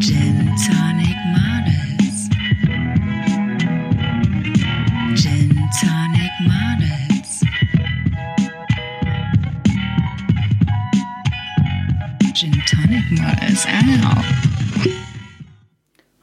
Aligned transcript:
Gin 0.00 0.54
Tonic 0.66 1.16
Models. 1.32 2.28
Gin 5.14 5.50
Tonic 5.80 6.32
Models. 6.40 7.42
Gin 12.34 12.52
Tonic 12.66 13.04
Models. 13.10 13.66
Ow. 13.66 14.22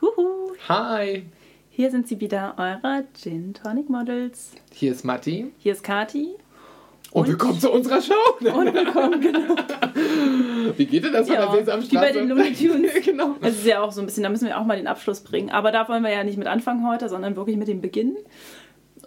Huhu, 0.01 0.55
Hi, 0.69 1.23
hier 1.69 1.89
sind 1.91 2.07
sie 2.07 2.19
wieder, 2.19 2.55
eure 2.57 3.05
Gin 3.13 3.53
Tonic 3.53 3.89
Models. 3.89 4.51
hier 4.71 4.91
ist 4.91 5.03
Matti. 5.03 5.51
Hier 5.57 5.73
ist 5.73 5.83
Kati. 5.83 6.35
Und, 7.13 7.27
willkommen 7.27 7.59
zu 7.59 7.71
unserer 7.71 8.01
Show. 8.01 8.13
Und 8.39 8.73
willkommen, 8.73 9.21
genau. 9.21 9.55
Wie 10.75 10.85
geht 10.87 11.03
denn 11.03 11.13
das 11.13 11.27
von 11.27 11.35
Ja, 11.35 11.45
der 11.45 11.53
wie 11.53 11.57
Sesamstraße? 11.59 12.05
bei 12.05 12.11
den 12.11 12.27
Looney 12.29 12.53
Tunes. 12.55 12.91
genau. 13.05 13.35
Es 13.41 13.55
ist 13.59 13.67
ja 13.67 13.81
auch 13.81 13.91
so 13.91 14.01
ein 14.01 14.07
bisschen, 14.07 14.23
da 14.23 14.29
müssen 14.29 14.47
wir 14.47 14.57
auch 14.59 14.65
mal 14.65 14.77
den 14.77 14.87
Abschluss 14.87 15.21
bringen. 15.21 15.51
Aber 15.51 15.71
da 15.71 15.87
wollen 15.87 16.01
wir 16.03 16.09
ja 16.11 16.23
nicht 16.23 16.39
mit 16.39 16.47
anfangen 16.47 16.87
heute, 16.87 17.09
sondern 17.09 17.35
wirklich 17.35 17.55
mit 17.57 17.67
dem 17.67 17.81
Beginn. 17.81 18.15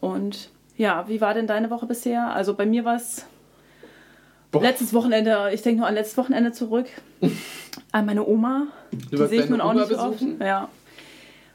Und 0.00 0.50
ja, 0.76 1.08
wie 1.08 1.20
war 1.20 1.34
denn 1.34 1.48
deine 1.48 1.68
Woche 1.70 1.86
bisher? 1.86 2.28
Also 2.32 2.54
bei 2.54 2.64
mir 2.64 2.84
war 2.84 2.94
es 2.94 3.26
letztes 4.52 4.94
Wochenende, 4.94 5.50
ich 5.52 5.62
denke 5.62 5.80
nur 5.80 5.88
an 5.88 5.94
letztes 5.94 6.16
Wochenende 6.16 6.52
zurück, 6.52 6.86
an 7.90 8.06
meine 8.06 8.24
Oma. 8.24 8.68
Du 9.10 9.16
die 9.16 9.26
sehe 9.26 9.42
ich 9.42 9.50
nun 9.50 9.60
auch 9.60 9.70
Oma 9.72 9.80
nicht 9.80 9.88
so 9.88 9.98
oft. 9.98 10.12
besuchen? 10.20 10.40
Ja. 10.40 10.68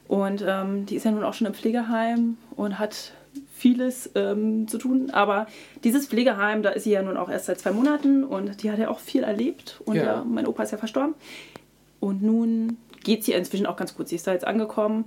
Und 0.10 0.44
ähm, 0.46 0.86
die 0.86 0.98
ist 0.98 1.06
ja 1.06 1.12
nun 1.12 1.24
auch 1.24 1.34
schon 1.34 1.48
im 1.48 1.54
Pflegeheim 1.54 2.36
und 2.58 2.78
hat 2.78 3.14
vieles 3.62 4.10
ähm, 4.16 4.68
zu 4.68 4.80
tun. 4.80 5.12
Aber 5.12 5.46
dieses 5.84 6.08
Pflegeheim, 6.08 6.64
da 6.64 6.72
ist 6.72 6.84
sie 6.86 6.92
ja 6.92 7.04
nun 7.04 7.16
auch 7.16 7.30
erst 7.30 7.46
seit 7.46 7.60
zwei 7.60 7.72
Monaten 7.72 8.24
und 8.24 8.64
die 8.64 8.72
hat 8.72 8.80
ja 8.80 8.90
auch 8.90 9.00
viel 9.00 9.24
erlebt. 9.24 9.82
Und 9.86 9.98
Ja. 9.98 10.04
ja. 10.04 10.26
mein 10.28 10.48
Opa 10.48 10.64
ist 10.64 10.72
ja 10.72 10.80
verstorben. 10.80 11.14
Und 12.00 12.24
nun 12.24 12.78
geht 13.04 13.24
sie 13.24 13.34
inzwischen 13.34 13.68
auch 13.68 13.78
ganz 13.78 13.96
gut. 13.96 14.08
Sie 14.08 14.16
ist 14.16 14.26
da 14.26 14.34
jetzt 14.34 14.46
angekommen. 14.48 15.06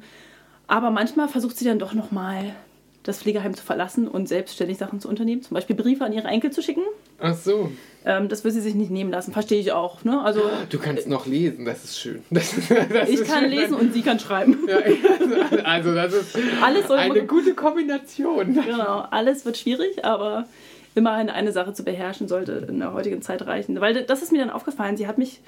Aber 0.68 0.90
manchmal 0.90 1.28
versucht 1.28 1.58
sie 1.58 1.64
dann 1.64 1.80
doch 1.80 1.94
nochmal 1.94 2.54
das 3.02 3.18
Pflegeheim 3.18 3.54
zu 3.54 3.64
verlassen 3.64 4.06
und 4.06 4.28
selbstständig 4.28 4.78
Sachen 4.78 5.00
zu 5.00 5.08
unternehmen. 5.08 5.42
Zum 5.42 5.54
Beispiel 5.54 5.74
Briefe 5.74 6.04
an 6.04 6.12
ihre 6.12 6.28
Enkel 6.28 6.52
zu 6.52 6.62
schicken. 6.62 6.84
Ach 7.24 7.34
so, 7.36 7.72
Ähm, 8.06 8.28
das 8.28 8.44
will 8.44 8.50
sie 8.50 8.60
sich 8.60 8.74
nicht 8.74 8.90
nehmen 8.90 9.10
lassen. 9.10 9.32
Verstehe 9.32 9.58
ich 9.58 9.72
auch. 9.72 10.04
Ne? 10.04 10.20
Also 10.22 10.42
du 10.68 10.78
kannst 10.78 11.08
noch 11.08 11.24
lesen, 11.26 11.64
das 11.64 11.84
ist 11.84 11.98
schön. 11.98 12.22
Das, 12.30 12.54
das 12.68 13.08
ich 13.08 13.20
ist 13.20 13.26
kann 13.26 13.44
schön. 13.44 13.50
lesen 13.50 13.74
und 13.74 13.94
sie 13.94 14.02
kann 14.02 14.18
schreiben. 14.18 14.58
Ja, 14.68 14.78
also 15.64 15.94
das 15.94 16.12
ist 16.12 16.36
Alles 16.62 16.90
eine 16.90 17.24
gute 17.26 17.54
Kombination. 17.54 18.52
Genau, 18.54 19.06
alles 19.10 19.44
wird 19.46 19.56
schwierig, 19.56 20.04
aber 20.04 20.46
immerhin 20.94 21.30
eine 21.30 21.50
Sache 21.52 21.72
zu 21.72 21.82
beherrschen 21.82 22.28
sollte 22.28 22.66
in 22.68 22.78
der 22.78 22.92
heutigen 22.92 23.22
Zeit 23.22 23.46
reichen. 23.46 23.80
Weil 23.80 24.04
das 24.04 24.22
ist 24.22 24.32
mir 24.32 24.38
dann 24.38 24.50
aufgefallen. 24.50 24.96
Sie 24.98 25.06
hat 25.08 25.16
mich 25.18 25.40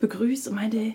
begrüßt 0.00 0.48
und 0.48 0.54
meinte, 0.54 0.94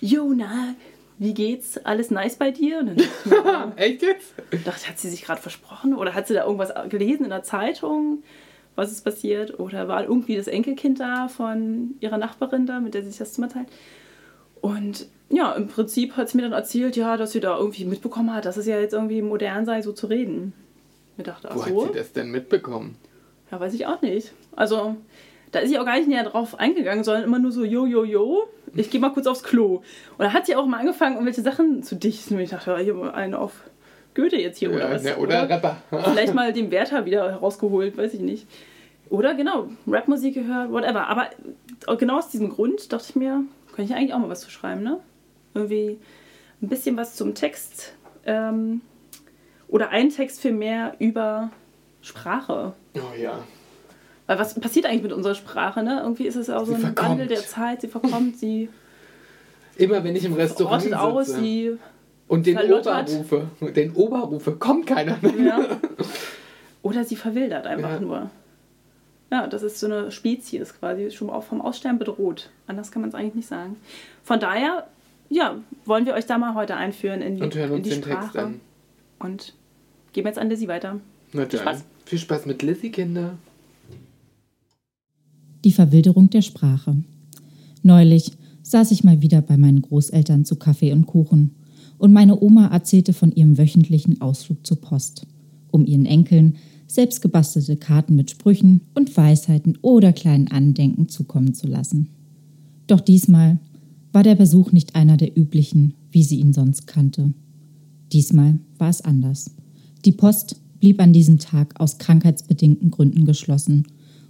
Jona, 0.00 0.74
wie 1.18 1.32
geht's? 1.32 1.78
Alles 1.78 2.10
nice 2.10 2.36
bei 2.36 2.50
dir? 2.50 2.80
Und 2.80 2.86
dann 2.88 2.96
dachte 2.96 3.08
ich 3.24 3.30
mir, 3.30 3.72
Echt 3.76 4.02
jetzt? 4.02 4.34
dachte, 4.64 4.88
hat 4.88 4.98
sie 4.98 5.08
sich 5.10 5.22
gerade 5.22 5.40
versprochen 5.40 5.94
oder 5.94 6.12
hat 6.14 6.26
sie 6.26 6.34
da 6.34 6.44
irgendwas 6.44 6.72
gelesen 6.90 7.22
in 7.24 7.30
der 7.30 7.44
Zeitung? 7.44 8.22
Was 8.76 8.90
ist 8.90 9.02
passiert? 9.02 9.58
Oder 9.60 9.88
war 9.88 10.02
irgendwie 10.04 10.36
das 10.36 10.48
Enkelkind 10.48 11.00
da 11.00 11.28
von 11.28 11.94
ihrer 12.00 12.18
Nachbarin 12.18 12.66
da, 12.66 12.80
mit 12.80 12.94
der 12.94 13.02
sie 13.02 13.10
sich 13.10 13.18
das 13.18 13.34
Zimmer 13.34 13.48
teilt? 13.48 13.68
Und 14.60 15.06
ja, 15.30 15.52
im 15.52 15.68
Prinzip 15.68 16.16
hat 16.16 16.28
sie 16.28 16.38
mir 16.38 16.42
dann 16.44 16.52
erzählt, 16.52 16.96
ja, 16.96 17.16
dass 17.16 17.32
sie 17.32 17.40
da 17.40 17.56
irgendwie 17.58 17.84
mitbekommen 17.84 18.32
hat, 18.32 18.46
dass 18.46 18.56
es 18.56 18.66
ja 18.66 18.80
jetzt 18.80 18.94
irgendwie 18.94 19.22
modern 19.22 19.66
sei, 19.66 19.82
so 19.82 19.92
zu 19.92 20.06
reden. 20.06 20.52
Ich 21.16 21.24
dachte, 21.24 21.48
ach 21.50 21.56
Wo 21.56 21.60
so. 21.60 21.86
hat 21.86 21.92
sie 21.92 21.98
das 21.98 22.12
denn 22.12 22.30
mitbekommen? 22.30 22.96
Ja, 23.50 23.60
weiß 23.60 23.74
ich 23.74 23.86
auch 23.86 24.02
nicht. 24.02 24.32
Also, 24.56 24.96
da 25.52 25.60
ist 25.60 25.68
sie 25.68 25.78
auch 25.78 25.84
gar 25.84 25.96
nicht 25.96 26.08
näher 26.08 26.24
drauf 26.24 26.58
eingegangen, 26.58 27.04
sondern 27.04 27.24
immer 27.24 27.38
nur 27.38 27.52
so, 27.52 27.64
jo, 27.64 27.86
jo, 27.86 28.04
jo, 28.04 28.48
ich 28.74 28.90
gehe 28.90 29.00
mal 29.00 29.12
kurz 29.12 29.26
aufs 29.26 29.42
Klo. 29.42 29.76
Und 29.76 29.84
da 30.18 30.32
hat 30.32 30.46
sie 30.46 30.56
auch 30.56 30.66
mal 30.66 30.80
angefangen, 30.80 31.14
irgendwelche 31.14 31.42
Sachen 31.42 31.82
zu 31.82 31.94
dichten. 31.94 32.34
Und 32.34 32.40
ich 32.40 32.50
dachte, 32.50 32.76
hier 32.78 32.94
mal 32.94 33.12
eine 33.12 33.38
auf 33.38 33.52
Goethe 34.14 34.36
jetzt 34.36 34.58
hier, 34.58 34.70
oder 34.72 34.88
Ja, 34.88 34.94
was? 34.94 35.02
ne, 35.02 35.16
oder 35.16 35.48
Rapper. 35.48 35.76
Vielleicht 35.90 36.34
mal 36.34 36.52
den 36.52 36.70
Werther 36.70 37.04
wieder 37.04 37.30
herausgeholt, 37.32 37.96
weiß 37.96 38.14
ich 38.14 38.20
nicht. 38.20 38.46
Oder 39.10 39.34
genau, 39.34 39.68
Rapmusik 39.86 40.34
gehört, 40.34 40.70
whatever. 40.72 41.08
Aber 41.08 41.28
genau 41.98 42.18
aus 42.18 42.30
diesem 42.30 42.48
Grund 42.50 42.92
dachte 42.92 43.06
ich 43.10 43.16
mir, 43.16 43.44
könnte 43.74 43.92
ich 43.92 43.96
eigentlich 43.96 44.14
auch 44.14 44.18
mal 44.18 44.28
was 44.30 44.40
zu 44.40 44.50
schreiben, 44.50 44.82
ne? 44.82 44.98
Irgendwie 45.52 45.98
ein 46.62 46.68
bisschen 46.68 46.96
was 46.96 47.14
zum 47.16 47.34
Text. 47.34 47.94
Ähm, 48.24 48.80
oder 49.68 49.90
ein 49.90 50.08
Text 50.10 50.40
für 50.40 50.52
mehr 50.52 50.94
über 50.98 51.50
Sprache. 52.00 52.72
Oh 52.96 53.00
ja. 53.20 53.38
Weil 54.26 54.38
was 54.38 54.54
passiert 54.58 54.86
eigentlich 54.86 55.02
mit 55.02 55.12
unserer 55.12 55.34
Sprache, 55.34 55.82
ne? 55.82 56.00
Irgendwie 56.02 56.26
ist 56.26 56.36
es 56.36 56.48
auch 56.48 56.60
so 56.60 56.66
Sie 56.66 56.74
ein 56.76 56.80
verkommt. 56.80 57.10
Wandel 57.10 57.26
der 57.26 57.46
Zeit, 57.46 57.82
sie 57.82 57.88
verkommt, 57.88 58.38
sie 58.38 58.68
Immer 59.76 60.02
wenn 60.04 60.14
ich 60.14 60.24
im 60.24 60.34
Restaurant 60.34 60.82
sitze 60.82 61.00
aus, 61.00 61.26
sie. 61.26 61.76
Und 62.28 62.46
den 62.46 62.56
verlottert. 62.56 63.10
Oberrufe, 63.10 63.48
den 63.74 63.92
Oberrufe, 63.92 64.52
kommt 64.52 64.86
keiner 64.86 65.16
mehr. 65.20 65.36
Ja. 65.44 65.80
Oder 66.82 67.04
sie 67.04 67.16
verwildert 67.16 67.66
einfach 67.66 67.92
Ja. 67.92 68.00
nur. 68.00 68.30
Ja, 69.30 69.46
das 69.46 69.62
ist 69.62 69.80
so 69.80 69.86
eine 69.86 70.10
Spezies 70.12 70.74
quasi, 70.78 71.10
schon 71.10 71.30
auch 71.30 71.42
vom 71.44 71.60
Aussterben 71.60 71.98
bedroht. 71.98 72.50
Anders 72.66 72.92
kann 72.92 73.02
man 73.02 73.08
es 73.08 73.14
eigentlich 73.14 73.34
nicht 73.34 73.48
sagen. 73.48 73.76
Von 74.22 74.38
daher, 74.38 74.86
ja, 75.30 75.56
wollen 75.86 76.06
wir 76.06 76.14
euch 76.14 76.26
da 76.26 76.38
mal 76.38 76.54
heute 76.54 76.76
einführen 76.76 77.20
in 77.22 77.36
die, 77.36 77.42
Und 77.42 77.54
hören 77.54 77.70
in 77.70 77.76
uns 77.76 77.84
die 77.84 77.90
den 77.94 78.02
Sprache. 78.02 78.20
Text 78.20 78.36
an. 78.36 78.60
Und 79.18 79.54
geben 80.12 80.28
jetzt 80.28 80.38
an 80.38 80.50
Lizzie 80.50 80.68
weiter. 80.68 81.00
Na 81.32 81.46
dann. 81.46 81.60
Spaß. 81.60 81.84
Viel 82.04 82.18
Spaß 82.18 82.46
mit 82.46 82.62
Lizzie, 82.62 82.90
Kinder. 82.90 83.36
Die 85.64 85.72
Verwilderung 85.72 86.28
der 86.30 86.42
Sprache. 86.42 86.96
Neulich 87.82 88.32
saß 88.62 88.90
ich 88.90 89.04
mal 89.04 89.22
wieder 89.22 89.40
bei 89.40 89.56
meinen 89.56 89.82
Großeltern 89.82 90.44
zu 90.44 90.56
Kaffee 90.56 90.92
und 90.92 91.06
Kuchen 91.06 91.54
und 91.98 92.12
meine 92.12 92.40
Oma 92.40 92.68
erzählte 92.68 93.12
von 93.12 93.32
ihrem 93.32 93.58
wöchentlichen 93.58 94.20
Ausflug 94.20 94.66
zur 94.66 94.80
Post, 94.80 95.26
um 95.70 95.86
ihren 95.86 96.06
Enkeln 96.06 96.56
selbst 96.86 97.22
gebastelte 97.22 97.76
Karten 97.76 98.14
mit 98.14 98.30
Sprüchen 98.30 98.82
und 98.94 99.16
Weisheiten 99.16 99.78
oder 99.82 100.12
kleinen 100.12 100.48
Andenken 100.48 101.08
zukommen 101.08 101.54
zu 101.54 101.66
lassen. 101.66 102.08
Doch 102.86 103.00
diesmal 103.00 103.58
war 104.12 104.22
der 104.22 104.34
Besuch 104.34 104.72
nicht 104.72 104.94
einer 104.94 105.16
der 105.16 105.36
üblichen, 105.36 105.94
wie 106.12 106.22
sie 106.22 106.38
ihn 106.38 106.52
sonst 106.52 106.86
kannte. 106.86 107.32
Diesmal 108.12 108.58
war 108.78 108.90
es 108.90 109.00
anders. 109.00 109.50
Die 110.04 110.12
Post 110.12 110.60
blieb 110.78 111.00
an 111.00 111.12
diesem 111.12 111.38
Tag 111.38 111.80
aus 111.80 111.98
krankheitsbedingten 111.98 112.90
Gründen 112.90 113.24
geschlossen 113.24 113.86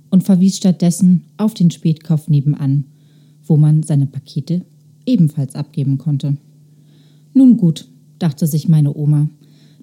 und 0.09 0.25
verwies 0.25 0.57
stattdessen 0.57 1.25
auf 1.37 1.53
den 1.53 1.71
Spätkauf 1.71 2.29
nebenan, 2.29 2.85
wo 3.45 3.57
man 3.57 3.83
seine 3.83 4.07
Pakete 4.07 4.65
ebenfalls 5.05 5.55
abgeben 5.55 5.99
konnte. 5.99 6.37
Nun 7.35 7.57
gut, 7.57 7.89
dachte 8.19 8.47
sich 8.47 8.69
meine 8.69 8.97
Oma, 8.97 9.29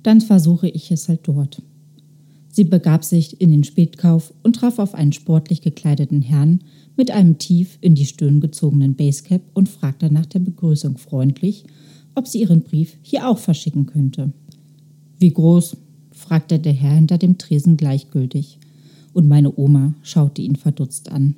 dann 0.01 0.21
versuche 0.21 0.69
ich 0.69 0.89
es 0.91 1.07
halt 1.09 1.21
dort. 1.23 1.61
Sie 2.49 2.63
begab 2.63 3.03
sich 3.05 3.39
in 3.39 3.51
den 3.51 3.63
Spätkauf 3.63 4.33
und 4.43 4.55
traf 4.55 4.79
auf 4.79 4.95
einen 4.95 5.13
sportlich 5.13 5.61
gekleideten 5.61 6.21
Herrn 6.21 6.61
mit 6.97 7.11
einem 7.11 7.37
tief 7.37 7.77
in 7.81 7.95
die 7.95 8.05
Stirn 8.05 8.41
gezogenen 8.41 8.95
Basecap 8.95 9.41
und 9.53 9.69
fragte 9.69 10.11
nach 10.11 10.25
der 10.25 10.39
Begrüßung 10.39 10.97
freundlich, 10.97 11.65
ob 12.15 12.27
sie 12.27 12.41
ihren 12.41 12.63
Brief 12.63 12.97
hier 13.01 13.29
auch 13.29 13.37
verschicken 13.37 13.85
könnte. 13.85 14.33
Wie 15.19 15.31
groß? 15.31 15.77
fragte 16.11 16.59
der 16.59 16.73
Herr 16.73 16.95
hinter 16.95 17.17
dem 17.17 17.37
Tresen 17.37 17.77
gleichgültig, 17.77 18.59
und 19.13 19.27
meine 19.27 19.57
Oma 19.57 19.93
schaute 20.03 20.41
ihn 20.41 20.55
verdutzt 20.55 21.11
an. 21.11 21.35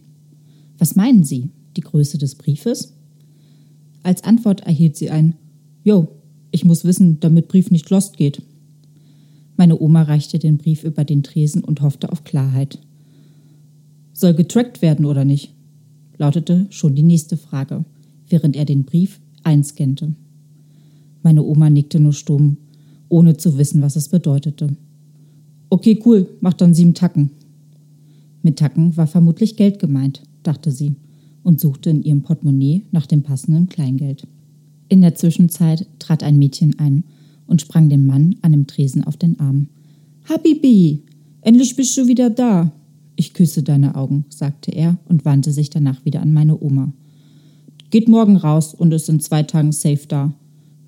Was 0.77 0.95
meinen 0.95 1.23
Sie, 1.23 1.49
die 1.75 1.81
Größe 1.81 2.17
des 2.17 2.35
Briefes? 2.35 2.93
Als 4.03 4.23
Antwort 4.23 4.61
erhielt 4.61 4.97
sie 4.97 5.09
ein 5.09 5.35
Jo, 5.83 6.07
ich 6.51 6.65
muss 6.65 6.85
wissen, 6.85 7.19
damit 7.19 7.47
Brief 7.47 7.71
nicht 7.71 7.89
lost 7.89 8.17
geht. 8.17 8.41
Meine 9.57 9.79
Oma 9.79 10.03
reichte 10.03 10.39
den 10.39 10.57
Brief 10.57 10.83
über 10.83 11.03
den 11.03 11.23
Tresen 11.23 11.63
und 11.63 11.81
hoffte 11.81 12.11
auf 12.11 12.23
Klarheit. 12.23 12.79
Soll 14.13 14.33
getrackt 14.33 14.81
werden 14.81 15.05
oder 15.05 15.25
nicht? 15.25 15.53
lautete 16.17 16.67
schon 16.69 16.95
die 16.95 17.03
nächste 17.03 17.37
Frage, 17.37 17.83
während 18.29 18.55
er 18.55 18.65
den 18.65 18.83
Brief 18.83 19.19
einscannte. 19.43 20.13
Meine 21.21 21.43
Oma 21.43 21.69
nickte 21.69 21.99
nur 21.99 22.13
stumm, 22.13 22.57
ohne 23.09 23.37
zu 23.37 23.57
wissen, 23.57 23.81
was 23.81 23.95
es 23.95 24.09
bedeutete. 24.09 24.75
Okay, 25.69 25.99
cool, 26.05 26.29
mach 26.39 26.53
dann 26.53 26.73
sieben 26.73 26.93
Tacken. 26.93 27.31
Mit 28.41 28.59
Tacken 28.59 28.95
war 28.95 29.07
vermutlich 29.07 29.57
Geld 29.57 29.79
gemeint, 29.79 30.21
dachte 30.43 30.71
sie 30.71 30.95
und 31.43 31.59
suchte 31.59 31.89
in 31.89 32.03
ihrem 32.03 32.21
Portemonnaie 32.21 32.83
nach 32.91 33.07
dem 33.07 33.23
passenden 33.23 33.69
Kleingeld. 33.69 34.27
In 34.89 35.01
der 35.01 35.15
Zwischenzeit 35.15 35.87
trat 35.99 36.23
ein 36.23 36.37
Mädchen 36.37 36.77
ein 36.79 37.03
und 37.47 37.61
sprang 37.61 37.89
dem 37.89 38.05
Mann 38.05 38.35
an 38.41 38.51
dem 38.51 38.67
Tresen 38.67 39.03
auf 39.03 39.17
den 39.17 39.39
Arm. 39.39 39.67
Habibi, 40.29 41.03
endlich 41.41 41.75
bist 41.75 41.97
du 41.97 42.07
wieder 42.07 42.29
da. 42.29 42.71
Ich 43.15 43.33
küsse 43.33 43.63
deine 43.63 43.95
Augen, 43.95 44.25
sagte 44.29 44.71
er 44.71 44.97
und 45.07 45.25
wandte 45.25 45.51
sich 45.51 45.69
danach 45.69 46.03
wieder 46.05 46.21
an 46.21 46.33
meine 46.33 46.59
Oma. 46.61 46.93
Geht 47.89 48.09
morgen 48.09 48.37
raus 48.37 48.73
und 48.73 48.91
ist 48.91 49.09
in 49.09 49.19
zwei 49.19 49.43
Tagen 49.43 49.71
safe 49.71 50.07
da. 50.07 50.33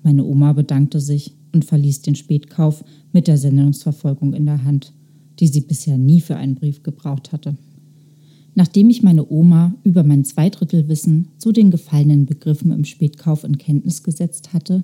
Meine 0.02 0.24
Oma 0.24 0.52
bedankte 0.52 1.00
sich 1.00 1.34
und 1.52 1.64
verließ 1.64 2.02
den 2.02 2.16
Spätkauf 2.16 2.84
mit 3.12 3.28
der 3.28 3.38
Sendungsverfolgung 3.38 4.34
in 4.34 4.46
der 4.46 4.64
Hand, 4.64 4.92
die 5.38 5.46
sie 5.46 5.60
bisher 5.60 5.98
nie 5.98 6.20
für 6.20 6.36
einen 6.36 6.54
Brief 6.54 6.82
gebraucht 6.82 7.32
hatte. 7.32 7.56
Nachdem 8.56 8.88
ich 8.88 9.02
meine 9.02 9.30
Oma 9.30 9.74
über 9.84 10.02
mein 10.02 10.24
Zweidrittelwissen 10.24 11.28
zu 11.36 11.52
den 11.52 11.70
gefallenen 11.70 12.24
Begriffen 12.24 12.72
im 12.72 12.86
Spätkauf 12.86 13.44
in 13.44 13.58
Kenntnis 13.58 14.02
gesetzt 14.02 14.54
hatte, 14.54 14.82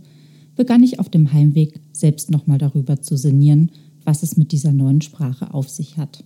begann 0.55 0.83
ich 0.83 1.01
auf 1.01 1.09
dem 1.09 1.33
Heimweg 1.33 1.81
selbst 1.91 2.31
nochmal 2.31 2.59
darüber 2.59 3.01
zu 3.01 3.17
sinnieren, 3.17 3.71
was 4.05 4.23
es 4.23 4.37
mit 4.37 4.53
dieser 4.53 4.75
neuen 4.75 5.01
Sprache 5.01 5.55
auf 5.55 5.71
sich 5.71 5.97
hat. 5.97 6.23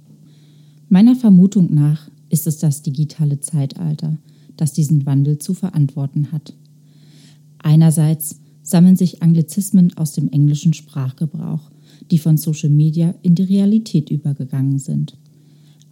Meiner 0.88 1.14
Vermutung 1.14 1.72
nach 1.72 2.10
ist 2.30 2.48
es 2.48 2.58
das 2.58 2.82
digitale 2.82 3.38
Zeitalter, 3.38 4.18
das 4.56 4.72
diesen 4.72 5.06
Wandel 5.06 5.38
zu 5.38 5.54
verantworten 5.54 6.32
hat. 6.32 6.52
Einerseits 7.58 8.40
sammeln 8.64 8.96
sich 8.96 9.22
Anglizismen 9.22 9.96
aus 9.96 10.14
dem 10.14 10.28
englischen 10.30 10.74
Sprachgebrauch, 10.74 11.70
die 12.10 12.18
von 12.18 12.38
Social 12.38 12.70
Media 12.70 13.14
in 13.22 13.36
die 13.36 13.44
Realität 13.44 14.10
übergegangen 14.10 14.80
sind. 14.80 15.16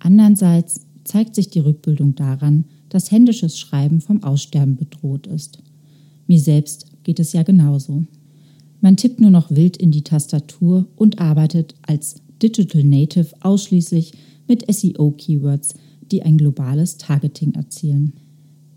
Andererseits 0.00 0.80
zeigt 1.04 1.34
sich 1.34 1.48
die 1.50 1.60
Rückbildung 1.60 2.14
daran, 2.14 2.64
dass 2.88 3.10
händisches 3.10 3.58
Schreiben 3.58 4.00
vom 4.00 4.22
Aussterben 4.22 4.76
bedroht 4.76 5.26
ist. 5.26 5.58
Mir 6.26 6.40
selbst 6.40 6.86
geht 7.04 7.20
es 7.20 7.32
ja 7.32 7.42
genauso. 7.42 8.04
Man 8.80 8.96
tippt 8.96 9.20
nur 9.20 9.30
noch 9.30 9.50
wild 9.50 9.76
in 9.76 9.90
die 9.90 10.04
Tastatur 10.04 10.86
und 10.96 11.18
arbeitet 11.18 11.74
als 11.82 12.16
Digital 12.42 12.84
Native 12.84 13.28
ausschließlich 13.40 14.12
mit 14.48 14.70
SEO-Keywords, 14.72 15.74
die 16.10 16.22
ein 16.22 16.36
globales 16.36 16.98
Targeting 16.98 17.54
erzielen. 17.54 18.12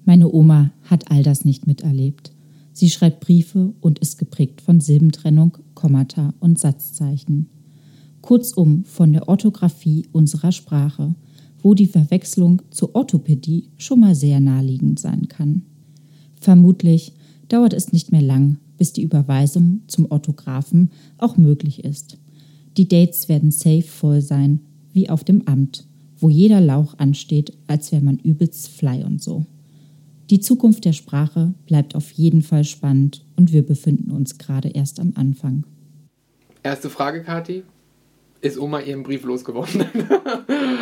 Meine 0.06 0.32
Oma 0.32 0.72
hat 0.84 1.12
all 1.12 1.24
das 1.24 1.44
nicht 1.44 1.68
miterlebt. 1.68 2.32
Sie 2.72 2.90
schreibt 2.90 3.20
Briefe 3.20 3.74
und 3.82 4.00
ist 4.00 4.18
geprägt 4.18 4.62
von 4.62 4.80
Silbentrennung, 4.80 5.58
Kommata 5.74 6.34
und 6.40 6.60
Satzzeichen. 6.60 7.50
Kurzum 8.22 8.86
von 8.86 9.14
der 9.14 9.28
Orthographie 9.28 10.06
unserer 10.12 10.52
Sprache– 10.52 11.16
wo 11.62 11.74
die 11.74 11.88
Verwechslung 11.88 12.62
zur 12.70 12.96
Orthopädie 12.96 13.70
schon 13.78 14.00
mal 14.00 14.16
sehr 14.16 14.40
naheliegend 14.40 15.00
sein 15.00 15.28
kann. 15.28 15.64
Vermutlich 16.40 17.14
dauert 17.50 17.74
es 17.74 17.92
nicht 17.92 18.12
mehr 18.12 18.22
lang, 18.22 18.58
bis 18.78 18.94
die 18.94 19.04
Überweisung 19.04 19.82
zum 19.88 20.10
Orthographen 20.12 20.92
auch 21.18 21.38
möglich 21.38 21.84
ist. 21.84 22.18
Die 22.78 22.88
Dates 22.88 23.28
werden 23.28 23.52
safe 23.52 23.82
voll 23.82 24.22
sein, 24.22 24.60
wie 24.94 25.10
auf 25.10 25.24
dem 25.24 25.48
Amt, 25.48 25.88
wo 26.20 26.30
jeder 26.30 26.62
Lauch 26.62 26.98
ansteht, 27.00 27.54
als 27.68 27.92
wäre 27.92 28.04
man 28.04 28.18
übelst 28.20 28.68
fly 28.70 29.04
und 29.04 29.22
so. 29.22 29.46
Die 30.30 30.40
Zukunft 30.40 30.86
der 30.86 30.94
Sprache 30.94 31.54
bleibt 31.66 31.96
auf 31.96 32.12
jeden 32.12 32.42
Fall 32.42 32.66
spannend 32.66 33.26
und 33.36 33.54
wir 33.54 33.66
befinden 33.66 34.12
uns 34.12 34.38
gerade 34.38 34.70
erst 34.70 35.00
am 35.00 35.14
Anfang. 35.16 35.66
Erste 36.64 36.90
Frage, 36.90 37.24
Kathi 37.24 37.64
ist 38.42 38.58
Oma 38.60 38.80
ihren 38.80 39.04
Brief 39.04 39.24
losgeworden. 39.24 39.86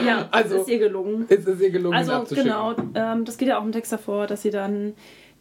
Ja, 0.05 0.27
also, 0.31 0.55
es 0.55 0.61
ist 0.63 0.69
ihr 0.69 0.79
gelungen. 0.79 1.25
Ist 1.27 1.47
es 1.47 1.59
ihr 1.61 1.71
gelungen, 1.71 1.97
Also 1.97 2.23
genau, 2.35 2.75
ähm, 2.93 3.25
das 3.25 3.37
geht 3.37 3.47
ja 3.47 3.59
auch 3.59 3.63
im 3.63 3.71
Text 3.71 3.91
davor, 3.91 4.27
dass 4.27 4.41
sie 4.41 4.51
dann 4.51 4.93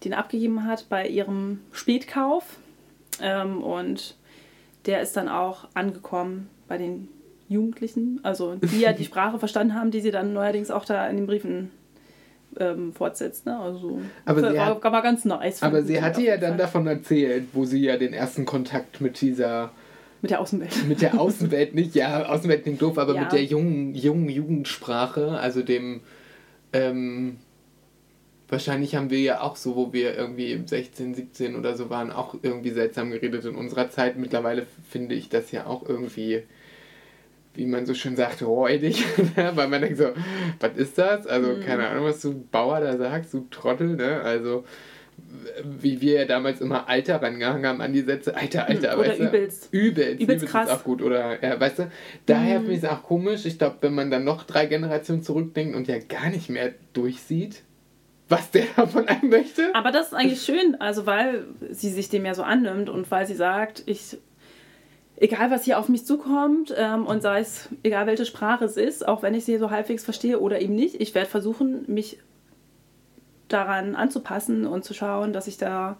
den 0.05 0.15
abgegeben 0.15 0.65
hat 0.65 0.87
bei 0.89 1.07
ihrem 1.09 1.61
Spätkauf. 1.73 2.45
Ähm, 3.21 3.63
und 3.63 4.17
der 4.87 5.01
ist 5.01 5.17
dann 5.17 5.29
auch 5.29 5.69
angekommen 5.75 6.49
bei 6.69 6.79
den 6.79 7.09
Jugendlichen, 7.49 8.21
also 8.23 8.57
die 8.57 8.81
ja 8.81 8.93
die 8.93 9.05
Sprache 9.05 9.39
verstanden 9.39 9.75
haben, 9.75 9.91
die 9.91 10.01
sie 10.01 10.11
dann 10.11 10.33
neuerdings 10.33 10.71
auch 10.71 10.85
da 10.85 11.07
in 11.09 11.17
den 11.17 11.27
Briefen 11.27 11.71
ähm, 12.59 12.93
fortsetzt. 12.93 13.47
Ne? 13.47 13.59
Also 13.59 14.01
aber 14.25 14.43
war, 14.43 14.53
sie 14.53 14.61
hat, 14.61 14.85
war 14.85 15.03
ganz 15.03 15.25
nice. 15.25 15.63
Aber 15.63 15.83
sie 15.83 16.01
hatte 16.01 16.23
ja 16.23 16.37
dann 16.37 16.57
davon 16.57 16.87
erzählt, 16.87 17.49
wo 17.53 17.65
sie 17.65 17.81
ja 17.81 17.97
den 17.97 18.13
ersten 18.13 18.45
Kontakt 18.45 19.01
mit 19.01 19.21
dieser 19.21 19.73
mit 20.25 20.31
der 20.31 20.41
Außenwelt. 20.41 20.89
Mit 20.89 21.01
der 21.03 21.21
Außenwelt 21.21 21.75
nicht, 21.75 21.95
ja, 21.95 22.27
Außenwelt 22.27 22.63
klingt 22.63 22.81
doof, 22.83 22.97
aber 22.99 23.15
Ja. 23.15 23.21
mit 23.21 23.33
der 23.33 23.45
jungen, 23.45 23.95
jungen 23.95 24.29
Jugendsprache, 24.31 25.39
also 25.39 25.63
dem, 25.63 26.01
ähm, 26.73 27.37
wahrscheinlich 28.49 28.95
haben 28.95 29.11
wir 29.11 29.21
ja 29.21 29.41
auch 29.41 29.57
so, 29.57 29.77
wo 29.77 29.93
wir 29.93 30.17
irgendwie 30.17 30.63
16, 30.65 31.15
17 31.15 31.57
oder 31.57 31.77
so 31.77 31.91
waren, 31.91 32.11
auch 32.11 32.35
irgendwie 32.43 32.71
seltsam 32.71 33.11
geredet 33.11 33.45
in 33.45 33.55
unserer 33.55 33.91
Zeit. 33.91 34.17
Mittlerweile 34.17 34.67
finde 34.91 35.15
ich 35.15 35.29
das 35.29 35.51
ja 35.53 35.67
auch 35.67 35.89
irgendwie, 35.89 36.43
wie 37.55 37.67
man 37.67 37.87
so 37.87 37.95
schön 37.95 38.17
sagt, 38.17 38.43
räudig, 38.43 39.05
ne? 39.37 39.53
weil 39.55 39.69
man 39.69 39.81
denkt 39.83 39.99
so, 39.99 40.09
was 40.61 40.77
ist 40.77 40.99
das? 40.99 41.27
Also 41.27 41.49
Mhm. 41.49 41.61
keine 41.61 41.89
Ahnung, 41.89 42.05
was 42.05 42.21
du 42.21 42.35
Bauer 42.51 42.81
da 42.81 42.97
sagst, 42.97 43.33
du 43.35 43.47
Trottel, 43.51 43.97
ne? 43.97 44.21
Also 44.23 44.65
wie 45.81 46.01
wir 46.01 46.21
ja 46.21 46.25
damals 46.25 46.61
immer 46.61 46.89
Alter 46.89 47.21
rangehangen 47.23 47.67
haben 47.67 47.81
an 47.81 47.93
die 47.93 48.01
Sätze. 48.01 48.35
Alter, 48.37 48.67
Alter, 48.67 48.99
Oder 48.99 49.09
weißt 49.11 49.21
du? 49.21 49.25
übelst. 49.25 49.69
Übelst. 49.73 50.21
Übelst 50.21 50.47
krass. 50.47 50.69
ist 50.69 50.75
auch 50.75 50.85
gut. 50.85 51.03
Oder, 51.03 51.43
ja, 51.43 51.59
weißt 51.61 51.79
du, 51.81 51.91
daher 52.27 52.59
Mhm. 52.61 52.65
finde 52.65 52.79
ich 52.79 52.83
es 52.85 52.89
auch 52.91 53.03
komisch. 53.03 53.45
Ich 53.47 53.59
glaube, 53.59 53.77
wenn 53.83 53.95
man 53.95 54.11
dann 54.11 54.25
noch 54.25 54.45
drei 54.45 54.67
Generationen 54.67 55.23
zurückdenkt 55.23 55.77
und 55.77 55.87
ja 55.89 55.99
gar 55.99 56.31
nicht 56.31 56.49
mehr 56.51 56.73
durchsieht, 56.93 57.63
was 58.29 58.51
der 58.51 58.65
von 58.89 59.07
einem 59.07 59.29
möchte. 59.31 59.75
Aber 59.75 59.91
das 59.93 60.09
ist 60.09 60.15
eigentlich 60.15 60.43
schön, 60.43 60.77
also 60.81 61.07
weil 61.07 61.45
sie 61.71 61.91
sich 61.91 62.09
dem 62.09 62.25
ja 62.25 62.35
so 62.35 62.43
annimmt 62.43 62.89
und 62.89 63.11
weil 63.11 63.27
sie 63.27 63.35
sagt, 63.35 63.83
ich, 63.87 64.17
egal 65.17 65.51
was 65.51 65.65
hier 65.65 65.79
auf 65.79 65.89
mich 65.89 66.05
zukommt 66.07 66.75
ähm, 66.77 67.07
und 67.07 67.23
sei 67.23 67.41
es, 67.41 67.69
egal 67.83 68.07
welche 68.07 68.25
Sprache 68.25 68.65
es 68.65 68.77
ist, 68.77 69.07
auch 69.07 69.23
wenn 69.23 69.35
ich 69.35 69.45
sie 69.45 69.59
so 69.59 69.71
halbwegs 69.71 70.05
verstehe 70.05 70.41
oder 70.41 70.61
eben 70.61 70.75
nicht, 70.75 71.01
ich 71.01 71.15
werde 71.15 71.29
versuchen, 71.29 71.85
mich 71.87 72.19
daran 73.49 73.95
anzupassen 73.95 74.67
und 74.67 74.85
zu 74.85 74.95
schauen, 74.95 75.33
dass 75.33 75.47
ich 75.47 75.57
da 75.59 75.97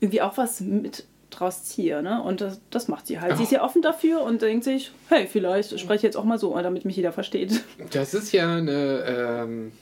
irgendwie 0.00 0.22
auch 0.22 0.36
was 0.36 0.60
mit 0.60 1.04
draus 1.30 1.64
ziehe. 1.64 2.02
Ne? 2.02 2.22
Und 2.22 2.40
das, 2.40 2.60
das 2.70 2.88
macht 2.88 3.06
sie 3.06 3.20
halt. 3.20 3.36
Sie 3.36 3.42
ist 3.42 3.52
ja 3.52 3.62
offen 3.62 3.82
dafür 3.82 4.22
und 4.22 4.42
denkt 4.42 4.64
sich, 4.64 4.92
hey, 5.08 5.26
vielleicht 5.26 5.78
spreche 5.78 5.96
ich 5.96 6.02
jetzt 6.02 6.16
auch 6.16 6.24
mal 6.24 6.38
so, 6.38 6.56
damit 6.60 6.84
mich 6.84 6.96
jeder 6.96 7.12
versteht. 7.12 7.62
Das 7.92 8.14
ist 8.14 8.32
ja 8.32 8.56
eine, 8.56 9.04
ähm, 9.42 9.72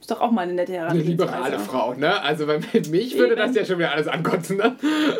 Ist 0.00 0.10
doch 0.10 0.20
auch 0.20 0.30
mal 0.30 0.42
eine 0.42 0.52
nette 0.54 0.72
eine 0.72 0.82
Herangehensweise. 0.82 1.32
liberale 1.32 1.58
Frau, 1.58 1.94
ne? 1.94 2.20
Also 2.22 2.46
bei 2.46 2.60
mich 2.90 3.16
würde 3.18 3.32
Eben. 3.32 3.36
das 3.36 3.54
ja 3.56 3.64
schon 3.64 3.78
wieder 3.78 3.92
alles 3.92 4.06
ankotzen, 4.06 4.58
ne? 4.58 4.76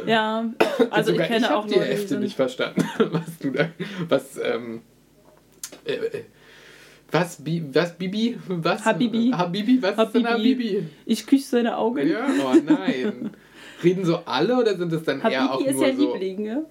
Ja, 0.06 0.44
also 0.90 1.12
ich 1.12 1.18
kenne 1.18 1.38
ich 1.38 1.50
auch 1.50 1.66
die 1.66 1.76
nur 1.76 1.84
Hälfte 1.84 2.18
nicht 2.18 2.36
verstanden, 2.36 2.84
was 3.10 3.38
du 3.40 3.50
da, 3.50 3.68
was, 4.08 4.38
ähm, 4.42 4.82
äh, 5.84 5.94
äh, 5.94 6.24
was, 7.10 7.36
Bi, 7.42 7.62
was, 7.72 7.96
Bibi, 7.96 8.38
was? 8.48 8.84
Habibi. 8.84 9.30
Habibi, 9.32 9.80
was 9.80 9.96
ist 9.98 10.14
denn 10.14 10.26
Habibi. 10.26 10.68
Habibi? 10.68 10.88
Ich 11.06 11.26
küsse 11.26 11.50
seine 11.50 11.76
Augen. 11.76 12.06
Ja, 12.06 12.26
oh 12.44 12.54
nein. 12.64 13.30
Reden 13.84 14.04
so 14.04 14.20
alle 14.24 14.56
oder 14.56 14.76
sind 14.76 14.92
es 14.92 15.02
dann 15.04 15.20
eher 15.20 15.52
auch 15.52 15.60
Habibi 15.60 15.70
ist 15.70 15.76
nur 15.76 15.86
ja 15.86 15.94
so? 15.94 16.14
Liebling, 16.14 16.42
ne? 16.42 16.66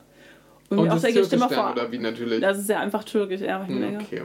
Und, 0.69 0.79
Und 0.79 0.89
auch 0.89 0.93
das 0.93 1.03
denke, 1.03 1.21
Türkisch 1.21 1.39
dann, 1.39 1.49
vor, 1.49 1.71
oder 1.71 1.91
wie 1.91 1.99
natürlich? 1.99 2.41
das 2.41 2.57
ist 2.57 2.69
ja 2.69 2.79
einfach 2.79 3.03
türkisch. 3.03 3.41
Ja, 3.41 3.65
Hm, 3.65 3.97
okay. 4.01 4.23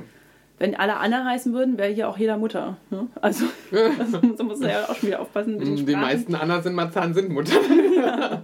Wenn 0.58 0.74
alle 0.74 0.96
Anna 0.98 1.24
heißen 1.24 1.54
würden, 1.54 1.78
wäre 1.78 1.90
hier 1.92 2.08
auch 2.08 2.18
jeder 2.18 2.36
Mutter. 2.36 2.76
Ne? 2.90 3.08
Also, 3.20 3.46
also 3.98 4.20
so 4.36 4.44
muss 4.44 4.60
man 4.60 4.70
ja 4.70 4.84
auch 4.84 4.94
schon 4.94 5.08
wieder 5.08 5.20
aufpassen 5.20 5.56
mit 5.56 5.66
den 5.66 5.86
Die 5.86 5.96
meisten 5.96 6.34
Annas 6.34 6.66
in 6.66 6.74
Marzahn 6.74 7.14
sind 7.14 7.30
Mutter. 7.30 7.56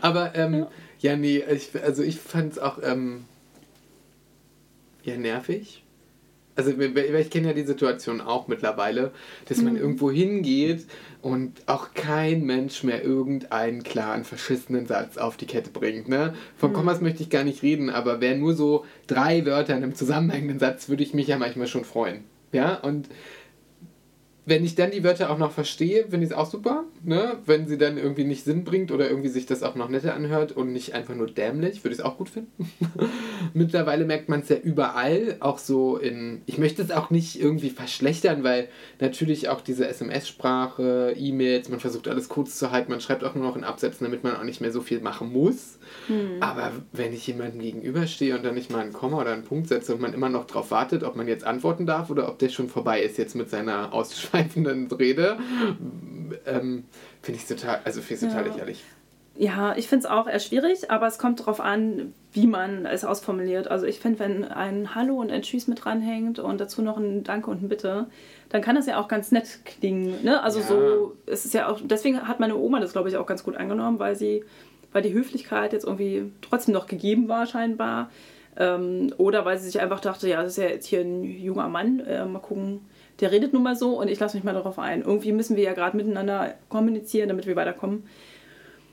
Aber 0.00 0.34
ähm, 0.34 0.66
ja, 1.00 1.16
nee, 1.16 1.42
ich, 1.50 1.70
also 1.82 2.02
ich 2.02 2.18
fand 2.20 2.52
es 2.52 2.58
auch 2.58 2.78
ähm, 2.82 3.24
ja 5.04 5.16
nervig. 5.16 5.82
Also 6.58 6.72
ich 6.72 7.30
kenne 7.30 7.46
ja 7.48 7.52
die 7.54 7.62
Situation 7.62 8.20
auch 8.20 8.48
mittlerweile, 8.48 9.12
dass 9.46 9.58
Mhm. 9.58 9.64
man 9.64 9.76
irgendwo 9.76 10.10
hingeht 10.10 10.86
und 11.22 11.52
auch 11.66 11.94
kein 11.94 12.44
Mensch 12.44 12.82
mehr 12.82 13.04
irgendeinen 13.04 13.84
klaren, 13.84 14.24
verschissenen 14.24 14.86
Satz 14.86 15.18
auf 15.18 15.36
die 15.36 15.46
Kette 15.46 15.70
bringt. 15.70 16.08
Ne? 16.08 16.32
Mhm. 16.34 16.58
Von 16.58 16.72
Kommas 16.72 17.00
möchte 17.00 17.22
ich 17.22 17.30
gar 17.30 17.44
nicht 17.44 17.62
reden, 17.62 17.90
aber 17.90 18.20
wären 18.20 18.40
nur 18.40 18.54
so 18.54 18.84
drei 19.06 19.46
Wörter 19.46 19.76
in 19.76 19.84
einem 19.84 19.94
zusammenhängenden 19.94 20.58
Satz, 20.58 20.88
würde 20.88 21.04
ich 21.04 21.14
mich 21.14 21.28
ja 21.28 21.38
manchmal 21.38 21.68
schon 21.68 21.84
freuen. 21.84 22.24
Ja, 22.50 22.74
und 22.74 23.08
wenn 24.48 24.64
ich 24.64 24.74
dann 24.74 24.90
die 24.90 25.04
Wörter 25.04 25.30
auch 25.30 25.38
noch 25.38 25.52
verstehe, 25.52 26.04
finde 26.08 26.24
ich 26.24 26.32
es 26.32 26.36
auch 26.36 26.50
super. 26.50 26.84
Ne? 27.04 27.36
Wenn 27.44 27.68
sie 27.68 27.76
dann 27.76 27.98
irgendwie 27.98 28.24
nicht 28.24 28.44
Sinn 28.44 28.64
bringt 28.64 28.90
oder 28.90 29.08
irgendwie 29.08 29.28
sich 29.28 29.46
das 29.46 29.62
auch 29.62 29.74
noch 29.74 29.88
netter 29.88 30.14
anhört 30.14 30.52
und 30.52 30.72
nicht 30.72 30.94
einfach 30.94 31.14
nur 31.14 31.26
dämlich, 31.26 31.84
würde 31.84 31.92
ich 31.92 32.00
es 32.00 32.04
auch 32.04 32.16
gut 32.16 32.30
finden. 32.30 32.70
Mittlerweile 33.54 34.06
merkt 34.06 34.28
man 34.28 34.40
es 34.40 34.48
ja 34.48 34.56
überall, 34.56 35.36
auch 35.40 35.58
so 35.58 35.98
in. 35.98 36.42
Ich 36.46 36.58
möchte 36.58 36.82
es 36.82 36.90
auch 36.90 37.10
nicht 37.10 37.40
irgendwie 37.40 37.70
verschlechtern, 37.70 38.42
weil 38.42 38.68
natürlich 39.00 39.48
auch 39.48 39.60
diese 39.60 39.86
SMS-Sprache, 39.86 41.14
E-Mails, 41.16 41.68
man 41.68 41.80
versucht 41.80 42.08
alles 42.08 42.28
kurz 42.28 42.58
zu 42.58 42.70
halten, 42.70 42.90
man 42.90 43.00
schreibt 43.00 43.24
auch 43.24 43.34
nur 43.34 43.44
noch 43.44 43.56
in 43.56 43.64
Absätzen, 43.64 44.04
damit 44.04 44.24
man 44.24 44.36
auch 44.36 44.44
nicht 44.44 44.60
mehr 44.60 44.72
so 44.72 44.80
viel 44.80 45.00
machen 45.00 45.30
muss. 45.30 45.78
Aber 46.40 46.72
wenn 46.92 47.12
ich 47.12 47.26
jemandem 47.26 47.60
gegenüberstehe 47.60 48.34
und 48.34 48.44
dann 48.44 48.54
nicht 48.54 48.70
mal 48.70 48.80
ein 48.80 48.92
Komma 48.92 49.20
oder 49.20 49.32
einen 49.32 49.44
Punkt 49.44 49.68
setze 49.68 49.94
und 49.94 50.00
man 50.00 50.14
immer 50.14 50.28
noch 50.28 50.46
darauf 50.46 50.70
wartet, 50.70 51.02
ob 51.04 51.16
man 51.16 51.28
jetzt 51.28 51.44
antworten 51.44 51.86
darf 51.86 52.10
oder 52.10 52.28
ob 52.28 52.38
der 52.38 52.48
schon 52.48 52.68
vorbei 52.68 53.02
ist 53.02 53.18
jetzt 53.18 53.34
mit 53.34 53.50
seiner 53.50 53.92
ausschweifenden 54.38 54.86
Rede, 54.92 55.38
ähm, 56.46 56.84
finde 57.22 57.40
ich 57.40 57.46
total, 57.46 57.80
also 57.84 58.00
finde 58.00 58.26
ich 58.26 58.30
total 58.30 58.46
Ja. 58.46 58.52
lächerlich. 58.52 58.84
Ja, 59.40 59.76
ich 59.76 59.86
finde 59.86 60.04
es 60.04 60.10
auch 60.10 60.26
eher 60.26 60.40
schwierig, 60.40 60.90
aber 60.90 61.06
es 61.06 61.16
kommt 61.16 61.38
darauf 61.38 61.60
an, 61.60 62.12
wie 62.32 62.48
man 62.48 62.86
es 62.86 63.04
ausformuliert. 63.04 63.68
Also 63.68 63.86
ich 63.86 64.00
finde, 64.00 64.18
wenn 64.18 64.44
ein 64.44 64.96
Hallo 64.96 65.20
und 65.20 65.30
ein 65.30 65.42
Tschüss 65.42 65.68
mit 65.68 65.84
dranhängt 65.84 66.40
und 66.40 66.60
dazu 66.60 66.82
noch 66.82 66.96
ein 66.96 67.22
Danke 67.22 67.48
und 67.48 67.62
ein 67.62 67.68
Bitte, 67.68 68.06
dann 68.48 68.62
kann 68.62 68.74
das 68.74 68.86
ja 68.86 69.00
auch 69.00 69.06
ganz 69.06 69.30
nett 69.30 69.60
klingen. 69.64 70.24
Ne? 70.24 70.42
Also 70.42 70.58
Ja. 70.58 70.66
so, 70.66 71.16
es 71.26 71.44
ist 71.44 71.54
ja 71.54 71.68
auch, 71.68 71.78
deswegen 71.84 72.26
hat 72.26 72.40
meine 72.40 72.56
Oma 72.56 72.80
das, 72.80 72.90
glaube 72.92 73.08
ich, 73.10 73.16
auch 73.16 73.26
ganz 73.26 73.44
gut 73.44 73.56
angenommen, 73.56 74.00
weil 74.00 74.16
sie, 74.16 74.42
weil 74.92 75.02
die 75.02 75.12
Höflichkeit 75.12 75.72
jetzt 75.72 75.84
irgendwie 75.84 76.32
trotzdem 76.42 76.74
noch 76.74 76.88
gegeben 76.88 77.28
war, 77.28 77.46
scheinbar. 77.46 78.10
Ähm, 78.56 79.14
oder 79.18 79.44
weil 79.44 79.56
sie 79.58 79.66
sich 79.66 79.80
einfach 79.80 80.00
dachte, 80.00 80.28
ja, 80.28 80.42
das 80.42 80.52
ist 80.58 80.64
ja 80.64 80.68
jetzt 80.68 80.86
hier 80.86 81.02
ein 81.02 81.22
junger 81.22 81.68
Mann, 81.68 82.00
äh, 82.00 82.24
mal 82.24 82.40
gucken, 82.40 82.80
der 83.20 83.32
redet 83.32 83.52
nun 83.52 83.62
mal 83.62 83.76
so 83.76 83.98
und 83.98 84.08
ich 84.08 84.20
lasse 84.20 84.36
mich 84.36 84.44
mal 84.44 84.54
darauf 84.54 84.78
ein. 84.78 85.02
Irgendwie 85.02 85.32
müssen 85.32 85.56
wir 85.56 85.64
ja 85.64 85.72
gerade 85.72 85.96
miteinander 85.96 86.54
kommunizieren, 86.68 87.28
damit 87.28 87.46
wir 87.46 87.56
weiterkommen. 87.56 88.04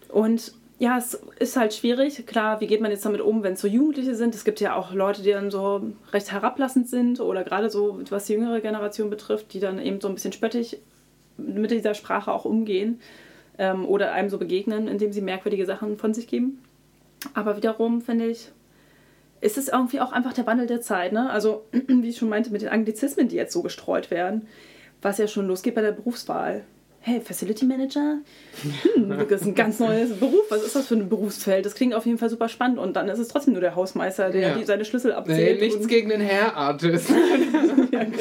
Und 0.10 0.54
ja, 0.78 0.98
es 0.98 1.22
ist 1.40 1.56
halt 1.56 1.74
schwierig. 1.74 2.26
Klar, 2.26 2.60
wie 2.60 2.68
geht 2.68 2.82
man 2.82 2.92
jetzt 2.92 3.06
damit 3.06 3.22
um, 3.22 3.44
wenn 3.44 3.54
es 3.54 3.62
so 3.62 3.68
Jugendliche 3.68 4.16
sind? 4.16 4.36
Es 4.36 4.44
gibt 4.44 4.60
ja 4.60 4.76
auch 4.76 4.94
Leute, 4.94 5.22
die 5.22 5.32
dann 5.32 5.52
so 5.52 5.82
recht 6.12 6.32
herablassend 6.32 6.90
sind 6.90 7.20
oder 7.20 7.44
gerade 7.44 7.70
so, 7.70 8.00
was 8.10 8.26
die 8.26 8.34
jüngere 8.34 8.60
Generation 8.60 9.10
betrifft, 9.10 9.54
die 9.54 9.60
dann 9.60 9.80
eben 9.80 10.02
so 10.02 10.08
ein 10.10 10.16
bisschen 10.16 10.34
spöttig 10.34 10.80
mit 11.38 11.72
dieser 11.72 11.94
Sprache 11.94 12.32
auch 12.32 12.46
umgehen 12.46 13.00
ähm, 13.58 13.86
oder 13.86 14.12
einem 14.12 14.30
so 14.30 14.38
begegnen, 14.38 14.88
indem 14.88 15.14
sie 15.14 15.22
merkwürdige 15.22 15.66
Sachen 15.66 15.98
von 15.98 16.14
sich 16.14 16.28
geben. 16.28 16.62
Aber 17.34 17.58
wiederum 17.58 18.02
finde 18.02 18.28
ich, 18.28 18.52
ist 19.46 19.58
es 19.58 19.68
irgendwie 19.70 20.00
auch 20.02 20.12
einfach 20.12 20.34
der 20.34 20.46
Wandel 20.48 20.68
der 20.68 20.82
Zeit. 20.82 21.14
Ne? 21.14 21.30
Also, 21.30 21.66
wie 21.88 22.10
ich 22.10 22.18
schon 22.18 22.30
meinte, 22.30 22.52
mit 22.52 22.62
den 22.62 22.70
Anglizismen, 22.70 23.28
die 23.28 23.36
jetzt 23.36 23.54
so 23.54 23.62
gestreut 23.62 24.12
werden, 24.12 24.48
was 25.02 25.18
ja 25.20 25.28
schon 25.28 25.48
losgeht 25.48 25.76
bei 25.76 25.82
der 25.82 25.92
Berufswahl. 25.92 26.64
Hey, 27.02 27.22
Facility 27.22 27.66
Manager? 27.66 28.18
Hm, 28.96 29.10
das 29.30 29.42
ist 29.42 29.46
ein 29.48 29.54
ganz 29.54 29.80
neues 29.80 30.12
Beruf. 30.18 30.42
Was 30.50 30.64
ist 30.64 30.76
das 30.76 30.88
für 30.88 30.96
ein 30.96 31.08
Berufsfeld? 31.08 31.64
Das 31.64 31.76
klingt 31.76 31.94
auf 31.94 32.08
jeden 32.08 32.18
Fall 32.18 32.32
super 32.32 32.50
spannend. 32.50 32.80
Und 32.80 32.96
dann 32.96 33.08
ist 33.10 33.20
es 33.20 33.28
trotzdem 33.28 33.54
nur 33.54 33.62
der 33.62 33.76
Hausmeister, 33.76 34.32
der 34.32 34.58
Ja. 34.58 34.66
seine 34.66 34.86
Schlüssel 34.86 35.12
Nee, 35.12 35.18
abzählt. 35.18 35.62
nichts 35.62 35.76
und- 35.82 35.88
gegen 35.88 36.10
den 36.10 36.22
Hair-Artist. 36.22 37.10
ja, 37.92 38.04
genau. 38.06 38.18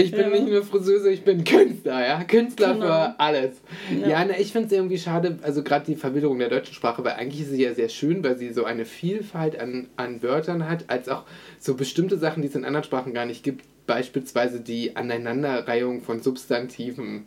Ich 0.00 0.10
bin 0.12 0.20
Ja. 0.20 0.28
nicht 0.28 0.48
nur 0.48 0.62
Friseuse, 0.62 1.10
ich 1.10 1.22
bin 1.22 1.44
Künstler, 1.44 2.06
ja. 2.06 2.24
Künstler 2.24 2.74
Genau. 2.74 2.86
für 2.86 3.14
alles. 3.20 3.60
Ja. 4.00 4.08
Ja, 4.08 4.24
na, 4.26 4.38
ich 4.38 4.52
finde 4.52 4.66
es 4.66 4.72
irgendwie 4.72 4.98
schade, 4.98 5.38
also 5.42 5.62
gerade 5.62 5.84
die 5.86 5.96
Verwilderung 5.96 6.38
der 6.38 6.48
deutschen 6.48 6.74
Sprache, 6.74 7.04
weil 7.04 7.12
eigentlich 7.14 7.42
ist 7.42 7.50
sie 7.50 7.62
ja 7.62 7.74
sehr 7.74 7.88
schön, 7.88 8.22
weil 8.24 8.38
sie 8.38 8.52
so 8.52 8.64
eine 8.64 8.84
Vielfalt 8.84 9.58
an, 9.60 9.88
an 9.96 10.22
Wörtern 10.22 10.68
hat, 10.68 10.84
als 10.88 11.08
auch 11.08 11.24
so 11.58 11.74
bestimmte 11.74 12.16
Sachen, 12.18 12.42
die 12.42 12.48
es 12.48 12.54
in 12.54 12.64
anderen 12.64 12.84
Sprachen 12.84 13.12
gar 13.14 13.26
nicht 13.26 13.42
gibt. 13.42 13.64
Beispielsweise 13.86 14.60
die 14.60 14.94
Aneinanderreihung 14.96 16.00
von 16.02 16.20
Substantiven. 16.20 17.26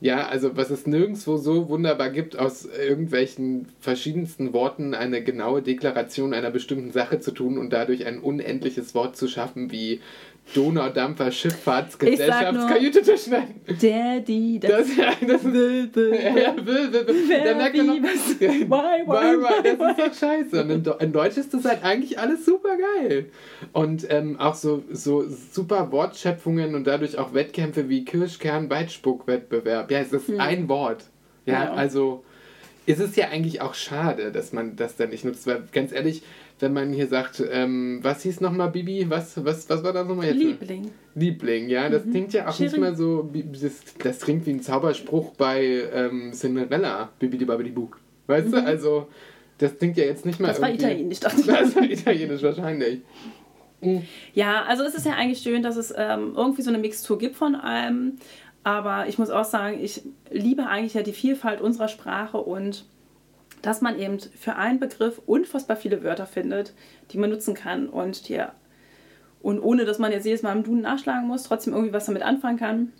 Ja, 0.00 0.26
also 0.28 0.56
was 0.58 0.68
es 0.70 0.86
nirgendwo 0.86 1.38
so 1.38 1.70
wunderbar 1.70 2.10
gibt, 2.10 2.38
aus 2.38 2.66
irgendwelchen 2.66 3.66
verschiedensten 3.80 4.52
Worten 4.52 4.92
eine 4.94 5.22
genaue 5.24 5.62
Deklaration 5.62 6.34
einer 6.34 6.50
bestimmten 6.50 6.90
Sache 6.92 7.18
zu 7.18 7.30
tun 7.32 7.56
und 7.56 7.72
dadurch 7.72 8.04
ein 8.06 8.18
unendliches 8.18 8.94
Wort 8.94 9.16
zu 9.16 9.26
schaffen 9.26 9.72
wie 9.72 10.00
Donaudampfer 10.54 11.30
Schifffahrtsgesellschaftskajüte 11.32 13.02
zu 13.02 13.18
schneiden. 13.18 13.60
Die, 14.26 14.60
das. 14.60 14.70
Das, 14.70 14.96
ja, 14.96 15.12
das 15.26 15.44
ist, 15.44 15.96
ja, 15.96 16.38
ja, 16.38 16.56
will, 16.56 16.92
will, 16.92 17.06
will. 17.06 17.40
Da 17.44 17.54
merkt 17.56 17.76
man 17.76 17.86
noch, 17.86 17.94
why, 18.40 18.70
why, 18.70 19.36
why, 19.38 19.62
das 19.62 19.72
ist 19.72 19.98
doch 20.22 20.28
scheiße. 20.28 20.62
Und 20.62 20.70
in, 20.70 20.82
Do- 20.82 20.94
in 20.98 21.12
Deutsch 21.12 21.36
ist 21.36 21.52
das 21.52 21.64
halt 21.64 21.82
eigentlich 21.84 22.18
alles 22.18 22.44
super 22.44 22.76
geil. 22.98 23.26
Und 23.72 24.06
ähm, 24.10 24.38
auch 24.38 24.54
so, 24.54 24.82
so 24.90 25.24
super 25.28 25.90
Wortschöpfungen 25.92 26.74
und 26.74 26.86
dadurch 26.86 27.18
auch 27.18 27.34
Wettkämpfe 27.34 27.88
wie 27.88 28.04
Kirschkern-Weitspuck-Wettbewerb. 28.04 29.90
Ja, 29.90 29.98
es 30.00 30.12
ist 30.12 30.30
ein 30.38 30.68
Wort. 30.68 31.04
Ja, 31.44 31.64
Ja. 31.64 31.72
also 31.74 32.24
ist 32.86 33.00
es 33.00 33.16
ja 33.16 33.28
eigentlich 33.28 33.60
auch 33.62 33.74
schade, 33.74 34.30
dass 34.30 34.52
man 34.52 34.76
das 34.76 34.96
dann 34.96 35.10
nicht 35.10 35.24
nutzt. 35.24 35.46
Weil 35.46 35.64
ganz 35.72 35.92
ehrlich, 35.92 36.22
wenn 36.58 36.72
man 36.72 36.92
hier 36.92 37.06
sagt, 37.06 37.42
ähm, 37.50 37.98
was 38.02 38.22
hieß 38.22 38.40
nochmal 38.40 38.70
Bibi? 38.70 39.06
Was, 39.10 39.44
was, 39.44 39.68
was 39.68 39.82
war 39.84 39.92
das 39.92 40.06
nochmal 40.06 40.26
jetzt? 40.26 40.38
Liebling. 40.38 40.90
Liebling, 41.14 41.68
ja, 41.68 41.88
das 41.88 42.02
klingt 42.02 42.32
ja 42.32 42.44
auch 42.48 42.58
nicht 42.58 42.70
Schiri. 42.70 42.80
mehr 42.80 42.94
so, 42.94 43.28
wie- 43.32 43.44
das, 43.44 43.82
das 44.02 44.20
klingt 44.20 44.46
wie 44.46 44.50
ein 44.50 44.60
Zauberspruch 44.62 45.32
bei 45.34 45.84
ähm, 45.92 46.32
Cinderella, 46.32 47.10
Bibi 47.18 47.44
Babidi 47.44 47.70
Boo. 47.70 47.88
Weißt 48.26 48.52
du, 48.52 48.56
also, 48.64 49.06
das 49.58 49.76
klingt 49.78 49.96
ja 49.96 50.04
jetzt 50.04 50.24
nicht 50.26 50.40
mehr 50.40 50.48
Das 50.50 50.60
war 50.60 50.70
italienisch, 50.72 51.20
dachte 51.20 51.40
ich. 51.40 51.46
Das 51.46 51.76
war 51.76 51.82
italienisch 51.84 52.42
wahrscheinlich. 52.42 53.00
Ja, 54.34 54.64
also 54.64 54.82
es 54.84 54.94
ist 54.94 55.06
ja 55.06 55.12
eigentlich 55.12 55.40
schön, 55.40 55.62
dass 55.62 55.76
es 55.76 55.92
ähm, 55.96 56.32
irgendwie 56.36 56.62
so 56.62 56.70
eine 56.70 56.78
Mixtur 56.78 57.18
gibt 57.18 57.36
von 57.36 57.54
allem. 57.54 58.16
Aber 58.64 59.06
ich 59.06 59.18
muss 59.18 59.30
auch 59.30 59.44
sagen, 59.44 59.78
ich 59.80 60.02
liebe 60.30 60.66
eigentlich 60.66 60.94
ja 60.94 61.02
die 61.02 61.12
Vielfalt 61.12 61.60
unserer 61.60 61.86
Sprache 61.88 62.38
und 62.38 62.84
dass 63.62 63.80
man 63.80 63.98
eben 63.98 64.18
für 64.20 64.56
einen 64.56 64.80
Begriff 64.80 65.20
unfassbar 65.26 65.76
viele 65.76 66.02
Wörter 66.02 66.26
findet, 66.26 66.74
die 67.10 67.18
man 67.18 67.30
nutzen 67.30 67.54
kann 67.54 67.88
und 67.88 68.28
die 68.28 68.42
und 69.42 69.60
ohne 69.60 69.84
dass 69.84 69.98
man 69.98 70.10
jetzt 70.10 70.26
jedes 70.26 70.42
Mal 70.42 70.56
im 70.56 70.64
Duden 70.64 70.80
nachschlagen 70.80 71.28
muss, 71.28 71.44
trotzdem 71.44 71.72
irgendwie 71.72 71.92
was 71.92 72.06
damit 72.06 72.22
anfangen 72.22 72.58
kann. 72.58 72.92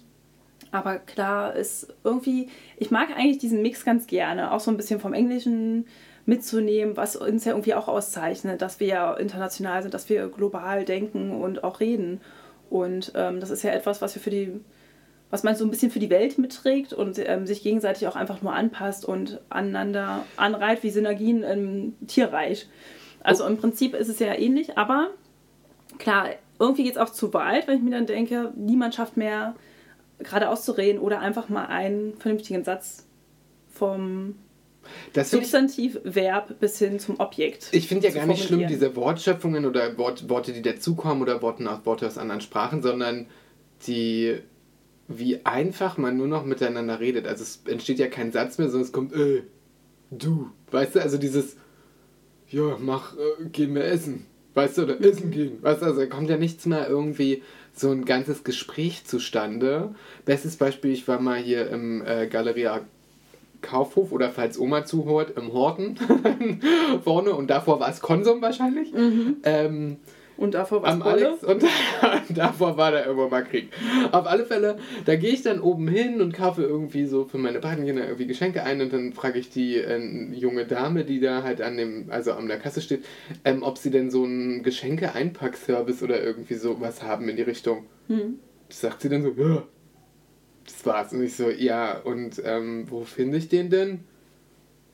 Aber 0.70 0.98
klar 0.98 1.56
ist 1.56 1.88
irgendwie, 2.04 2.48
ich 2.76 2.90
mag 2.90 3.08
eigentlich 3.16 3.38
diesen 3.38 3.62
Mix 3.62 3.84
ganz 3.84 4.06
gerne, 4.06 4.52
auch 4.52 4.60
so 4.60 4.70
ein 4.70 4.76
bisschen 4.76 5.00
vom 5.00 5.12
Englischen 5.12 5.86
mitzunehmen, 6.24 6.96
was 6.96 7.16
uns 7.16 7.44
ja 7.44 7.52
irgendwie 7.52 7.74
auch 7.74 7.88
auszeichnet, 7.88 8.60
dass 8.60 8.80
wir 8.80 8.86
ja 8.86 9.14
international 9.14 9.82
sind, 9.82 9.94
dass 9.94 10.08
wir 10.08 10.28
global 10.28 10.84
denken 10.84 11.30
und 11.32 11.64
auch 11.64 11.80
reden. 11.80 12.20
Und 12.68 13.12
ähm, 13.14 13.40
das 13.40 13.50
ist 13.50 13.62
ja 13.62 13.70
etwas, 13.70 14.02
was 14.02 14.14
wir 14.14 14.22
für 14.22 14.30
die, 14.30 14.60
was 15.30 15.42
man 15.42 15.56
so 15.56 15.64
ein 15.64 15.70
bisschen 15.70 15.90
für 15.90 15.98
die 15.98 16.10
Welt 16.10 16.38
mitträgt 16.38 16.92
und 16.92 17.18
ähm, 17.18 17.46
sich 17.46 17.62
gegenseitig 17.62 18.06
auch 18.06 18.16
einfach 18.16 18.42
nur 18.42 18.52
anpasst 18.52 19.04
und 19.04 19.40
aneinander 19.48 20.24
anreiht 20.36 20.82
wie 20.82 20.90
Synergien 20.90 21.42
im 21.42 21.94
Tierreich. 22.06 22.68
Also 23.22 23.44
im 23.46 23.56
Prinzip 23.56 23.94
ist 23.94 24.08
es 24.08 24.20
ja 24.20 24.34
ähnlich, 24.34 24.78
aber 24.78 25.10
klar, 25.98 26.28
irgendwie 26.58 26.84
geht 26.84 26.92
es 26.92 26.98
auch 26.98 27.10
zu 27.10 27.34
weit, 27.34 27.66
wenn 27.66 27.78
ich 27.78 27.82
mir 27.82 27.90
dann 27.90 28.06
denke, 28.06 28.52
niemand 28.56 28.94
schafft 28.94 29.16
mehr 29.16 29.56
gerade 30.20 30.48
auszureden 30.48 31.00
oder 31.00 31.20
einfach 31.20 31.48
mal 31.48 31.66
einen 31.66 32.16
vernünftigen 32.16 32.64
Satz 32.64 33.06
vom 33.70 34.36
Das 35.12 35.30
Substantiv, 35.30 35.98
Verb 36.04 36.58
bis 36.60 36.78
hin 36.78 36.98
zum 36.98 37.20
Objekt. 37.20 37.68
ich 37.72 37.88
finde 37.88 38.06
ja 38.06 38.12
zu 38.12 38.18
gar 38.18 38.26
nicht 38.26 38.44
schlimm, 38.44 38.66
diese 38.66 38.96
Wortschöpfungen 38.96 39.66
oder 39.66 39.98
Wort, 39.98 40.28
Worte, 40.30 40.52
die 40.52 40.62
dazukommen 40.62 41.22
oder 41.22 41.42
Worte 41.42 41.68
aus, 41.70 41.84
Worte 41.84 42.06
aus 42.06 42.16
anderen 42.16 42.40
Sprachen, 42.40 42.82
sondern 42.82 43.26
die, 43.86 44.38
wie 45.08 45.44
einfach 45.44 45.98
man 45.98 46.16
nur 46.16 46.26
noch 46.26 46.44
miteinander 46.44 47.00
redet. 47.00 47.26
Also 47.26 47.42
es 47.42 47.60
entsteht 47.66 47.98
ja 47.98 48.08
kein 48.08 48.32
Satz 48.32 48.58
mehr, 48.58 48.68
sondern 48.68 48.86
es 48.86 48.92
kommt, 48.92 49.12
äh, 49.14 49.42
du. 50.10 50.50
Weißt 50.70 50.96
du, 50.96 51.02
also 51.02 51.16
dieses, 51.18 51.56
ja, 52.48 52.76
mach, 52.80 53.14
äh, 53.14 53.44
gehen 53.46 53.74
wir 53.74 53.84
essen. 53.84 54.26
Weißt 54.54 54.78
du, 54.78 54.82
oder 54.82 55.00
essen 55.00 55.30
gehen. 55.30 55.62
Weißt 55.62 55.82
du, 55.82 55.86
also 55.86 56.00
da 56.00 56.06
kommt 56.06 56.30
ja 56.30 56.36
nichts 56.36 56.66
mehr 56.66 56.88
irgendwie 56.88 57.42
so 57.72 57.90
ein 57.90 58.04
ganzes 58.04 58.42
Gespräch 58.42 59.04
zustande. 59.04 59.94
Bestes 60.24 60.56
Beispiel, 60.56 60.92
ich 60.92 61.06
war 61.06 61.20
mal 61.20 61.38
hier 61.38 61.68
im 61.70 62.04
äh, 62.04 62.26
Galeria 62.26 62.80
Kaufhof 63.60 64.12
oder 64.12 64.30
falls 64.30 64.58
Oma 64.58 64.84
zuhört, 64.84 65.36
im 65.36 65.52
Horten 65.52 65.98
vorne 67.04 67.32
und 67.32 67.48
davor 67.48 67.80
war 67.80 67.90
es 67.90 68.00
Konsum 68.00 68.40
wahrscheinlich. 68.40 68.92
Ähm, 69.44 69.96
Und 70.36 70.54
davor 70.54 70.82
Bolle. 70.82 71.02
Alex 71.02 71.44
und 71.44 71.64
davor 72.28 72.76
war 72.76 72.90
da 72.92 73.04
irgendwo 73.04 73.28
mal 73.28 73.42
Krieg. 73.42 73.70
Auf 74.12 74.26
alle 74.26 74.44
Fälle, 74.44 74.78
da 75.06 75.16
gehe 75.16 75.30
ich 75.30 75.42
dann 75.42 75.60
oben 75.60 75.88
hin 75.88 76.20
und 76.20 76.34
kaufe 76.34 76.62
irgendwie 76.62 77.06
so 77.06 77.24
für 77.24 77.38
meine 77.38 77.60
Patenkinder 77.60 78.04
irgendwie 78.04 78.26
Geschenke 78.26 78.62
ein 78.62 78.80
und 78.82 78.92
dann 78.92 79.12
frage 79.14 79.38
ich 79.38 79.48
die 79.48 79.76
äh, 79.76 79.98
junge 80.32 80.66
Dame, 80.66 81.04
die 81.04 81.20
da 81.20 81.42
halt 81.42 81.62
an 81.62 81.76
dem, 81.76 82.06
also 82.10 82.32
an 82.32 82.48
der 82.48 82.58
Kasse 82.58 82.82
steht, 82.82 83.04
ähm, 83.44 83.62
ob 83.62 83.78
sie 83.78 83.90
denn 83.90 84.10
so 84.10 84.24
einen 84.24 84.62
Geschenke-Einpackservice 84.62 86.02
oder 86.02 86.22
irgendwie 86.22 86.54
sowas 86.54 87.02
haben 87.02 87.28
in 87.28 87.36
die 87.36 87.42
Richtung. 87.42 87.86
Hm. 88.08 88.38
Das 88.68 88.80
sagt 88.80 89.02
sie 89.02 89.08
dann 89.08 89.22
so, 89.22 89.30
ja. 89.30 89.62
Das 90.64 90.84
war's. 90.84 91.12
Und 91.12 91.22
ich 91.22 91.34
so, 91.34 91.48
ja, 91.48 91.98
und 91.98 92.42
ähm, 92.44 92.84
wo 92.90 93.04
finde 93.04 93.38
ich 93.38 93.48
den 93.48 93.70
denn? 93.70 94.00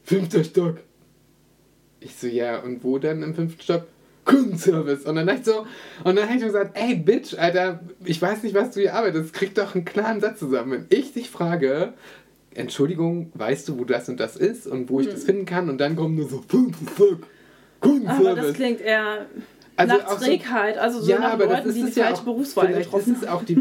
Fünfter 0.05 0.45
Stock. 0.45 0.79
Ich 2.01 2.15
so, 2.15 2.27
ja, 2.27 2.59
und 2.59 2.85
wo 2.85 2.99
dann 2.99 3.23
im 3.23 3.35
fünften 3.35 3.63
Stock? 3.63 3.87
Kundenservice. 4.25 5.05
Und 5.05 5.17
dann 5.17 5.27
dachte 5.27 5.41
ich 5.41 5.47
so, 5.47 5.67
und 6.05 6.17
dann 6.17 6.25
habe 6.25 6.35
ich 6.35 6.41
mir 6.41 6.47
gesagt, 6.47 6.77
ey, 6.79 6.95
Bitch, 6.95 7.35
Alter, 7.37 7.81
ich 8.05 8.21
weiß 8.21 8.43
nicht, 8.43 8.55
was 8.55 8.71
du 8.73 8.81
hier 8.81 8.95
arbeitest, 8.95 9.33
krieg 9.33 9.55
doch 9.55 9.75
einen 9.75 9.85
klaren 9.85 10.21
Satz 10.21 10.39
zusammen. 10.39 10.73
Wenn 10.73 10.87
ich 10.91 11.13
dich 11.13 11.31
frage, 11.31 11.93
Entschuldigung, 12.55 13.33
weißt 13.35 13.69
du, 13.69 13.79
wo 13.79 13.85
das 13.85 14.09
und 14.09 14.21
das 14.21 14.37
ist 14.37 14.67
und 14.67 14.91
wo 14.91 15.01
ich 15.01 15.09
das 15.09 15.25
finden 15.25 15.47
kann? 15.47 15.69
Und 15.69 15.79
dann 15.79 15.97
kommen 15.97 16.15
nur 16.15 16.29
so, 16.29 16.43
Stock, 16.43 17.19
Kundenservice. 17.81 18.27
Aber 18.27 18.41
das 18.41 18.53
klingt 18.55 18.81
eher 18.81 19.27
Also 19.75 19.97
nach 19.97 20.07
auch 20.07 20.19
so- 20.19 20.27
Trägheit, 20.27 20.77
also 20.79 21.01
so 21.01 21.11
ja, 21.11 21.19
nach 21.19 21.33
aber 21.33 21.47
das 21.47 21.65
Leuten, 21.65 21.87
ist 21.87 21.97
die 21.97 22.01
ja 22.01 22.07
falsche 22.07 22.21
auch, 22.21 22.25
Berufswahl 22.25 22.67
vielleicht 22.67 22.91
getroffen 22.91 23.15
ist 23.15 23.23
es 23.23 23.29
auch 23.29 23.43
die 23.43 23.57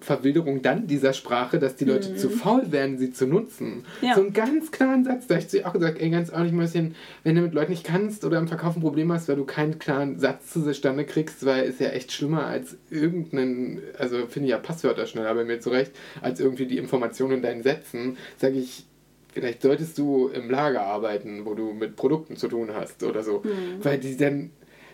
Verwilderung, 0.00 0.62
dann 0.62 0.86
dieser 0.86 1.12
Sprache, 1.12 1.58
dass 1.58 1.76
die 1.76 1.84
Leute 1.84 2.16
zu 2.16 2.30
faul 2.30 2.72
werden, 2.72 2.98
sie 2.98 3.12
zu 3.12 3.26
nutzen. 3.26 3.84
Mhm. 4.00 4.06
Ja. 4.08 4.14
So 4.14 4.22
einen 4.22 4.32
ganz 4.32 4.72
klaren 4.72 5.04
Satz, 5.04 5.26
da 5.28 5.34
habe 5.36 5.42
ich 5.44 5.48
zu 5.48 5.58
ihr 5.58 5.68
auch 5.68 5.72
gesagt, 5.72 6.00
ey, 6.00 6.10
ganz 6.10 6.32
ehrlich, 6.32 6.52
Mäuschen, 6.52 6.94
wenn 7.22 7.36
du 7.36 7.42
mit 7.42 7.54
Leuten 7.54 7.70
nicht 7.70 7.84
kannst 7.84 8.24
oder 8.24 8.38
im 8.38 8.48
Verkauf 8.48 8.76
ein 8.76 8.80
Problem 8.82 9.12
hast, 9.12 9.28
weil 9.28 9.36
du 9.36 9.44
keinen 9.44 9.78
klaren 9.78 10.18
Satz 10.18 10.52
zustande 10.52 11.04
kriegst, 11.04 11.46
weil 11.46 11.64
ist 11.64 11.80
ja 11.80 11.88
echt 11.90 12.12
schlimmer 12.12 12.44
als 12.46 12.76
irgendeinen, 12.90 13.80
also 13.98 14.26
finde 14.26 14.46
ich 14.46 14.50
ja 14.50 14.58
Passwörter 14.58 15.06
schneller 15.06 15.34
bei 15.34 15.44
mir 15.44 15.60
zurecht, 15.60 15.92
als 16.20 16.40
irgendwie 16.40 16.66
die 16.66 16.78
Informationen 16.78 17.34
in 17.34 17.42
deinen 17.42 17.62
Sätzen, 17.62 18.16
sage 18.36 18.58
ich, 18.58 18.84
vielleicht 19.32 19.62
solltest 19.62 19.96
du 19.96 20.28
im 20.28 20.50
Lager 20.50 20.82
arbeiten, 20.82 21.44
wo 21.44 21.54
du 21.54 21.72
mit 21.72 21.96
Produkten 21.96 22.36
zu 22.36 22.48
tun 22.48 22.70
hast 22.74 23.02
oder 23.02 23.22
so. 23.22 23.42
Weil 23.82 23.98
die 23.98 24.16
dann. 24.16 24.50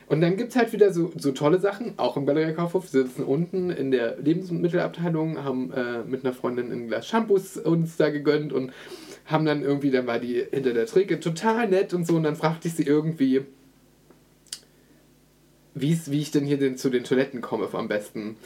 Und 0.08 0.22
dann 0.22 0.36
gibt 0.36 0.50
es 0.50 0.56
halt 0.56 0.72
wieder 0.72 0.92
so, 0.92 1.12
so 1.16 1.32
tolle 1.32 1.58
Sachen, 1.58 1.98
auch 1.98 2.16
im 2.16 2.24
Galeria 2.24 2.52
Kaufhof. 2.52 2.92
Wir 2.94 3.02
sitzen 3.02 3.24
unten 3.24 3.70
in 3.70 3.90
der 3.90 4.16
Lebensmittelabteilung, 4.16 5.44
haben 5.44 5.70
äh, 5.72 6.02
mit 6.04 6.24
einer 6.24 6.32
Freundin 6.32 6.72
ein 6.72 6.88
Glas 6.88 7.06
Shampoos 7.06 7.58
uns 7.58 7.98
da 7.98 8.08
gegönnt 8.08 8.54
und 8.54 8.72
haben 9.26 9.44
dann 9.44 9.62
irgendwie, 9.62 9.90
dann 9.90 10.06
war 10.06 10.18
die 10.18 10.42
hinter 10.50 10.72
der 10.72 10.86
Theke 10.86 11.20
total 11.20 11.68
nett 11.68 11.92
und 11.92 12.06
so. 12.06 12.16
Und 12.16 12.22
dann 12.22 12.36
fragte 12.36 12.68
ich 12.68 12.74
sie 12.74 12.84
irgendwie, 12.84 13.42
wie's, 15.74 16.10
wie 16.10 16.20
ich 16.20 16.30
denn 16.30 16.46
hier 16.46 16.58
denn 16.58 16.78
zu 16.78 16.88
den 16.88 17.04
Toiletten 17.04 17.42
komme 17.42 17.68
am 17.70 17.88
besten. 17.88 18.36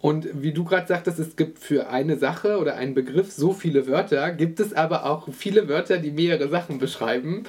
Und 0.00 0.42
wie 0.42 0.52
du 0.52 0.64
gerade 0.64 0.88
sagtest, 0.88 1.20
es 1.20 1.36
gibt 1.36 1.60
für 1.60 1.88
eine 1.88 2.18
Sache 2.18 2.58
oder 2.58 2.74
einen 2.74 2.94
Begriff 2.94 3.30
so 3.30 3.52
viele 3.52 3.86
Wörter, 3.86 4.32
gibt 4.32 4.58
es 4.58 4.72
aber 4.72 5.06
auch 5.06 5.28
viele 5.32 5.68
Wörter, 5.68 5.98
die 5.98 6.10
mehrere 6.10 6.48
Sachen 6.48 6.80
beschreiben. 6.80 7.44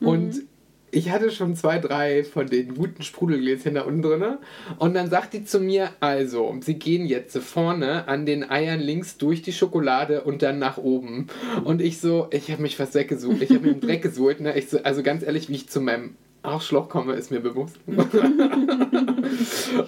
Und 0.00 0.44
ich 0.90 1.10
hatte 1.10 1.30
schon 1.30 1.54
zwei, 1.56 1.78
drei 1.78 2.24
von 2.24 2.46
den 2.46 2.74
guten 2.74 3.02
Sprudelgläschen 3.02 3.74
da 3.74 3.82
unten 3.82 4.02
drin. 4.02 4.38
Und 4.78 4.94
dann 4.94 5.10
sagt 5.10 5.34
die 5.34 5.44
zu 5.44 5.60
mir, 5.60 5.90
also, 6.00 6.56
sie 6.60 6.74
gehen 6.78 7.06
jetzt 7.06 7.36
vorne 7.38 8.08
an 8.08 8.26
den 8.26 8.48
Eiern 8.48 8.80
links 8.80 9.18
durch 9.18 9.42
die 9.42 9.52
Schokolade 9.52 10.22
und 10.22 10.42
dann 10.42 10.58
nach 10.58 10.78
oben. 10.78 11.26
Und 11.64 11.82
ich 11.82 12.00
so, 12.00 12.28
ich 12.30 12.50
habe 12.50 12.62
mich 12.62 12.76
fast 12.76 12.94
weggesucht. 12.94 13.42
Ich 13.42 13.50
habe 13.50 13.60
mir 13.60 13.72
im 13.72 13.80
Dreck 13.80 14.02
gesucht. 14.02 14.40
Ne? 14.40 14.54
So, 14.62 14.82
also 14.82 15.02
ganz 15.02 15.22
ehrlich, 15.22 15.48
wie 15.48 15.54
ich 15.54 15.68
zu 15.68 15.80
meinem 15.80 16.14
Arschloch 16.42 16.88
komme, 16.88 17.14
ist 17.14 17.30
mir 17.30 17.40
bewusst. 17.40 17.76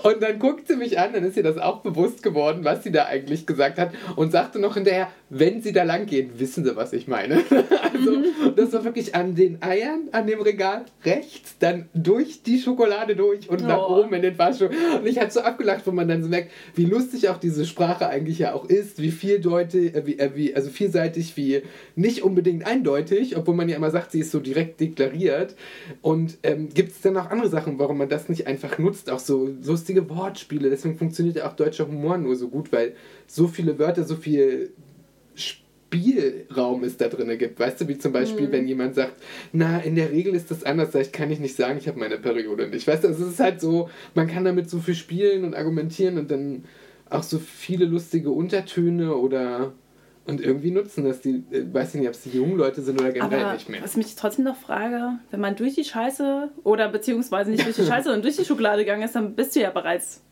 und 0.02 0.22
dann 0.22 0.38
guckt 0.38 0.68
sie 0.68 0.76
mich 0.76 0.98
an, 0.98 1.12
dann 1.12 1.24
ist 1.24 1.36
ihr 1.36 1.42
das 1.42 1.58
auch 1.58 1.80
bewusst 1.82 2.22
geworden, 2.22 2.60
was 2.64 2.82
sie 2.84 2.92
da 2.92 3.06
eigentlich 3.06 3.46
gesagt 3.46 3.78
hat 3.78 3.90
und 4.16 4.32
sagte 4.32 4.58
noch 4.58 4.74
hinterher, 4.74 5.08
wenn 5.28 5.62
sie 5.62 5.72
da 5.72 5.84
lang 5.84 6.06
gehen, 6.06 6.30
wissen 6.38 6.64
sie, 6.64 6.74
was 6.76 6.92
ich 6.92 7.06
meine. 7.08 7.36
also 7.92 8.22
das 8.56 8.72
war 8.72 8.84
wirklich 8.84 9.14
an 9.14 9.34
den 9.34 9.62
Eiern, 9.62 10.08
an 10.12 10.26
dem 10.26 10.40
Regal 10.40 10.84
rechts, 11.04 11.56
dann 11.58 11.88
durch 11.94 12.42
die 12.42 12.58
Schokolade 12.58 13.16
durch 13.16 13.48
und 13.48 13.62
nach 13.62 13.78
Oh. 13.80 14.00
oben 14.02 14.12
in 14.14 14.22
den 14.22 14.34
Fahrstuhl. 14.34 14.70
Und 14.98 15.06
ich 15.06 15.18
hatte 15.18 15.32
so 15.32 15.40
abgelacht, 15.40 15.86
wo 15.86 15.92
man 15.92 16.08
dann 16.08 16.22
so 16.22 16.28
merkt, 16.28 16.50
wie 16.74 16.84
lustig 16.84 17.28
auch 17.28 17.38
diese 17.38 17.64
Sprache 17.64 18.08
eigentlich 18.08 18.38
ja 18.40 18.52
auch 18.52 18.64
ist, 18.68 19.00
wie 19.00 19.10
vieldeutig, 19.10 19.94
äh, 19.94 20.06
wie, 20.06 20.18
äh, 20.18 20.30
wie, 20.34 20.54
also 20.54 20.68
vielseitig, 20.70 21.36
wie 21.36 21.62
nicht 21.96 22.22
unbedingt 22.22 22.66
eindeutig, 22.66 23.36
obwohl 23.36 23.54
man 23.54 23.68
ja 23.68 23.76
immer 23.76 23.90
sagt, 23.90 24.12
sie 24.12 24.20
ist 24.20 24.32
so 24.32 24.40
direkt 24.40 24.80
deklariert. 24.80 25.54
Und 26.02 26.38
ähm, 26.42 26.68
gibt 26.74 26.92
es 26.92 27.00
dann 27.00 27.16
auch 27.16 27.30
andere 27.30 27.48
Sachen, 27.48 27.78
warum 27.78 27.98
man 27.98 28.08
das 28.08 28.28
nicht 28.28 28.46
einfach 28.46 28.78
nutzt, 28.78 29.10
auch 29.10 29.18
so 29.18 29.50
lustige 29.70 30.08
Wortspiele. 30.08 30.70
Deswegen 30.70 30.96
funktioniert 30.96 31.36
ja 31.36 31.48
auch 31.48 31.54
deutscher 31.54 31.86
Humor 31.86 32.18
nur 32.18 32.36
so 32.36 32.48
gut, 32.48 32.72
weil 32.72 32.94
so 33.26 33.46
viele 33.48 33.78
Wörter, 33.78 34.04
so 34.04 34.16
viel 34.16 34.72
Spielraum 35.34 36.84
es 36.84 36.96
da 36.96 37.08
drin 37.08 37.36
gibt. 37.38 37.58
Weißt 37.58 37.80
du, 37.80 37.88
wie 37.88 37.98
zum 37.98 38.12
Beispiel, 38.12 38.50
wenn 38.52 38.66
jemand 38.66 38.94
sagt, 38.94 39.14
na, 39.52 39.78
in 39.78 39.96
der 39.96 40.10
Regel 40.10 40.34
ist 40.34 40.50
das 40.50 40.64
anders, 40.64 40.94
ich, 40.94 41.12
kann 41.12 41.30
ich 41.30 41.40
nicht 41.40 41.56
sagen, 41.56 41.78
ich 41.78 41.88
habe 41.88 41.98
meine 41.98 42.18
Periode 42.18 42.68
nicht. 42.68 42.86
Weißt 42.86 43.04
du, 43.04 43.08
also 43.08 43.24
es 43.24 43.32
ist 43.32 43.40
halt 43.40 43.60
so, 43.60 43.88
man 44.14 44.26
kann 44.26 44.44
damit 44.44 44.68
so 44.68 44.78
viel 44.78 44.94
spielen 44.94 45.44
und 45.44 45.54
argumentieren 45.54 46.18
und 46.18 46.30
dann 46.30 46.64
auch 47.08 47.22
so 47.24 47.38
viele 47.38 47.86
lustige 47.86 48.30
Untertöne 48.30 49.14
oder 49.14 49.72
und 50.26 50.40
irgendwie 50.40 50.70
nutzen 50.70 51.04
das 51.04 51.20
die, 51.20 51.42
äh, 51.50 51.64
weiß 51.72 51.94
ich 51.94 52.00
nicht, 52.00 52.08
ob 52.08 52.14
es 52.14 52.22
die 52.22 52.30
jungen 52.30 52.56
Leute 52.56 52.82
sind 52.82 53.00
oder 53.00 53.10
generell 53.12 53.42
Aber 53.44 53.52
nicht 53.54 53.68
mehr. 53.68 53.82
was 53.82 53.92
ich 53.92 53.96
mich 53.96 54.14
trotzdem 54.16 54.44
noch 54.44 54.56
frage, 54.56 55.18
wenn 55.30 55.40
man 55.40 55.56
durch 55.56 55.74
die 55.74 55.84
Scheiße 55.84 56.50
oder 56.64 56.88
beziehungsweise 56.88 57.50
nicht 57.50 57.64
durch 57.64 57.76
die 57.76 57.84
Scheiße, 57.84 58.04
sondern 58.04 58.22
durch 58.22 58.36
die 58.36 58.44
Schokolade 58.44 58.82
gegangen 58.84 59.02
ist, 59.02 59.14
dann 59.16 59.34
bist 59.34 59.56
du 59.56 59.60
ja 59.60 59.70
bereits, 59.70 60.22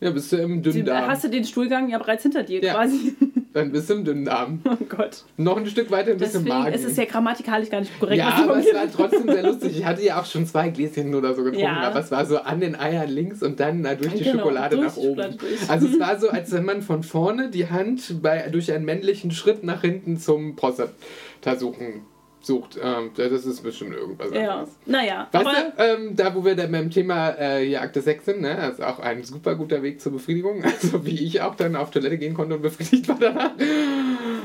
Ja, 0.00 0.10
bist 0.10 0.30
du 0.32 0.36
im 0.36 0.62
die, 0.62 0.72
Dünndarm. 0.72 1.08
hast 1.08 1.24
du 1.24 1.28
den 1.30 1.44
Stuhlgang 1.44 1.88
ja 1.88 1.98
bereits 1.98 2.22
hinter 2.22 2.42
dir 2.42 2.62
Ja. 2.62 2.74
quasi. 2.74 3.14
Dann 3.54 3.70
bist 3.70 3.90
du 3.90 3.94
im 3.94 4.04
Dünndarm. 4.04 4.60
Oh 4.72 4.84
Gott. 4.88 5.24
Noch 5.36 5.56
ein 5.56 5.66
Stück 5.66 5.90
weiter, 5.90 6.12
ein 6.12 6.16
bisschen 6.18 6.44
Deswegen 6.44 6.58
Magen. 6.62 6.74
ist 6.74 6.84
es 6.84 6.96
ja 6.96 7.04
grammatikalisch 7.04 7.68
gar 7.70 7.80
nicht 7.80 7.98
korrekt, 8.00 8.18
ja, 8.18 8.28
aber 8.28 8.58
es 8.58 8.66
war 8.74 8.90
trotzdem 8.94 9.28
sehr 9.30 9.42
lustig. 9.42 9.78
Ich 9.78 9.84
hatte 9.84 10.02
ja 10.02 10.20
auch 10.20 10.24
schon 10.26 10.46
zwei 10.46 10.70
Gläschen 10.70 11.14
oder 11.14 11.34
so 11.34 11.42
getrunken, 11.44 11.64
Ja. 11.66 11.80
aber 11.80 12.00
es 12.00 12.10
war 12.10 12.24
so 12.26 12.38
an 12.38 12.60
den 12.60 12.74
Eiern 12.74 13.08
links 13.08 13.42
und 13.42 13.60
dann 13.60 13.80
na, 13.82 13.94
durch 13.94 14.14
die 14.14 14.24
Genau, 14.24 14.38
Schokolade 14.38 14.76
durch 14.76 14.88
nach 14.88 14.96
oben. 14.96 15.36
Also 15.68 15.86
es 15.88 16.00
war 16.00 16.18
so, 16.18 16.28
als 16.30 16.52
wenn 16.52 16.64
man 16.64 16.82
von 16.82 17.02
vorne 17.02 17.50
die 17.50 17.68
Hand 17.68 18.22
bei, 18.22 18.48
durch 18.50 18.72
einen 18.72 18.84
männlichen 18.84 19.30
Schritt 19.30 19.62
nach 19.64 19.82
hinten 19.82 20.18
zum 20.18 20.56
Prostata 20.56 21.56
suchen 21.58 22.02
sucht. 22.46 22.78
Ähm, 22.82 23.10
das 23.16 23.46
ist 23.46 23.62
bestimmt 23.62 23.94
irgendwas 23.94 24.30
Ja, 24.32 24.52
anderes. 24.54 24.70
naja. 24.86 25.28
Weißt 25.32 25.46
aber 25.46 25.54
du, 25.76 25.82
ähm, 25.82 26.16
da 26.16 26.34
wo 26.34 26.44
wir 26.44 26.54
dann 26.54 26.70
beim 26.72 26.90
Thema 26.90 27.30
äh, 27.38 27.64
hier 27.66 27.82
Akte 27.82 28.00
6 28.00 28.24
sind, 28.24 28.40
ne, 28.40 28.56
das 28.56 28.78
ist 28.78 28.84
auch 28.84 28.98
ein 28.98 29.22
super 29.24 29.54
guter 29.54 29.82
Weg 29.82 30.00
zur 30.00 30.12
Befriedigung. 30.12 30.62
Also 30.82 31.04
wie 31.04 31.22
ich 31.24 31.40
auch 31.42 31.54
dann 31.54 31.76
auf 31.76 31.90
Toilette 31.90 32.18
gehen 32.18 32.34
konnte 32.34 32.54
und 32.56 32.62
befriedigt 32.62 33.08
war 33.08 33.16
danach. 33.20 33.52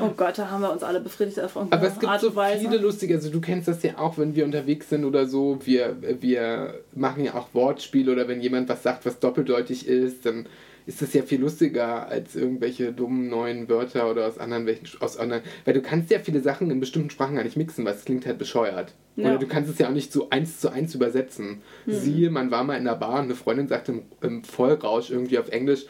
oh 0.02 0.10
Gott, 0.16 0.38
da 0.38 0.50
haben 0.50 0.62
wir 0.62 0.72
uns 0.72 0.84
alle 0.84 1.00
befriedigt 1.00 1.40
auf 1.40 1.56
irgendeine 1.56 1.82
Aber 1.82 1.92
es 1.92 2.00
gibt 2.00 2.12
Art 2.12 2.22
so 2.22 2.32
viele 2.32 2.78
lustige, 2.78 3.16
also 3.16 3.30
du 3.30 3.42
kennst 3.42 3.68
das 3.68 3.82
ja 3.84 3.98
auch, 3.98 4.18
wenn 4.18 4.36
wir 4.36 4.46
unterwegs 4.46 4.90
sind 4.90 5.06
oder 5.06 5.26
so, 5.26 5.60
wir, 5.64 5.96
wir 6.22 6.76
machen 6.94 7.24
ja 7.24 7.34
auch 7.36 7.48
Wortspiele 7.54 8.12
oder 8.12 8.28
wenn 8.28 8.42
jemand 8.42 8.70
was 8.70 8.84
sagt, 8.84 9.06
was 9.06 9.20
doppeldeutig 9.20 9.88
ist, 9.88 10.26
dann 10.26 10.48
ist 10.88 11.02
das 11.02 11.14
ja 11.14 11.22
viel 11.22 11.42
lustiger 11.42 12.08
als 12.08 12.36
irgendwelche 12.36 12.94
dummen 12.94 13.28
neuen 13.28 13.68
Wörter 13.70 14.10
oder 14.10 14.26
aus 14.26 14.38
anderen 14.38 14.66
welchen 14.66 14.88
aus 15.02 15.18
anderen, 15.18 15.44
weil 15.66 15.74
du 15.74 15.82
kannst 15.82 16.10
ja 16.10 16.20
viele 16.20 16.40
Sachen 16.40 16.72
in 16.72 16.80
bestimmten 16.80 17.10
Sprachen 17.10 17.36
gar 17.36 17.44
nicht 17.44 17.58
mixen, 17.58 17.86
weil 17.86 17.94
es 17.94 18.06
klingt 18.06 18.26
halt 18.26 18.38
bescheuert. 18.38 18.94
Ja. 19.18 19.30
Oder 19.30 19.40
du 19.40 19.48
kannst 19.48 19.70
es 19.70 19.78
ja 19.80 19.90
auch 19.90 19.94
nicht 19.94 20.14
so 20.14 20.30
eins 20.30 20.60
zu 20.60 20.70
eins 20.70 20.96
übersetzen. 20.96 21.62
Siehe, 21.86 22.30
man 22.30 22.52
war 22.52 22.64
mal 22.64 22.78
in 22.78 22.86
der 22.86 22.96
Bar 22.96 23.20
und 23.20 23.26
eine 23.26 23.36
Freundin 23.36 23.68
sagte 23.68 23.92
im, 23.92 24.02
im 24.22 24.44
Vollrausch 24.44 25.10
irgendwie 25.10 25.40
auf 25.40 25.50
Englisch, 25.50 25.86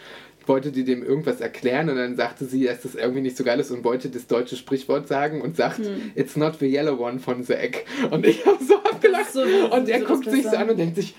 wollte 0.48 0.72
die 0.72 0.84
dem 0.84 1.04
irgendwas 1.04 1.42
erklären 1.42 1.90
und 1.90 1.98
dann 1.98 2.16
sagte 2.16 2.46
sie, 2.46 2.64
dass 2.64 2.82
das 2.82 2.96
irgendwie 2.96 3.22
nicht 3.22 3.38
so 3.38 3.44
geil 3.44 3.60
ist 3.60 3.70
und 3.70 3.84
wollte 3.84 4.10
das 4.10 4.28
deutsche 4.28 4.56
Sprichwort 4.56 5.08
sagen 5.08 5.42
und 5.42 5.56
sagt, 5.56 5.82
it's 6.16 6.36
not 6.36 6.56
the 6.60 6.66
yellow 6.66 6.98
one 7.06 7.20
von 7.20 7.46
egg. 7.50 7.80
Und 8.10 8.26
ich 8.26 8.46
habe 8.46 8.64
so 8.64 8.78
abgelacht. 8.78 9.32
so 9.32 9.42
und 9.42 9.90
er 9.90 10.00
so 10.00 10.06
guckt 10.06 10.30
sich 10.30 10.44
so 10.44 10.56
an 10.56 10.70
und 10.70 10.80
denkt 10.80 10.96
sich, 10.96 11.16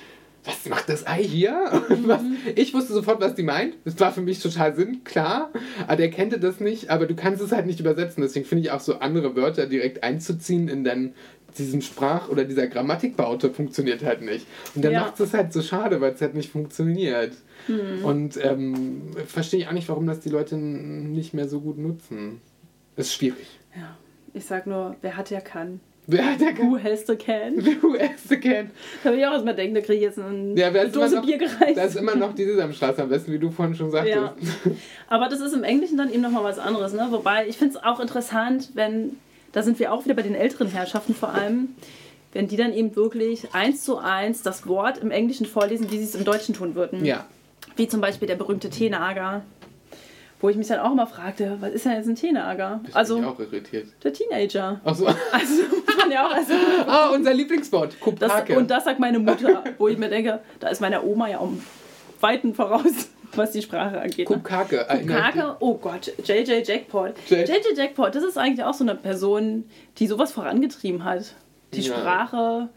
was 0.49 0.69
macht 0.69 0.89
das 0.89 1.07
Ei 1.07 1.23
hier? 1.23 1.83
Ich 2.57 2.75
wusste 2.75 2.93
sofort, 2.95 3.21
was 3.21 3.35
die 3.35 3.43
meint. 3.43 3.75
Das 3.85 3.99
war 4.01 4.13
für 4.13 4.21
mich 4.23 4.41
total 4.41 4.75
Sinn, 4.75 5.05
klar. 5.05 5.51
Aber 5.87 5.97
der 5.97 6.11
kannte 6.11 6.41
das 6.41 6.61
nicht, 6.61 6.91
aber 6.91 7.07
du 7.07 7.15
kannst 7.15 7.43
es 7.43 7.53
halt 7.53 7.67
nicht 7.67 7.79
übersetzen. 7.81 8.23
Deswegen 8.23 8.47
finde 8.47 8.65
ich 8.65 8.71
auch 8.71 8.81
so 8.81 8.99
andere 8.99 9.37
Wörter 9.37 9.67
direkt 9.67 10.03
einzuziehen 10.03 10.69
in 10.69 10.83
dann 10.85 11.13
diesen 11.57 11.83
Sprach- 11.83 12.29
oder 12.29 12.45
dieser 12.45 12.67
Grammatikbaute 12.67 13.51
funktioniert 13.51 14.05
halt 14.05 14.23
nicht. 14.23 14.47
Und 14.75 14.85
dann 14.85 14.93
Ja. 14.93 15.01
macht 15.03 15.21
es 15.21 15.35
halt 15.35 15.53
so 15.53 15.63
schade, 15.63 16.01
weil 16.01 16.13
es 16.13 16.21
halt 16.21 16.35
nicht 16.35 16.51
funktioniert. 16.51 17.33
Hm. 17.67 18.05
Und 18.05 18.39
ähm, 18.45 19.11
verstehe 19.27 19.61
ich 19.61 19.69
auch 19.69 19.73
nicht, 19.73 19.89
warum 19.89 20.07
das 20.07 20.21
die 20.21 20.29
Leute 20.31 20.57
nicht 20.57 21.35
mehr 21.35 21.49
so 21.49 21.61
gut 21.61 21.79
nutzen. 21.79 22.41
Ist 22.97 23.13
schwierig. 23.13 23.47
Ja. 23.77 23.97
Ich 24.35 24.45
sag 24.45 24.67
nur, 24.67 24.97
wer 25.03 25.17
hat, 25.17 25.31
der 25.31 25.41
kann. 25.41 25.81
Wer 26.11 26.25
hat 26.25 26.41
der 26.41 26.57
Who 26.59 26.79
has 26.83 27.07
the 27.07 27.17
can? 27.17 27.59
Who 27.83 27.93
has 27.99 28.27
the 28.31 28.39
can? 28.41 28.71
Da 29.05 29.11
will 29.13 29.19
ich 29.19 29.27
auch 29.27 29.33
erstmal 29.33 29.55
denken, 29.55 29.75
da 29.75 29.83
kriege 29.83 29.97
ich 29.99 30.03
jetzt 30.03 30.19
eine, 30.19 30.59
Ja, 30.59 30.71
Dose 30.87 31.17
noch- 31.17 31.23
Bier 31.25 31.37
gereicht. 31.37 31.77
Da 31.77 31.83
ist 31.83 31.97
immer 31.97 32.15
noch 32.17 32.35
die 32.35 32.45
Sesamstraße 32.47 33.03
am 33.03 33.11
besten, 33.11 33.31
wie 33.31 33.39
du 33.39 33.51
vorhin 33.51 33.75
schon 33.75 33.91
sagtest. 33.91 34.17
Ja. 34.17 34.35
Aber 35.09 35.29
das 35.29 35.41
ist 35.41 35.53
im 35.53 35.65
Englischen 35.65 35.99
dann 35.99 36.11
eben 36.11 36.23
nochmal 36.23 36.45
was 36.45 36.59
anderes. 36.59 36.95
Ne? 36.95 37.07
Wobei 37.11 37.47
ich 37.47 37.59
finde 37.59 37.77
es 37.77 37.85
auch 37.85 38.01
interessant, 38.01 38.71
wenn, 38.73 39.17
da 39.53 39.63
sind 39.63 39.79
wir 39.79 39.93
auch 39.93 40.07
wieder 40.07 40.15
bei 40.15 40.23
den 40.23 40.35
älteren 40.35 40.69
Herrschaften 40.69 41.15
vor 41.15 41.35
allem, 41.35 41.75
wenn 42.33 42.49
die 42.49 42.57
dann 42.57 42.73
eben 42.73 42.97
wirklich 42.97 43.55
eins 43.55 43.85
zu 43.85 43.99
eins 43.99 44.41
das 44.43 44.67
Wort 44.67 44.97
im 44.99 45.11
Englischen 45.11 45.45
vorlesen, 45.45 45.91
wie 45.91 45.99
sie 45.99 46.05
es 46.05 46.15
im 46.15 46.25
Deutschen 46.25 46.55
tun 46.55 46.75
würden. 46.75 47.05
Ja. 47.05 47.27
Wie 47.77 47.87
zum 47.87 48.01
Beispiel 48.01 48.27
der 48.29 48.37
berühmte 48.37 48.71
Teenager. 48.71 49.43
Wo 50.41 50.49
ich 50.49 50.57
mich 50.57 50.69
dann 50.69 50.79
auch 50.79 50.93
immer 50.93 51.07
fragte, 51.09 51.57
was 51.61 51.73
ist 51.73 51.85
denn 51.85 51.93
jetzt 51.95 52.07
ein 52.09 52.15
Teenager? 52.15 52.81
Ich 52.87 52.95
Also 52.95 53.17
bin 53.17 53.25
auch 53.25 53.39
irritiert. 53.41 53.89
der 54.05 54.13
Teenager. 54.13 54.81
Ach 54.85 54.95
so. 54.95 55.07
Also 55.07 55.17
man 55.99 56.11
ja 56.13 56.27
auch 56.27 56.33
also, 56.33 56.53
Ah, 56.87 57.09
unser 57.09 57.35
Lieblingswort. 57.35 57.95
das, 57.95 58.01
Kupake. 58.01 58.57
Und 58.57 58.71
das 58.71 58.85
sagt 58.85 59.01
meine 59.01 59.19
Mutter, 59.19 59.65
wo 59.79 59.89
ich 59.89 59.99
mir 59.99 60.09
denke, 60.09 60.41
da 60.61 60.69
ist 60.69 60.81
meine 60.81 61.03
Oma 61.05 61.29
ja 61.29 61.39
um 61.39 61.61
Weiten 62.21 62.55
voraus, 62.55 63.11
was 63.35 63.51
die 63.51 63.63
Sprache 63.63 64.01
angeht. 64.01 64.31
Ne? 64.31 64.37
Kupkake. 64.37 64.77
erinnert 64.89 65.35
Kake, 65.35 65.57
oh 65.61 65.75
Gott, 65.75 66.13
JJ 66.25 66.63
Jackpot. 66.65 67.15
J- 67.29 67.49
JJ 67.49 67.77
Jackpot, 67.77 68.15
das 68.15 68.23
ist 68.23 68.39
eigentlich 68.39 68.65
auch 68.65 68.75
so 68.75 68.85
eine 68.85 68.95
Person, 68.95 69.65
die 69.99 70.07
sowas 70.07 70.31
vorangetrieben 70.33 71.03
hat, 71.05 71.35
die 71.75 71.81
Ja. 71.81 71.95
Sprache 71.97 72.69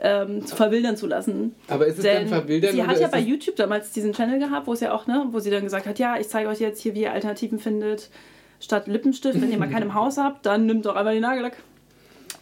ähm, 0.00 0.46
zu 0.46 0.54
verwildern 0.54 0.96
zu 0.96 1.06
lassen. 1.06 1.54
Aber 1.68 1.86
ist 1.86 1.98
es 1.98 2.04
Denn 2.04 2.28
dann 2.28 2.40
verwildern 2.40 2.72
sie 2.72 2.82
hat 2.84 3.00
ja 3.00 3.08
bei 3.08 3.18
YouTube 3.18 3.56
damals 3.56 3.92
diesen 3.92 4.12
Channel 4.12 4.38
gehabt, 4.38 4.66
wo 4.66 4.72
es 4.72 4.80
ja 4.80 4.92
auch, 4.92 5.06
ne, 5.06 5.26
wo 5.30 5.40
sie 5.40 5.50
dann 5.50 5.64
gesagt 5.64 5.86
hat, 5.86 5.98
ja, 5.98 6.16
ich 6.18 6.28
zeige 6.28 6.48
euch 6.48 6.60
jetzt 6.60 6.80
hier, 6.80 6.94
wie 6.94 7.02
ihr 7.02 7.12
Alternativen 7.12 7.58
findet. 7.58 8.10
Statt 8.60 8.86
Lippenstift, 8.86 9.40
wenn 9.40 9.50
ihr 9.50 9.58
mal 9.58 9.68
keinen 9.70 9.84
im 9.84 9.94
Haus 9.94 10.18
habt, 10.18 10.46
dann 10.46 10.66
nimmt 10.66 10.86
doch 10.86 10.96
einfach 10.96 11.12
den 11.12 11.22
Nagellack. 11.22 11.56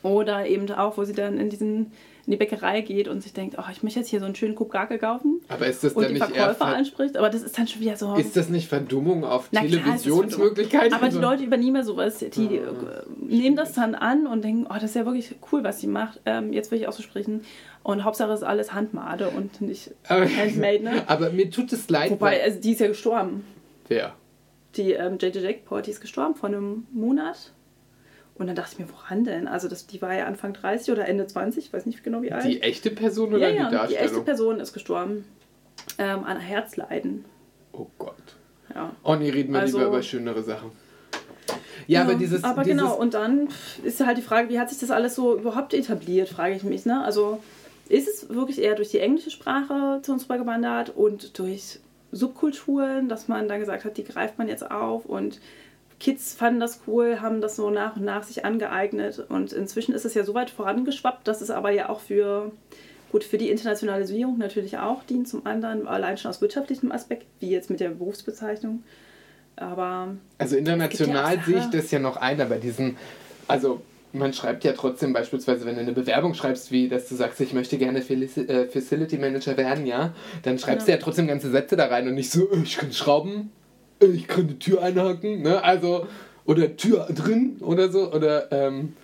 Oder 0.02 0.46
eben 0.46 0.70
auch, 0.70 0.96
wo 0.98 1.04
sie 1.04 1.14
dann 1.14 1.38
in 1.38 1.50
diesen 1.50 1.92
in 2.26 2.32
die 2.32 2.36
Bäckerei 2.36 2.80
geht 2.80 3.06
und 3.06 3.22
sich 3.22 3.32
denkt, 3.32 3.56
oh, 3.58 3.62
ich 3.70 3.82
möchte 3.84 4.00
jetzt 4.00 4.08
hier 4.08 4.18
so 4.18 4.26
einen 4.26 4.34
schönen 4.34 4.56
Kupgake 4.56 4.98
kaufen 4.98 5.40
Aber 5.48 5.66
ist 5.66 5.84
das 5.84 5.92
und 5.92 6.02
dann 6.02 6.12
die 6.14 6.20
nicht 6.20 6.26
Verkäufer 6.32 6.54
Ver 6.66 6.76
anspricht, 6.76 7.16
aber 7.16 7.30
das 7.30 7.42
ist 7.42 7.56
dann 7.56 7.68
schon 7.68 7.80
wieder 7.80 7.96
so. 7.96 8.14
ist 8.16 8.36
das 8.36 8.48
nicht 8.48 8.68
Verdummung 8.68 9.24
auf 9.24 9.48
Na 9.52 9.60
Televisionsmöglichkeiten? 9.60 10.92
Aber 10.92 11.06
die 11.06 11.14
So- 11.14 11.20
Leute 11.20 11.44
übernehmen 11.44 11.76
ja 11.76 11.82
sowas. 11.84 12.18
Die 12.18 12.56
äh, 12.56 12.62
nehmen 13.20 13.56
das 13.56 13.72
dann 13.72 13.94
an 13.94 14.26
und 14.26 14.42
denken, 14.44 14.66
oh, 14.68 14.74
das 14.74 14.84
ist 14.84 14.96
ja 14.96 15.06
wirklich 15.06 15.36
cool, 15.52 15.62
was 15.64 15.80
sie 15.80 15.86
macht. 15.86 16.20
Ähm, 16.26 16.52
jetzt 16.52 16.70
will 16.70 16.80
ich 16.80 16.88
auch 16.88 16.92
so 16.92 17.02
sprechen. 17.02 17.42
Und 17.82 18.02
Hauptsache 18.04 18.32
ist 18.32 18.42
alles 18.42 18.72
Handmade 18.72 19.28
und 19.28 19.60
nicht 19.60 19.92
aber, 20.08 20.24
handmade, 20.28 20.82
ne? 20.82 21.02
aber 21.06 21.30
mir 21.30 21.50
tut 21.50 21.72
es 21.72 21.88
leid. 21.88 22.10
Wobei, 22.10 22.42
also 22.42 22.60
die 22.60 22.72
ist 22.72 22.80
ja 22.80 22.88
gestorben. 22.88 23.44
Wer? 23.88 24.14
Die 24.74 24.92
ähm, 24.92 25.18
JJ 25.20 25.38
Jackpot, 25.38 25.86
die 25.86 25.92
ist 25.92 26.00
gestorben 26.00 26.34
vor 26.34 26.48
einem 26.48 26.86
Monat. 26.92 27.52
Und 28.38 28.46
dann 28.48 28.56
dachte 28.56 28.72
ich 28.74 28.78
mir, 28.78 28.92
woran 28.92 29.24
denn? 29.24 29.48
Also 29.48 29.66
das, 29.68 29.86
die 29.86 30.02
war 30.02 30.14
ja 30.14 30.26
Anfang 30.26 30.52
30 30.52 30.92
oder 30.92 31.08
Ende 31.08 31.26
20, 31.26 31.66
ich 31.66 31.72
weiß 31.72 31.86
nicht 31.86 32.04
genau 32.04 32.20
wie 32.22 32.32
alt. 32.32 32.44
Die 32.44 32.60
echte 32.62 32.90
Person 32.90 33.32
oder 33.34 33.48
ja, 33.48 33.54
ja, 33.54 33.54
die 33.54 33.62
und 33.64 33.70
die 33.70 33.76
echte 33.76 33.94
Darstellung? 33.98 34.24
Person 34.24 34.60
ist 34.60 34.72
gestorben. 34.74 35.24
Ähm, 35.98 36.24
an 36.24 36.38
Herzleiden. 36.38 37.24
oh 37.72 37.86
Gott. 37.98 38.14
Ja. 38.74 38.90
Oh 39.04 39.14
nee, 39.14 39.30
reden 39.30 39.52
wir 39.54 39.60
Also- 39.60 39.78
lieber 39.78 39.88
über 39.90 40.02
schönere 40.02 40.42
Sachen. 40.42 40.70
Ja, 41.86 42.02
aber 42.02 42.14
dieses. 42.16 42.42
aber 42.42 42.64
dieses 42.64 42.80
genau, 42.80 42.96
und 42.96 43.14
dann 43.14 43.48
ist 43.84 44.04
halt 44.04 44.18
die 44.18 44.22
Frage, 44.22 44.48
wie 44.48 44.58
hat 44.58 44.68
sich 44.70 44.78
das 44.80 44.90
alles 44.90 45.14
so 45.14 45.36
überhaupt 45.38 45.72
etabliert, 45.72 46.28
frage 46.28 46.54
ich 46.56 46.64
mich. 46.64 46.84
Ne? 46.84 47.02
Also 47.04 47.40
ist 47.88 48.08
es 48.08 48.28
wirklich 48.28 48.60
eher 48.60 48.74
durch 48.74 48.90
die 48.90 48.98
englische 48.98 49.30
Sprache 49.30 50.00
zu 50.02 50.12
uns 50.12 50.24
rübergewandert 50.24 50.90
und 50.90 51.38
durch 51.38 51.78
Subkulturen, 52.10 53.08
dass 53.08 53.28
man 53.28 53.46
dann 53.48 53.60
gesagt 53.60 53.84
hat, 53.84 53.96
die 53.96 54.04
greift 54.04 54.38
man 54.38 54.48
jetzt 54.48 54.68
auf 54.68 55.06
und 55.06 55.40
Kids 55.98 56.34
fanden 56.34 56.60
das 56.60 56.80
cool, 56.86 57.20
haben 57.20 57.40
das 57.40 57.56
so 57.56 57.70
nach 57.70 57.96
und 57.96 58.04
nach 58.04 58.22
sich 58.22 58.44
angeeignet. 58.44 59.24
Und 59.28 59.52
inzwischen 59.52 59.94
ist 59.94 60.04
es 60.04 60.14
ja 60.14 60.24
so 60.24 60.34
weit 60.34 60.50
vorangeschwappt, 60.50 61.26
dass 61.26 61.40
es 61.40 61.50
aber 61.50 61.70
ja 61.70 61.88
auch 61.88 62.00
für 62.00 62.52
gut 63.12 63.24
für 63.24 63.38
die 63.38 63.50
Internationalisierung 63.50 64.36
natürlich 64.36 64.78
auch 64.78 65.04
dient, 65.04 65.28
zum 65.28 65.46
anderen 65.46 65.86
allein 65.86 66.18
schon 66.18 66.28
aus 66.28 66.40
wirtschaftlichem 66.40 66.92
Aspekt, 66.92 67.26
wie 67.40 67.50
jetzt 67.50 67.70
mit 67.70 67.80
der 67.80 67.90
Berufsbezeichnung. 67.90 68.82
Aber 69.56 70.16
Also 70.38 70.56
international 70.56 71.36
ja 71.36 71.42
sehe 71.42 71.58
ich 71.58 71.70
das 71.70 71.90
ja 71.90 71.98
noch 71.98 72.16
ein, 72.16 72.40
aber 72.40 72.56
diesen, 72.56 72.96
also 73.48 73.80
man 74.12 74.32
schreibt 74.32 74.64
ja 74.64 74.72
trotzdem 74.72 75.12
beispielsweise, 75.12 75.64
wenn 75.64 75.76
du 75.76 75.80
eine 75.80 75.92
Bewerbung 75.92 76.34
schreibst, 76.34 76.70
wie 76.72 76.88
dass 76.88 77.08
du 77.08 77.14
sagst, 77.14 77.40
ich 77.40 77.52
möchte 77.52 77.78
gerne 77.78 78.00
äh, 78.00 78.66
Facility 78.66 79.18
Manager 79.18 79.56
werden, 79.56 79.86
ja, 79.86 80.14
dann 80.42 80.58
schreibst 80.58 80.88
du 80.88 80.92
ja 80.92 80.98
trotzdem 80.98 81.26
ganze 81.26 81.50
Sätze 81.50 81.76
da 81.76 81.86
rein 81.86 82.08
und 82.08 82.14
nicht 82.14 82.30
so, 82.30 82.50
äh, 82.50 82.62
ich 82.62 82.76
kann 82.76 82.92
schrauben, 82.92 83.50
ich 84.00 84.26
kann 84.28 84.48
die 84.48 84.58
Tür 84.58 84.82
einhaken, 84.82 85.42
ne, 85.42 85.62
also, 85.62 86.06
oder 86.44 86.76
Tür 86.76 87.06
drin 87.14 87.56
oder 87.60 87.90
so, 87.90 88.12
oder, 88.12 88.50
ähm, 88.52 88.94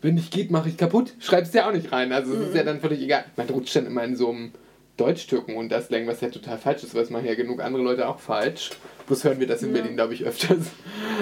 wenn 0.00 0.14
nicht 0.14 0.32
geht, 0.32 0.50
mache 0.50 0.68
ich 0.68 0.76
kaputt, 0.76 1.14
schreibst 1.20 1.54
ja 1.54 1.68
auch 1.68 1.72
nicht 1.72 1.92
rein, 1.92 2.12
also 2.12 2.34
es 2.34 2.48
ist 2.48 2.54
ja 2.56 2.64
dann 2.64 2.80
völlig 2.80 3.00
egal. 3.00 3.24
Man 3.36 3.48
rutscht 3.48 3.76
dann 3.76 3.86
immer 3.86 4.02
in 4.02 4.16
so 4.16 4.30
einem 4.30 4.50
Deutsch-Türken 4.96 5.56
und 5.56 5.70
das 5.70 5.86
Slang, 5.86 6.06
was 6.06 6.20
ja 6.20 6.28
total 6.28 6.58
falsch 6.58 6.82
ist, 6.82 6.94
was 6.94 7.10
machen 7.10 7.26
ja 7.26 7.34
genug 7.34 7.62
andere 7.62 7.82
Leute 7.82 8.08
auch 8.08 8.18
falsch. 8.18 8.70
Bloß 9.06 9.24
hören 9.24 9.40
wir 9.40 9.46
das 9.46 9.62
in 9.62 9.68
Ja. 9.68 9.80
Berlin, 9.80 9.96
glaube 9.96 10.14
ich, 10.14 10.24
öfters. 10.24 10.66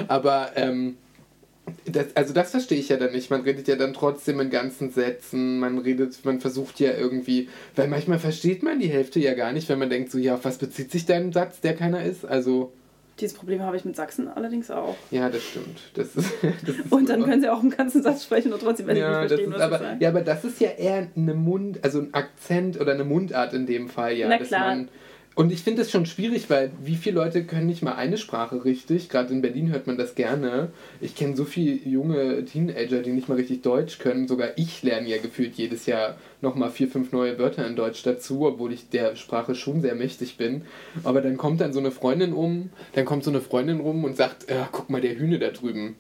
Aber, 0.09 0.53
ähm, 0.57 0.97
das, 1.85 2.17
also 2.17 2.35
das 2.35 2.51
verstehe 2.51 2.79
ich 2.79 2.89
ja 2.89 2.97
dann 2.97 3.13
nicht. 3.13 3.31
Man 3.31 3.43
redet 3.43 3.69
ja 3.69 3.77
dann 3.77 3.93
trotzdem 3.93 4.41
in 4.41 4.51
ganzen 4.51 4.91
Sätzen, 4.91 5.61
man 5.61 5.79
redet, 5.79 6.25
man 6.25 6.41
versucht 6.41 6.81
ja 6.81 6.93
irgendwie, 6.97 7.49
weil 7.77 7.87
manchmal 7.87 8.19
versteht 8.19 8.63
man 8.63 8.81
die 8.81 8.89
Hälfte 8.89 9.21
ja 9.21 9.35
gar 9.35 9.53
nicht, 9.53 9.69
wenn 9.69 9.79
man 9.79 9.91
denkt 9.91 10.11
so, 10.11 10.19
ja, 10.19 10.35
auf 10.35 10.45
was 10.45 10.59
bezieht 10.59 10.91
sich 10.91 11.07
dein 11.07 11.33
Satz, 11.33 11.61
der 11.61 11.77
keiner 11.77 12.03
ist? 12.03 12.25
Also, 12.25 12.73
dieses 13.21 13.37
Problem 13.37 13.63
habe 13.63 13.77
ich 13.77 13.85
mit 13.85 13.97
Sachsen 13.97 14.29
allerdings 14.29 14.71
auch. 14.71 14.97
ja, 15.11 15.29
das 15.29 15.43
stimmt. 15.43 15.79
Das 15.95 16.17
ist, 16.17 16.33
das 16.67 16.77
ist 16.77 16.93
Und 16.93 17.09
dann 17.09 17.23
können 17.23 17.41
sie 17.41 17.49
auch 17.49 17.61
einen 17.61 17.71
ganzen 17.71 18.03
Satz 18.03 18.25
sprechen 18.25 18.53
und 18.53 18.61
trotzdem 18.61 18.87
werden 18.87 18.97
sie 18.97 19.03
ja, 19.03 19.21
nicht 19.21 19.33
das 19.33 19.41
verstehen, 19.41 19.53
was 19.53 19.61
aber, 19.61 19.79
sie 19.79 19.85
sagen. 19.85 20.01
ja, 20.01 20.09
aber 20.09 20.21
das 20.23 20.45
ist 20.45 20.61
ja 20.61 20.71
eher 20.71 21.09
eine 21.17 21.35
Mund, 21.35 21.81
also 21.83 22.01
ein 22.01 22.15
Akzent 22.15 22.81
oder 22.81 22.93
eine 22.93 23.05
Mundart 23.05 23.53
in 23.53 23.67
dem 23.67 23.89
Fall, 23.89 24.15
ja. 24.15 24.29
Na 24.29 24.39
klar. 24.39 24.69
Man, 24.69 24.89
und 25.37 25.53
ich 25.53 25.63
finde 25.63 25.83
das 25.83 25.91
schon 25.91 26.07
schwierig, 26.07 26.51
weil 26.51 26.73
wie 26.83 26.97
viele 26.97 27.15
Leute 27.17 27.45
können 27.45 27.67
nicht 27.67 27.83
mal 27.83 27.95
eine 27.95 28.19
Sprache 28.19 28.65
richtig? 28.65 29.09
Gerade 29.09 29.33
in 29.33 29.43
Berlin 29.43 29.71
hört 29.71 29.87
man 29.87 29.97
das 29.97 30.15
gerne. 30.15 30.71
Ich 31.01 31.15
kenne 31.15 31.37
so 31.37 31.45
viele 31.45 31.77
junge 31.89 32.45
Teenager, 32.45 33.01
die 33.01 33.13
nicht 33.13 33.29
mal 33.29 33.37
richtig 33.37 33.63
Deutsch 33.63 33.99
können. 33.99 34.27
Sogar 34.27 34.51
ich 34.57 34.83
lerne 34.83 35.09
ja 35.09 35.19
gefühlt 35.19 35.55
jedes 35.55 35.87
Jahr 35.87 36.17
nochmal 36.41 36.71
vier, 36.71 36.89
fünf 36.89 37.13
neue 37.13 37.39
Wörter 37.39 37.67
in 37.67 37.77
Deutsch 37.77 38.03
dazu, 38.03 38.45
obwohl 38.45 38.73
ich 38.73 38.91
der 38.91 39.15
Sprache 39.15 39.55
schon 39.55 39.81
sehr 39.81 39.95
mächtig 39.95 40.37
bin. 40.37 40.63
Aber 41.05 41.21
dann 41.21 41.37
kommt 41.37 41.61
dann 41.61 41.73
so 41.73 41.79
eine 41.79 41.93
Freundin 41.93 42.33
um, 42.33 42.71
dann 42.95 43.05
kommt 43.05 43.23
so 43.23 43.31
eine 43.31 43.41
Freundin 43.41 43.81
rum 43.81 44.05
und 44.05 44.17
sagt, 44.17 44.51
äh, 44.51 44.65
guck 44.73 44.91
mal, 44.91 45.01
der 45.01 45.17
Hühne 45.17 45.39
da 45.39 45.51
drüben. 45.51 45.97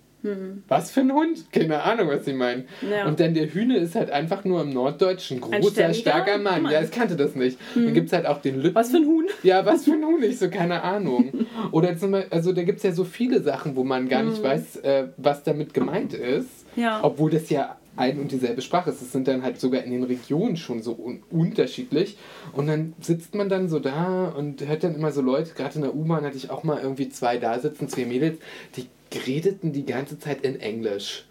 Was 0.68 0.90
für 0.90 1.00
ein 1.00 1.12
Hund? 1.12 1.52
Keine 1.52 1.82
Ahnung, 1.82 2.08
was 2.08 2.24
sie 2.24 2.32
meinen. 2.32 2.64
Ja. 2.88 3.06
Und 3.06 3.20
dann 3.20 3.34
der 3.34 3.52
Hühne 3.52 3.78
ist 3.78 3.94
halt 3.94 4.10
einfach 4.10 4.44
nur 4.44 4.62
im 4.62 4.70
Norddeutschen 4.70 5.40
großer, 5.40 5.94
starker 5.94 6.38
Mann. 6.38 6.62
Mann. 6.62 6.72
Ja, 6.72 6.82
ich 6.82 6.90
kannte 6.90 7.16
das 7.16 7.34
nicht. 7.34 7.58
Dann 7.74 7.94
gibt 7.94 8.08
es 8.08 8.12
halt 8.12 8.26
auch 8.26 8.40
den 8.40 8.60
Lütten. 8.60 8.74
Was 8.74 8.90
für 8.90 8.98
ein 8.98 9.06
Huhn? 9.06 9.26
Ja, 9.42 9.64
was 9.64 9.84
für 9.84 9.92
ein 9.92 10.04
Huhn? 10.04 10.22
Ich 10.22 10.38
so, 10.38 10.48
keine 10.50 10.82
Ahnung. 10.82 11.46
Oder 11.72 11.96
zum 11.96 12.12
Beispiel, 12.12 12.32
also 12.32 12.52
da 12.52 12.62
gibt 12.62 12.78
es 12.78 12.84
ja 12.84 12.92
so 12.92 13.04
viele 13.04 13.42
Sachen, 13.42 13.76
wo 13.76 13.84
man 13.84 14.08
gar 14.08 14.22
nicht 14.22 14.42
weiß, 14.42 14.76
äh, 14.76 15.08
was 15.16 15.42
damit 15.42 15.74
gemeint 15.74 16.14
ist. 16.14 16.66
Ja. 16.76 17.00
Obwohl 17.02 17.30
das 17.30 17.50
ja 17.50 17.76
ein 17.96 18.18
und 18.18 18.32
dieselbe 18.32 18.62
Sprache 18.62 18.90
ist. 18.90 19.02
Es 19.02 19.12
sind 19.12 19.28
dann 19.28 19.42
halt 19.42 19.60
sogar 19.60 19.82
in 19.82 19.90
den 19.90 20.04
Regionen 20.04 20.56
schon 20.56 20.82
so 20.82 20.92
un 20.92 21.22
unterschiedlich. 21.30 22.16
Und 22.52 22.66
dann 22.66 22.94
sitzt 23.00 23.34
man 23.34 23.48
dann 23.48 23.68
so 23.68 23.78
da 23.78 24.28
und 24.28 24.66
hört 24.66 24.84
dann 24.84 24.94
immer 24.94 25.12
so 25.12 25.20
Leute, 25.20 25.52
gerade 25.54 25.74
in 25.76 25.82
der 25.82 25.94
U-Bahn 25.94 26.24
hatte 26.24 26.36
ich 26.36 26.50
auch 26.50 26.64
mal 26.64 26.80
irgendwie 26.80 27.08
zwei 27.08 27.36
da 27.38 27.58
sitzen, 27.58 27.88
zwei 27.88 28.06
Mädels, 28.06 28.38
die 28.76 28.86
redeten 29.18 29.72
die 29.72 29.86
ganze 29.86 30.18
Zeit 30.18 30.42
in 30.42 30.60
Englisch. 30.60 31.26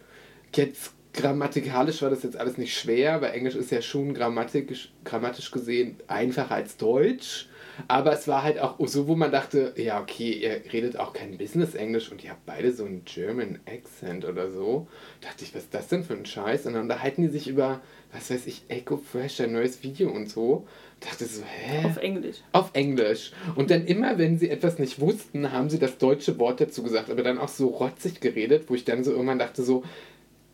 Jetzt 0.54 0.94
grammatikalisch 1.14 2.02
war 2.02 2.10
das 2.10 2.24
jetzt 2.24 2.38
alles 2.38 2.58
nicht 2.58 2.78
schwer, 2.78 3.22
weil 3.22 3.34
Englisch 3.34 3.56
ist 3.56 3.72
ja 3.72 3.82
schon 3.82 4.14
grammatisch, 4.14 4.92
grammatisch 5.04 5.52
gesehen 5.52 5.98
einfacher 6.08 6.56
als 6.56 6.78
Deutsch. 6.78 7.48
Aber 7.88 8.12
es 8.12 8.28
war 8.28 8.44
halt 8.44 8.60
auch 8.60 8.76
so, 8.88 9.08
wo 9.08 9.16
man 9.16 9.32
dachte, 9.32 9.74
ja, 9.78 10.02
okay, 10.02 10.32
ihr 10.32 10.74
redet 10.74 10.98
auch 10.98 11.14
kein 11.14 11.38
Business-Englisch 11.38 12.12
und 12.12 12.24
ihr 12.24 12.32
habt 12.32 12.46
beide 12.46 12.74
so 12.74 12.84
einen 12.84 13.06
German 13.06 13.60
Accent 13.66 14.26
oder 14.26 14.52
so. 14.52 14.88
Dachte 15.22 15.46
ich, 15.46 15.56
was 15.56 15.64
ist 15.64 15.74
das 15.74 15.88
denn 15.88 16.04
für 16.04 16.14
ein 16.14 16.26
Scheiß? 16.26 16.66
Und 16.66 16.74
dann 16.74 16.84
unterhalten 16.84 17.22
die 17.22 17.30
sich 17.30 17.48
über, 17.48 17.82
was 18.12 18.32
weiß 18.32 18.48
ich, 18.48 18.64
Echo 18.70 18.98
Fresh, 18.98 19.42
ein 19.42 19.54
neues 19.54 19.84
Video 19.84 20.10
und 20.10 20.30
so. 20.30 20.68
Dachte 21.00 21.26
so, 21.26 21.44
hä? 21.44 21.86
Auf 21.86 21.98
Englisch. 21.98 22.38
auf 22.52 22.72
Englisch. 22.74 23.32
Und 23.56 23.72
dann 23.72 23.86
immer, 23.86 24.18
wenn 24.18 24.38
sie 24.38 24.50
etwas 24.50 24.80
nicht 24.80 25.00
wussten, 25.00 25.52
haben 25.52 25.70
sie 25.70 25.80
das 25.80 25.98
deutsche 25.98 26.40
Wort 26.40 26.60
dazu 26.60 26.84
gesagt, 26.84 27.10
aber 27.10 27.24
dann 27.24 27.38
auch 27.38 27.48
so 27.48 27.68
rotzig 27.68 28.20
geredet, 28.20 28.66
wo 28.68 28.76
ich 28.76 28.84
dann 28.84 29.04
so 29.04 29.12
irgendwann 29.12 29.40
dachte 29.40 29.64
so, 29.64 29.84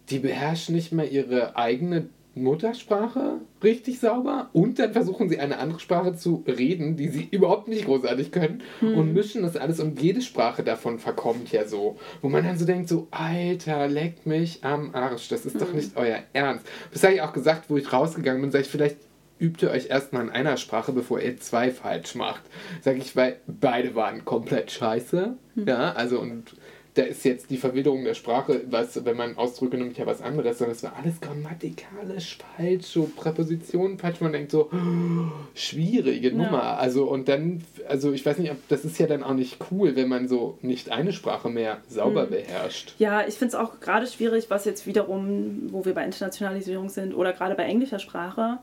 die 0.09 0.19
beherrschen 0.19 0.75
nicht 0.75 0.91
mal 0.91 1.07
ihre 1.07 1.55
eigene 1.55 2.09
Muttersprache 2.35 3.39
richtig 3.63 3.99
sauber 3.99 4.49
und 4.53 4.77
dann 4.77 4.93
versuchen 4.93 5.29
sie 5.29 5.39
eine 5.39 5.57
andere 5.57 5.79
Sprache 5.79 6.15
zu 6.15 6.43
reden, 6.45 6.97
die 6.97 7.07
sie 7.07 7.27
überhaupt 7.31 7.67
nicht 7.67 7.85
großartig 7.85 8.31
können 8.31 8.61
und 8.81 9.13
mischen 9.13 9.41
das 9.41 9.55
alles 9.55 9.79
und 9.79 10.01
jede 10.01 10.21
Sprache 10.21 10.63
davon 10.63 10.99
verkommt 10.99 11.51
ja 11.51 11.65
so. 11.65 11.97
Wo 12.21 12.29
man 12.29 12.43
dann 12.43 12.57
so 12.57 12.65
denkt, 12.65 12.89
so, 12.89 13.07
Alter, 13.11 13.87
leckt 13.87 14.25
mich 14.25 14.63
am 14.63 14.93
Arsch, 14.93 15.29
das 15.29 15.45
ist 15.45 15.59
doch 15.59 15.73
nicht 15.73 15.95
euer 15.95 16.19
Ernst. 16.33 16.65
Das 16.91 17.03
habe 17.03 17.13
ich 17.13 17.21
auch 17.21 17.33
gesagt, 17.33 17.69
wo 17.69 17.77
ich 17.77 17.91
rausgegangen 17.91 18.41
bin, 18.41 18.51
sag 18.51 18.61
ich, 18.61 18.67
vielleicht 18.67 18.97
übt 19.39 19.65
ihr 19.65 19.71
euch 19.71 19.89
erstmal 19.89 20.23
in 20.23 20.29
einer 20.29 20.57
Sprache, 20.57 20.91
bevor 20.91 21.19
ihr 21.19 21.37
zwei 21.37 21.71
falsch 21.71 22.15
macht. 22.15 22.43
Sag 22.81 22.97
ich, 22.97 23.15
weil 23.15 23.39
beide 23.47 23.95
waren 23.95 24.25
komplett 24.25 24.71
scheiße. 24.71 25.37
Ja, 25.55 25.93
also 25.93 26.19
und 26.19 26.55
da 26.95 27.03
ist 27.03 27.25
jetzt 27.25 27.49
die 27.49 27.57
Verwilderung 27.57 28.05
der 28.05 28.13
Sprache, 28.13 28.61
was, 28.69 29.03
wenn 29.03 29.17
man 29.17 29.37
Ausdrücke 29.37 29.77
nimmt, 29.77 29.97
ja 29.97 30.05
was 30.05 30.21
anderes, 30.21 30.57
sondern 30.57 30.75
es 30.75 30.83
war 30.83 30.95
alles 30.95 31.19
grammatikalisch 31.19 32.37
falsch, 32.57 32.85
so 32.85 33.11
Präpositionen 33.15 33.97
falsch. 33.97 34.21
Man 34.21 34.31
denkt 34.31 34.51
so, 34.51 34.69
schwierige 35.53 36.31
Nummer. 36.31 36.79
Also 36.79 37.05
und 37.05 37.27
dann, 37.27 37.63
also 37.89 38.13
ich 38.13 38.25
weiß 38.25 38.37
nicht, 38.37 38.49
ob 38.49 38.57
das 38.69 38.85
ist 38.85 38.97
ja 38.97 39.07
dann 39.07 39.23
auch 39.23 39.33
nicht 39.33 39.57
cool, 39.71 39.97
wenn 39.97 40.07
man 40.07 40.29
so 40.29 40.57
nicht 40.61 40.89
eine 40.89 41.11
Sprache 41.11 41.49
mehr 41.49 41.79
sauber 41.89 42.27
beherrscht. 42.27 42.95
Ja, 42.97 43.27
ich 43.27 43.35
finde 43.35 43.49
es 43.49 43.55
auch 43.55 43.81
gerade 43.81 44.07
schwierig, 44.07 44.49
was 44.49 44.63
jetzt 44.63 44.87
wiederum, 44.87 45.73
wo 45.73 45.83
wir 45.83 45.93
bei 45.93 46.05
Internationalisierung 46.05 46.87
sind 46.87 47.13
oder 47.13 47.33
gerade 47.33 47.55
bei 47.55 47.63
englischer 47.63 47.99
Sprache, 47.99 48.59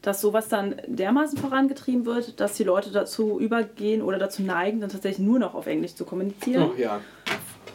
dass 0.00 0.20
sowas 0.20 0.48
dann 0.48 0.76
dermaßen 0.86 1.38
vorangetrieben 1.38 2.06
wird, 2.06 2.38
dass 2.38 2.54
die 2.54 2.64
Leute 2.64 2.90
dazu 2.92 3.40
übergehen 3.40 4.00
oder 4.00 4.18
dazu 4.18 4.42
neigen, 4.42 4.80
dann 4.80 4.90
tatsächlich 4.90 5.26
nur 5.26 5.40
noch 5.40 5.54
auf 5.54 5.66
Englisch 5.66 5.96
zu 5.96 6.04
kommunizieren. 6.04 6.70
Oh 6.72 6.80
ja. 6.80 7.00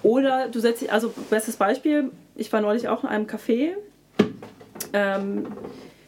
Oder 0.04 0.48
du 0.50 0.60
setzt 0.60 0.82
dich, 0.82 0.92
also 0.92 1.14
bestes 1.30 1.58
Beispiel, 1.58 2.12
ich 2.36 2.52
war 2.54 2.62
neulich 2.62 2.88
auch 2.88 3.04
in 3.04 3.10
einem 3.10 3.28
Café 3.28 3.74
ähm, 4.94 5.48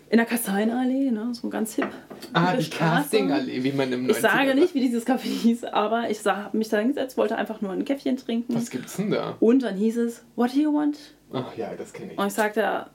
in 0.10 0.17
der 0.17 0.25
Kasseinallee, 0.25 1.10
ne, 1.12 1.30
so 1.34 1.49
ganz 1.49 1.75
hip. 1.75 1.88
Ah, 2.34 2.54
die 2.54 2.69
Castingallee, 2.69 3.63
wie 3.63 3.71
man 3.71 3.91
im 3.93 4.10
Ich 4.10 4.17
sage 4.17 4.51
90er 4.51 4.54
nicht, 4.56 4.75
wie 4.75 4.82
dieses 4.82 5.08
Café 5.08 5.27
hieß, 5.27 5.63
aber 5.65 6.10
ich 6.10 6.25
habe 6.25 6.58
mich 6.58 6.67
da 6.67 6.80
hingesetzt, 6.80 7.17
wollte 7.17 7.38
einfach 7.38 7.62
nur 7.62 7.71
ein 7.71 7.86
Käffchen 7.86 8.17
trinken. 8.17 8.54
Was 8.54 8.69
gibt's 8.69 8.97
denn 8.97 9.12
da? 9.12 9.38
Und 9.39 9.63
dann 9.63 9.77
hieß 9.77 9.97
es, 9.97 10.23
what 10.36 10.54
do 10.54 10.60
you 10.60 10.73
want? 10.73 10.97
Ach 11.32 11.56
ja, 11.56 11.73
das 11.77 11.93
kenne 11.93 12.12
ich. 12.12 12.17
Und 12.17 12.27
ich 12.27 12.34
sagte, 12.34 12.88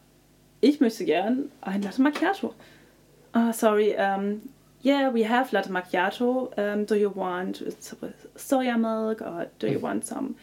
ich 0.60 0.80
möchte 0.80 1.06
gern 1.06 1.50
ein 1.62 1.80
Latte 1.80 2.02
Macchiato. 2.02 2.54
Ah, 3.32 3.52
sorry, 3.52 3.94
um, 3.96 4.42
yeah, 4.84 5.12
we 5.12 5.28
have 5.28 5.54
Latte 5.54 5.70
Macchiato. 5.70 6.50
Um, 6.56 6.84
do 6.84 6.94
you 6.94 7.10
want 7.14 7.64
soya 8.36 8.76
milk 8.76 9.22
or 9.22 9.46
do 9.58 9.66
you 9.66 9.80
want 9.80 10.04
some 10.04 10.34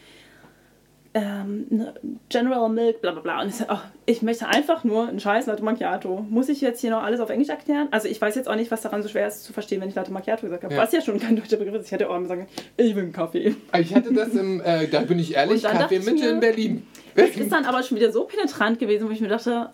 um, 1.16 1.66
ne, 1.70 1.94
General 2.28 2.68
Milk, 2.68 3.00
bla 3.00 3.12
bla 3.12 3.20
bla. 3.20 3.42
Und 3.42 3.48
ich 3.48 3.54
sagte, 3.54 3.74
oh, 3.74 3.88
ich 4.04 4.22
möchte 4.22 4.48
einfach 4.48 4.82
nur 4.82 5.06
einen 5.08 5.20
scheiß 5.20 5.46
Latte 5.46 5.62
Macchiato. 5.62 6.26
Muss 6.28 6.48
ich 6.48 6.60
jetzt 6.60 6.80
hier 6.80 6.90
noch 6.90 7.02
alles 7.04 7.20
auf 7.20 7.30
Englisch 7.30 7.48
erklären? 7.50 7.86
Also 7.92 8.08
ich 8.08 8.20
weiß 8.20 8.34
jetzt 8.34 8.48
auch 8.48 8.56
nicht, 8.56 8.70
was 8.70 8.82
daran 8.82 9.02
so 9.02 9.08
schwer 9.08 9.28
ist 9.28 9.44
zu 9.44 9.52
verstehen, 9.52 9.80
wenn 9.80 9.88
ich 9.88 9.94
Latte 9.94 10.12
Macchiato 10.12 10.42
gesagt 10.42 10.64
habe. 10.64 10.74
Ja. 10.74 10.82
Was 10.82 10.92
ja 10.92 11.00
schon 11.00 11.20
kein 11.20 11.36
deutscher 11.36 11.56
Begriff 11.56 11.76
ist. 11.76 11.86
Ich 11.86 11.92
hätte 11.92 12.10
auch 12.10 12.16
immer 12.16 12.26
sagen 12.26 12.48
ich 12.76 12.94
will 12.96 13.04
einen 13.04 13.12
Kaffee. 13.12 13.54
Ich 13.78 13.94
hatte 13.94 14.12
das 14.12 14.30
im, 14.34 14.60
äh, 14.60 14.88
da 14.88 15.02
bin 15.02 15.18
ich 15.20 15.34
ehrlich, 15.36 15.62
Kaffeemitte 15.62 16.24
mir- 16.24 16.30
in 16.30 16.40
Berlin. 16.40 16.86
Das 17.14 17.30
ist 17.30 17.52
dann 17.52 17.64
aber 17.64 17.84
schon 17.84 17.96
wieder 17.96 18.10
so 18.10 18.24
penetrant 18.24 18.80
gewesen, 18.80 19.06
wo 19.06 19.12
ich 19.12 19.20
mir 19.20 19.28
dachte, 19.28 19.70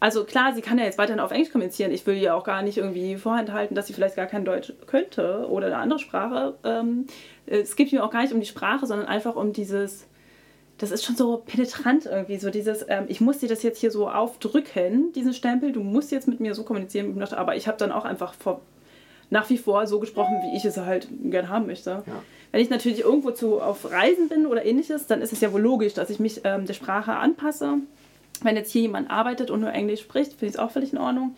also 0.00 0.24
klar, 0.24 0.52
sie 0.52 0.62
kann 0.62 0.76
ja 0.78 0.84
jetzt 0.84 0.98
weiterhin 0.98 1.20
auf 1.20 1.30
Englisch 1.30 1.52
kommunizieren. 1.52 1.92
Ich 1.92 2.04
will 2.08 2.16
ihr 2.16 2.34
auch 2.34 2.42
gar 2.42 2.62
nicht 2.62 2.78
irgendwie 2.78 3.14
vorenthalten, 3.14 3.76
dass 3.76 3.86
sie 3.86 3.92
vielleicht 3.92 4.16
gar 4.16 4.26
kein 4.26 4.44
Deutsch 4.44 4.72
könnte 4.88 5.46
oder 5.48 5.66
eine 5.68 5.76
andere 5.76 6.00
Sprache. 6.00 6.54
Ähm, 6.64 7.06
es 7.46 7.76
geht 7.76 7.92
mir 7.92 8.04
auch 8.04 8.10
gar 8.10 8.22
nicht 8.22 8.32
um 8.32 8.40
die 8.40 8.46
Sprache, 8.46 8.84
sondern 8.86 9.06
einfach 9.06 9.36
um 9.36 9.52
dieses, 9.52 10.08
das 10.82 10.90
ist 10.90 11.04
schon 11.04 11.14
so 11.14 11.36
penetrant 11.46 12.06
irgendwie, 12.06 12.38
so 12.38 12.50
dieses, 12.50 12.84
ähm, 12.88 13.04
ich 13.06 13.20
muss 13.20 13.38
dir 13.38 13.48
das 13.48 13.62
jetzt 13.62 13.78
hier 13.78 13.92
so 13.92 14.08
aufdrücken, 14.08 15.12
diesen 15.12 15.32
Stempel, 15.32 15.70
du 15.70 15.80
musst 15.80 16.10
jetzt 16.10 16.26
mit 16.26 16.40
mir 16.40 16.56
so 16.56 16.64
kommunizieren. 16.64 17.22
Aber 17.22 17.54
ich 17.54 17.68
habe 17.68 17.78
dann 17.78 17.92
auch 17.92 18.04
einfach 18.04 18.34
vor, 18.34 18.62
nach 19.30 19.48
wie 19.48 19.58
vor 19.58 19.86
so 19.86 20.00
gesprochen, 20.00 20.40
wie 20.42 20.56
ich 20.56 20.64
es 20.64 20.76
halt 20.76 21.06
gern 21.22 21.48
haben 21.48 21.66
möchte. 21.66 21.90
Ja. 21.90 22.22
Wenn 22.50 22.60
ich 22.60 22.68
natürlich 22.68 23.02
irgendwo 23.02 23.30
zu, 23.30 23.60
auf 23.60 23.92
Reisen 23.92 24.28
bin 24.28 24.44
oder 24.44 24.64
ähnliches, 24.64 25.06
dann 25.06 25.22
ist 25.22 25.32
es 25.32 25.40
ja 25.40 25.52
wohl 25.52 25.60
logisch, 25.60 25.94
dass 25.94 26.10
ich 26.10 26.18
mich 26.18 26.40
ähm, 26.42 26.66
der 26.66 26.74
Sprache 26.74 27.12
anpasse. 27.12 27.74
Wenn 28.42 28.56
jetzt 28.56 28.72
hier 28.72 28.82
jemand 28.82 29.08
arbeitet 29.08 29.52
und 29.52 29.60
nur 29.60 29.72
Englisch 29.72 30.00
spricht, 30.00 30.32
finde 30.32 30.46
ich 30.46 30.54
es 30.54 30.58
auch 30.58 30.72
völlig 30.72 30.92
in 30.92 30.98
Ordnung. 30.98 31.36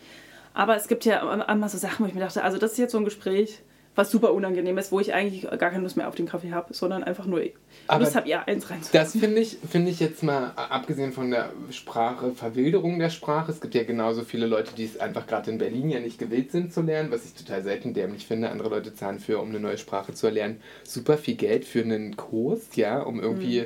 Aber 0.55 0.75
es 0.75 0.87
gibt 0.87 1.05
ja 1.05 1.21
einmal 1.41 1.69
so 1.69 1.77
Sachen, 1.77 2.03
wo 2.03 2.07
ich 2.07 2.15
mir 2.15 2.21
dachte, 2.21 2.43
also 2.43 2.57
das 2.57 2.71
ist 2.71 2.79
jetzt 2.79 2.93
so 2.93 2.97
ein 2.97 3.05
Gespräch, 3.05 3.61
was 3.95 4.11
super 4.11 4.33
unangenehm 4.33 4.77
ist, 4.77 4.91
wo 4.91 4.99
ich 4.99 5.13
eigentlich 5.13 5.43
gar 5.43 5.71
keine 5.71 5.83
Lust 5.83 5.95
mehr 5.97 6.07
auf 6.07 6.15
den 6.15 6.27
Kaffee 6.27 6.51
habe, 6.51 6.73
sondern 6.73 7.03
einfach 7.03 7.25
nur 7.25 7.41
Aber 7.87 8.03
Lust 8.03 8.15
habe, 8.15 8.27
ihr 8.27 8.45
eins 8.47 8.69
reinzumachen. 8.69 8.89
Das 8.91 9.11
finde 9.13 9.39
ich, 9.39 9.57
finde 9.69 9.89
ich 9.89 9.99
jetzt 9.99 10.21
mal, 10.21 10.51
abgesehen 10.55 11.13
von 11.13 11.31
der 11.31 11.51
Sprache, 11.71 12.31
Verwilderung 12.31 12.99
der 12.99 13.09
Sprache, 13.09 13.51
es 13.51 13.61
gibt 13.61 13.73
ja 13.73 13.83
genauso 13.83 14.23
viele 14.23 14.47
Leute, 14.47 14.75
die 14.75 14.83
es 14.83 14.99
einfach 14.99 15.27
gerade 15.27 15.49
in 15.49 15.57
Berlin 15.57 15.89
ja 15.89 15.99
nicht 15.99 16.19
gewillt 16.19 16.51
sind 16.51 16.73
zu 16.73 16.81
lernen, 16.81 17.11
was 17.11 17.25
ich 17.25 17.33
total 17.33 17.63
selten 17.63 17.93
dämlich 17.93 18.27
finde. 18.27 18.49
Andere 18.49 18.69
Leute 18.69 18.93
zahlen 18.93 19.19
für, 19.19 19.39
um 19.39 19.49
eine 19.49 19.59
neue 19.59 19.77
Sprache 19.77 20.13
zu 20.13 20.27
erlernen, 20.27 20.59
super 20.83 21.17
viel 21.17 21.35
Geld 21.35 21.65
für 21.65 21.81
einen 21.81 22.17
Kurs, 22.17 22.75
ja, 22.75 23.01
um 23.01 23.21
irgendwie 23.21 23.65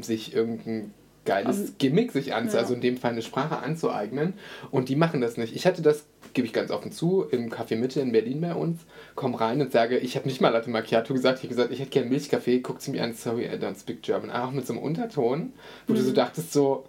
sich 0.00 0.34
irgendein 0.34 0.92
geiles 1.24 1.58
Um- 1.58 1.74
Gimmick 1.78 2.12
sich 2.12 2.34
anzu, 2.34 2.56
ja. 2.56 2.62
also 2.62 2.74
in 2.74 2.80
dem 2.80 2.96
Fall 2.96 3.12
eine 3.12 3.22
Sprache 3.22 3.58
anzueignen. 3.58 4.34
Und 4.70 4.88
die 4.88 4.96
machen 4.96 5.20
das 5.20 5.36
nicht. 5.36 5.56
Ich 5.56 5.66
hatte 5.66 5.82
das, 5.82 6.04
gebe 6.34 6.46
ich 6.46 6.52
ganz 6.52 6.70
offen 6.70 6.92
zu, 6.92 7.24
im 7.30 7.50
Café 7.50 7.76
Mitte 7.76 8.00
in 8.00 8.12
Berlin 8.12 8.40
bei 8.40 8.54
uns, 8.54 8.80
komm 9.14 9.34
rein 9.34 9.60
und 9.60 9.72
sage, 9.72 9.98
ich 9.98 10.16
habe 10.16 10.28
nicht 10.28 10.40
mal 10.40 10.50
Latte 10.50 10.70
Macchiato 10.70 11.14
gesagt, 11.14 11.38
ich 11.38 11.44
habe 11.44 11.54
gesagt, 11.54 11.72
ich 11.72 11.80
hätte 11.80 11.90
gerne 11.90 12.10
Milchkaffee, 12.10 12.60
guckt 12.60 12.82
sie 12.82 12.90
mir 12.90 13.02
an, 13.02 13.14
sorry, 13.14 13.46
I 13.46 13.56
don't 13.56 13.78
speak 13.78 14.02
German. 14.02 14.30
Auch 14.30 14.50
mit 14.50 14.66
so 14.66 14.74
einem 14.74 14.82
Unterton, 14.82 15.52
wo 15.86 15.94
du 15.94 16.02
so 16.02 16.12
dachtest 16.12 16.52
so, 16.52 16.84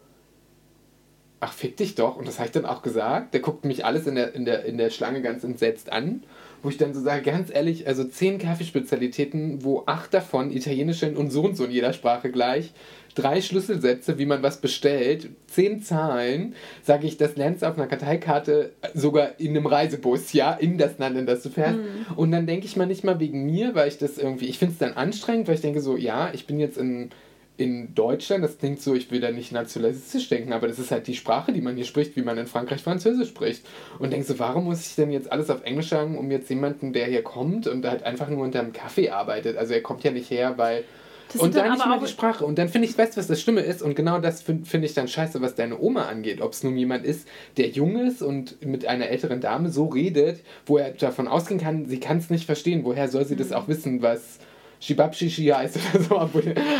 ach 1.39 1.53
fick 1.53 1.77
dich 1.77 1.95
doch. 1.95 2.17
Und 2.17 2.27
das 2.27 2.39
habe 2.39 2.47
ich 2.47 2.51
dann 2.51 2.65
auch 2.65 2.81
gesagt. 2.81 3.33
Der 3.33 3.41
guckt 3.41 3.65
mich 3.65 3.85
alles 3.85 4.07
in 4.07 4.15
der, 4.15 4.33
in 4.33 4.45
der, 4.45 4.65
in 4.65 4.77
der 4.77 4.89
Schlange 4.89 5.21
ganz 5.21 5.43
entsetzt 5.43 5.91
an. 5.91 6.23
Wo 6.63 6.69
ich 6.69 6.77
dann 6.77 6.95
so 6.95 7.01
sage, 7.01 7.21
ganz 7.21 7.53
ehrlich, 7.53 7.87
also 7.87 8.03
zehn 8.03 8.39
Kaffeespezialitäten, 8.39 9.63
wo 9.63 9.83
acht 9.85 10.13
davon 10.13 10.51
italienische 10.51 11.15
und 11.15 11.29
so 11.29 11.43
und 11.43 11.55
so 11.55 11.65
in 11.65 11.71
jeder 11.71 11.93
Sprache 11.93 12.31
gleich, 12.31 12.73
drei 13.15 13.41
Schlüsselsätze, 13.41 14.17
wie 14.17 14.25
man 14.25 14.43
was 14.43 14.61
bestellt, 14.61 15.29
zehn 15.47 15.81
Zahlen, 15.81 16.53
sage 16.83 17.07
ich, 17.07 17.17
das 17.17 17.35
lernst 17.35 17.61
du 17.61 17.67
auf 17.67 17.77
einer 17.77 17.87
Karteikarte 17.87 18.71
sogar 18.93 19.39
in 19.39 19.51
einem 19.51 19.65
Reisebus, 19.65 20.33
ja, 20.33 20.53
in 20.53 20.77
das 20.77 20.97
Land, 20.99 21.17
in 21.17 21.25
das 21.25 21.41
du 21.43 21.49
fährst. 21.49 21.79
Und 22.15 22.31
dann 22.31 22.45
denke 22.45 22.65
ich 22.65 22.75
mal 22.75 22.85
nicht 22.85 23.03
mal 23.03 23.19
wegen 23.19 23.45
mir, 23.45 23.73
weil 23.73 23.87
ich 23.87 23.97
das 23.97 24.17
irgendwie, 24.17 24.45
ich 24.45 24.59
finde 24.59 24.73
es 24.73 24.79
dann 24.79 24.93
anstrengend, 24.93 25.47
weil 25.47 25.55
ich 25.55 25.61
denke 25.61 25.81
so, 25.81 25.97
ja, 25.97 26.29
ich 26.33 26.45
bin 26.45 26.59
jetzt 26.59 26.77
in 26.77 27.09
in 27.57 27.95
Deutschland, 27.95 28.43
das 28.43 28.57
klingt 28.57 28.81
so, 28.81 28.95
ich 28.95 29.11
will 29.11 29.21
da 29.21 29.31
nicht 29.31 29.51
nationalistisch 29.51 30.27
denken, 30.27 30.51
aber 30.51 30.67
das 30.67 30.77
ist 30.77 30.91
halt 30.91 31.07
die 31.07 31.15
Sprache, 31.15 31.53
die 31.53 31.61
man 31.61 31.75
hier 31.75 31.85
spricht, 31.85 32.15
wie 32.17 32.21
man 32.21 32.37
in 32.37 32.47
Frankreich 32.47 32.81
Französisch 32.81 33.29
spricht. 33.29 33.65
Und 33.97 34.11
denkst 34.11 34.27
so, 34.27 34.39
warum 34.39 34.65
muss 34.65 34.85
ich 34.85 34.95
denn 34.95 35.11
jetzt 35.11 35.31
alles 35.31 35.49
auf 35.49 35.63
Englisch 35.63 35.89
sagen, 35.89 36.17
um 36.17 36.29
jetzt 36.31 36.49
jemanden, 36.49 36.91
der 36.91 37.05
hier 37.05 37.23
kommt 37.23 37.67
und 37.67 37.85
halt 37.85 38.03
einfach 38.03 38.29
nur 38.29 38.43
unter 38.43 38.59
einem 38.59 38.73
Kaffee 38.73 39.09
arbeitet? 39.09 39.57
Also 39.57 39.73
er 39.73 39.81
kommt 39.81 40.03
ja 40.03 40.11
nicht 40.11 40.29
her, 40.29 40.57
weil. 40.57 40.83
Das 41.33 41.41
und 41.41 41.55
dann 41.55 41.65
dann 41.65 41.73
nicht 41.73 41.85
mal 41.85 41.99
die 41.99 42.07
Sprache. 42.07 42.45
Und 42.45 42.57
dann 42.57 42.69
finde 42.69 42.87
ich, 42.87 42.97
weißt 42.97 43.15
du, 43.15 43.19
was 43.19 43.27
das 43.27 43.41
Schlimme 43.41 43.61
ist? 43.61 43.81
Und 43.81 43.95
genau 43.95 44.19
das 44.19 44.41
finde 44.41 44.65
find 44.65 44.85
ich 44.85 44.93
dann 44.93 45.07
scheiße, 45.07 45.41
was 45.41 45.55
deine 45.55 45.79
Oma 45.79 46.03
angeht. 46.03 46.41
Ob 46.41 46.53
es 46.53 46.63
nun 46.63 46.77
jemand 46.77 47.03
ist, 47.05 47.27
der 47.57 47.69
jung 47.69 47.97
ist 47.97 48.21
und 48.21 48.63
mit 48.65 48.85
einer 48.85 49.07
älteren 49.07 49.41
Dame 49.41 49.69
so 49.69 49.85
redet, 49.87 50.41
wo 50.65 50.77
er 50.77 50.91
davon 50.91 51.27
ausgehen 51.27 51.59
kann, 51.59 51.85
sie 51.87 51.99
kann 51.99 52.17
es 52.17 52.29
nicht 52.29 52.45
verstehen. 52.45 52.83
Woher 52.85 53.07
soll 53.09 53.25
sie 53.25 53.35
das 53.35 53.49
Mhm. 53.49 53.55
auch 53.55 53.67
wissen, 53.67 54.01
was 54.01 54.39
Shibabshishi 54.79 55.45
heißt 55.45 55.77
oder 55.93 56.03
so. 56.03 56.29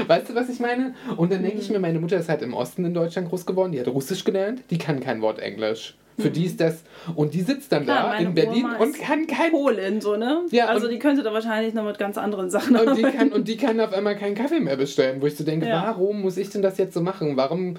Weißt 0.08 0.29
du, 0.29 0.36
was 0.36 0.49
ich 0.49 0.60
meine? 0.60 0.93
Und 1.17 1.31
dann 1.31 1.41
denke 1.41 1.60
ich 1.60 1.67
Mhm. 1.69 1.73
mir, 1.75 1.79
meine 1.79 1.99
Mutter 1.99 2.17
ist 2.17 2.29
halt 2.29 2.41
im 2.41 2.53
Osten 2.53 2.86
in 2.86 2.93
Deutschland 2.93 3.29
groß 3.29 3.45
geworden, 3.45 3.71
die 3.71 3.79
hat 3.79 3.88
Russisch 3.88 4.23
gelernt, 4.23 4.62
die 4.69 4.77
kann 4.77 4.99
kein 4.99 5.21
Wort 5.21 5.39
Englisch. 5.39 5.95
Für 6.17 6.30
die 6.30 6.45
ist 6.45 6.62
das, 6.62 6.84
und 7.15 7.34
die 7.34 7.41
sitzt 7.41 7.71
dann 7.71 7.82
Mhm. 7.82 7.86
Klar, 7.88 8.12
da 8.12 8.17
in 8.19 8.34
Berlin 8.34 8.65
Oma 8.65 8.78
und 8.78 8.97
kann 8.97 9.28
kein 9.28 9.51
Polin, 9.51 9.99
so, 9.99 10.15
ne? 10.15 10.43
Ja, 10.51 10.67
also 10.67 10.88
die 10.88 10.97
könnte 10.97 11.23
da 11.23 11.34
wahrscheinlich 11.34 11.73
noch 11.73 11.84
mit 11.84 11.97
ganz 11.99 12.17
anderen 12.17 12.49
Sachen 12.49 12.75
und 12.78 12.97
die, 12.97 13.01
kann, 13.04 13.32
und 13.34 13.47
die 13.47 13.58
kann 13.58 13.80
auf 13.82 13.91
einmal 13.93 14.15
keinen 14.15 14.34
Kaffee 14.36 14.60
mehr 14.62 14.78
bestellen, 14.78 15.21
wo 15.21 15.25
ich 15.28 15.36
so 15.36 15.43
denke, 15.43 15.67
Ja. 15.67 15.84
warum 15.88 16.21
muss 16.21 16.38
ich 16.38 16.49
denn 16.49 16.62
das 16.62 16.78
jetzt 16.78 16.93
so 16.93 17.01
machen? 17.01 17.36
Warum, 17.36 17.75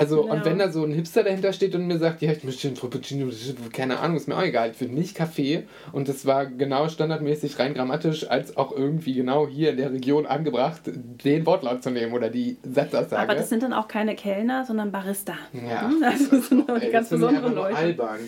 also, 0.00 0.26
Ja. 0.26 0.32
und 0.32 0.44
wenn 0.44 0.58
da 0.58 0.70
so 0.72 0.82
ein 0.84 0.92
Hipster 0.92 1.22
dahinter 1.22 1.52
steht 1.52 1.74
und 1.74 1.86
mir 1.86 1.98
sagt, 1.98 2.22
ja, 2.22 2.32
ich 2.32 2.42
möchte 2.42 2.66
einen 2.68 2.76
Frappuccino, 2.76 3.30
keine 3.72 4.00
Ahnung, 4.00 4.16
ist 4.16 4.26
mir 4.28 4.36
auch 4.36 4.42
egal, 4.42 4.70
ich 4.72 4.80
will 4.80 4.88
nicht 4.88 5.14
Kaffee. 5.14 5.64
Und 5.92 6.08
das 6.08 6.24
war 6.26 6.46
genau 6.46 6.88
standardmäßig, 6.88 7.58
rein 7.58 7.74
grammatisch, 7.74 8.28
als 8.28 8.56
auch 8.56 8.72
irgendwie 8.76 9.14
genau 9.14 9.46
hier 9.46 9.70
in 9.70 9.76
der 9.76 9.92
Region 9.92 10.26
angebracht, 10.26 10.80
den 10.86 11.44
Wortlaut 11.46 11.82
zu 11.82 11.90
nehmen 11.90 12.12
oder 12.14 12.30
die 12.30 12.56
Satzaussage. 12.62 13.22
Aber 13.22 13.34
das 13.34 13.48
sind 13.50 13.62
dann 13.62 13.72
auch 13.72 13.86
keine 13.88 14.16
Kellner, 14.16 14.64
sondern 14.64 14.90
Barista. 14.90 15.34
ja, 15.52 15.88
Hm? 15.88 16.02
Also 16.02 16.30
das 16.36 16.48
sind 16.48 16.68
ey, 16.68 16.90
ganz 16.90 17.08
besondere 17.10 17.48
Leute. 17.50 17.76
albern. 17.76 18.18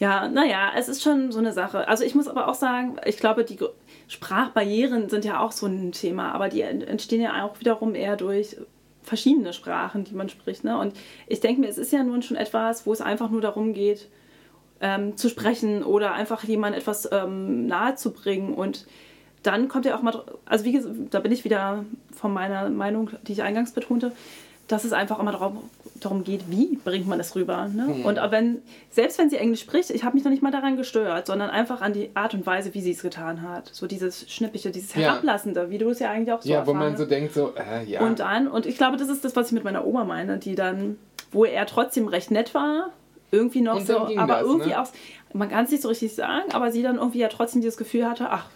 Ja, 0.00 0.28
naja, 0.28 0.72
es 0.78 0.88
ist 0.88 1.02
schon 1.02 1.30
so 1.30 1.38
eine 1.40 1.52
Sache. 1.52 1.86
Also 1.86 2.04
ich 2.04 2.14
muss 2.14 2.26
aber 2.26 2.48
auch 2.48 2.54
sagen, 2.54 2.96
ich 3.04 3.18
glaube, 3.18 3.44
die 3.44 3.58
Sprachbarrieren 4.08 5.08
sind 5.08 5.24
ja 5.24 5.40
auch 5.40 5.52
so 5.52 5.66
ein 5.66 5.92
Thema, 5.92 6.32
aber 6.32 6.48
die 6.48 6.62
ent- 6.62 6.88
entstehen 6.88 7.20
ja 7.20 7.44
auch 7.44 7.60
wiederum 7.60 7.94
eher 7.94 8.16
durch 8.16 8.56
verschiedene 9.02 9.52
Sprachen, 9.52 10.04
die 10.04 10.14
man 10.14 10.28
spricht. 10.28 10.64
Ne? 10.64 10.78
Und 10.78 10.94
ich 11.26 11.40
denke 11.40 11.60
mir, 11.60 11.68
es 11.68 11.78
ist 11.78 11.92
ja 11.92 12.02
nun 12.02 12.22
schon 12.22 12.36
etwas, 12.36 12.86
wo 12.86 12.92
es 12.92 13.00
einfach 13.00 13.30
nur 13.30 13.40
darum 13.40 13.72
geht, 13.72 14.08
ähm, 14.80 15.16
zu 15.16 15.28
sprechen 15.28 15.82
oder 15.82 16.12
einfach 16.12 16.44
jemandem 16.44 16.80
etwas 16.80 17.08
ähm, 17.12 17.66
nahezubringen. 17.66 18.54
Und 18.54 18.86
dann 19.42 19.68
kommt 19.68 19.86
ja 19.86 19.96
auch 19.96 20.02
mal, 20.02 20.22
also 20.44 20.64
wie 20.64 20.72
gesagt, 20.72 20.94
da 21.10 21.20
bin 21.20 21.32
ich 21.32 21.44
wieder 21.44 21.84
von 22.12 22.32
meiner 22.32 22.68
Meinung, 22.68 23.10
die 23.26 23.32
ich 23.32 23.42
eingangs 23.42 23.72
betonte, 23.72 24.12
dass 24.68 24.84
es 24.84 24.92
einfach 24.92 25.18
immer 25.18 25.32
darum, 25.32 25.58
darum 26.00 26.24
geht, 26.24 26.50
wie 26.50 26.78
bringt 26.84 27.06
man 27.06 27.18
das 27.18 27.34
rüber. 27.36 27.68
Ne? 27.68 28.02
Und 28.04 28.18
auch 28.18 28.30
wenn, 28.30 28.62
selbst 28.90 29.18
wenn 29.18 29.30
sie 29.30 29.36
Englisch 29.36 29.60
spricht, 29.60 29.90
ich 29.90 30.04
habe 30.04 30.14
mich 30.14 30.24
noch 30.24 30.30
nicht 30.30 30.42
mal 30.42 30.50
daran 30.50 30.76
gestört, 30.76 31.26
sondern 31.26 31.50
einfach 31.50 31.80
an 31.80 31.92
die 31.92 32.10
Art 32.14 32.34
und 32.34 32.46
Weise, 32.46 32.74
wie 32.74 32.80
sie 32.80 32.92
es 32.92 33.02
getan 33.02 33.42
hat. 33.42 33.70
So 33.72 33.86
dieses 33.86 34.30
Schnippige, 34.30 34.70
dieses 34.70 34.94
Ja. 34.94 35.02
Herablassende, 35.02 35.70
wie 35.70 35.78
du 35.78 35.90
es 35.90 35.98
ja 35.98 36.10
eigentlich 36.10 36.32
auch 36.32 36.42
so 36.42 36.48
Ja, 36.48 36.66
wo 36.66 36.74
man 36.74 36.96
so 36.96 37.04
denkt, 37.04 37.34
so, 37.34 37.52
äh, 37.54 37.84
ja. 37.84 38.00
Und 38.00 38.20
dann, 38.20 38.48
und 38.48 38.66
ich 38.66 38.76
glaube, 38.76 38.96
das 38.96 39.08
ist 39.08 39.24
das, 39.24 39.36
was 39.36 39.48
ich 39.48 39.52
mit 39.52 39.64
meiner 39.64 39.86
Oma 39.86 40.04
meine, 40.04 40.38
die 40.38 40.54
dann, 40.54 40.98
wo 41.32 41.44
er 41.44 41.66
trotzdem 41.66 42.08
recht 42.08 42.30
nett 42.30 42.54
war, 42.54 42.90
irgendwie 43.30 43.60
noch 43.60 43.76
Und 43.76 43.86
so, 43.86 43.98
aber 43.98 44.26
das, 44.26 44.42
irgendwie 44.42 44.70
ne? 44.70 44.80
auch, 44.80 44.88
man 45.32 45.48
kann 45.48 45.64
es 45.64 45.70
nicht 45.70 45.82
so 45.82 45.88
richtig 45.88 46.14
sagen, 46.14 46.52
aber 46.52 46.72
sie 46.72 46.82
dann 46.82 46.96
irgendwie 46.96 47.18
ja 47.18 47.28
trotzdem 47.28 47.60
dieses 47.60 47.76
Gefühl 47.76 48.08
hatte, 48.08 48.30
ach, 48.30 48.46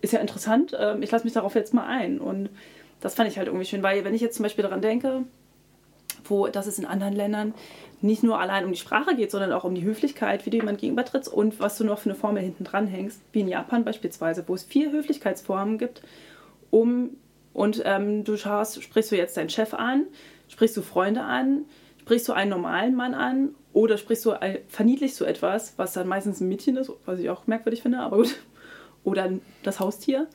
ist 0.00 0.12
ja 0.12 0.20
interessant, 0.20 0.76
ähm, 0.78 1.02
ich 1.02 1.10
lasse 1.10 1.24
mich 1.24 1.32
darauf 1.32 1.54
jetzt 1.54 1.74
mal 1.74 1.86
ein. 1.86 2.20
Und 2.20 2.50
das 3.00 3.14
fand 3.14 3.30
ich 3.30 3.38
halt 3.38 3.48
irgendwie 3.48 3.64
schön, 3.64 3.82
weil 3.82 4.04
wenn 4.04 4.14
ich 4.14 4.20
jetzt 4.20 4.36
zum 4.36 4.42
Beispiel 4.42 4.62
daran 4.62 4.80
denke, 4.80 5.24
wo 6.30 6.48
dass 6.48 6.66
es 6.66 6.78
in 6.78 6.86
anderen 6.86 7.14
Ländern 7.14 7.54
nicht 8.00 8.22
nur 8.22 8.38
allein 8.38 8.64
um 8.64 8.72
die 8.72 8.78
Sprache 8.78 9.16
geht, 9.16 9.30
sondern 9.30 9.52
auch 9.52 9.64
um 9.64 9.74
die 9.74 9.82
Höflichkeit, 9.82 10.46
wie 10.46 10.50
du 10.50 10.56
jemand 10.58 10.78
gegenübertrittst 10.78 11.32
und 11.32 11.58
was 11.58 11.76
du 11.78 11.84
noch 11.84 11.98
für 11.98 12.10
eine 12.10 12.18
Formel 12.18 12.42
hinten 12.42 12.64
dran 12.64 12.86
hängst, 12.86 13.20
wie 13.32 13.40
in 13.40 13.48
Japan 13.48 13.84
beispielsweise, 13.84 14.44
wo 14.46 14.54
es 14.54 14.62
vier 14.62 14.92
Höflichkeitsformen 14.92 15.78
gibt, 15.78 16.02
um 16.70 17.10
und 17.52 17.82
ähm, 17.84 18.22
du 18.22 18.36
schaust, 18.36 18.80
sprichst 18.82 19.10
du 19.10 19.16
jetzt 19.16 19.36
deinen 19.36 19.50
Chef 19.50 19.74
an, 19.74 20.06
sprichst 20.48 20.76
du 20.76 20.82
Freunde 20.82 21.22
an, 21.22 21.64
sprichst 22.00 22.28
du 22.28 22.32
einen 22.32 22.50
normalen 22.50 22.94
Mann 22.94 23.14
an 23.14 23.54
oder 23.72 23.98
sprichst 23.98 24.24
du 24.26 24.30
ein, 24.30 24.58
verniedlichst 24.68 25.20
du 25.20 25.24
etwas, 25.24 25.74
was 25.76 25.92
dann 25.92 26.06
meistens 26.06 26.40
ein 26.40 26.48
Mädchen 26.48 26.76
ist, 26.76 26.92
was 27.04 27.18
ich 27.18 27.28
auch 27.30 27.46
merkwürdig 27.46 27.82
finde, 27.82 27.98
aber 27.98 28.18
gut, 28.18 28.36
oder 29.02 29.32
das 29.62 29.80
Haustier. 29.80 30.28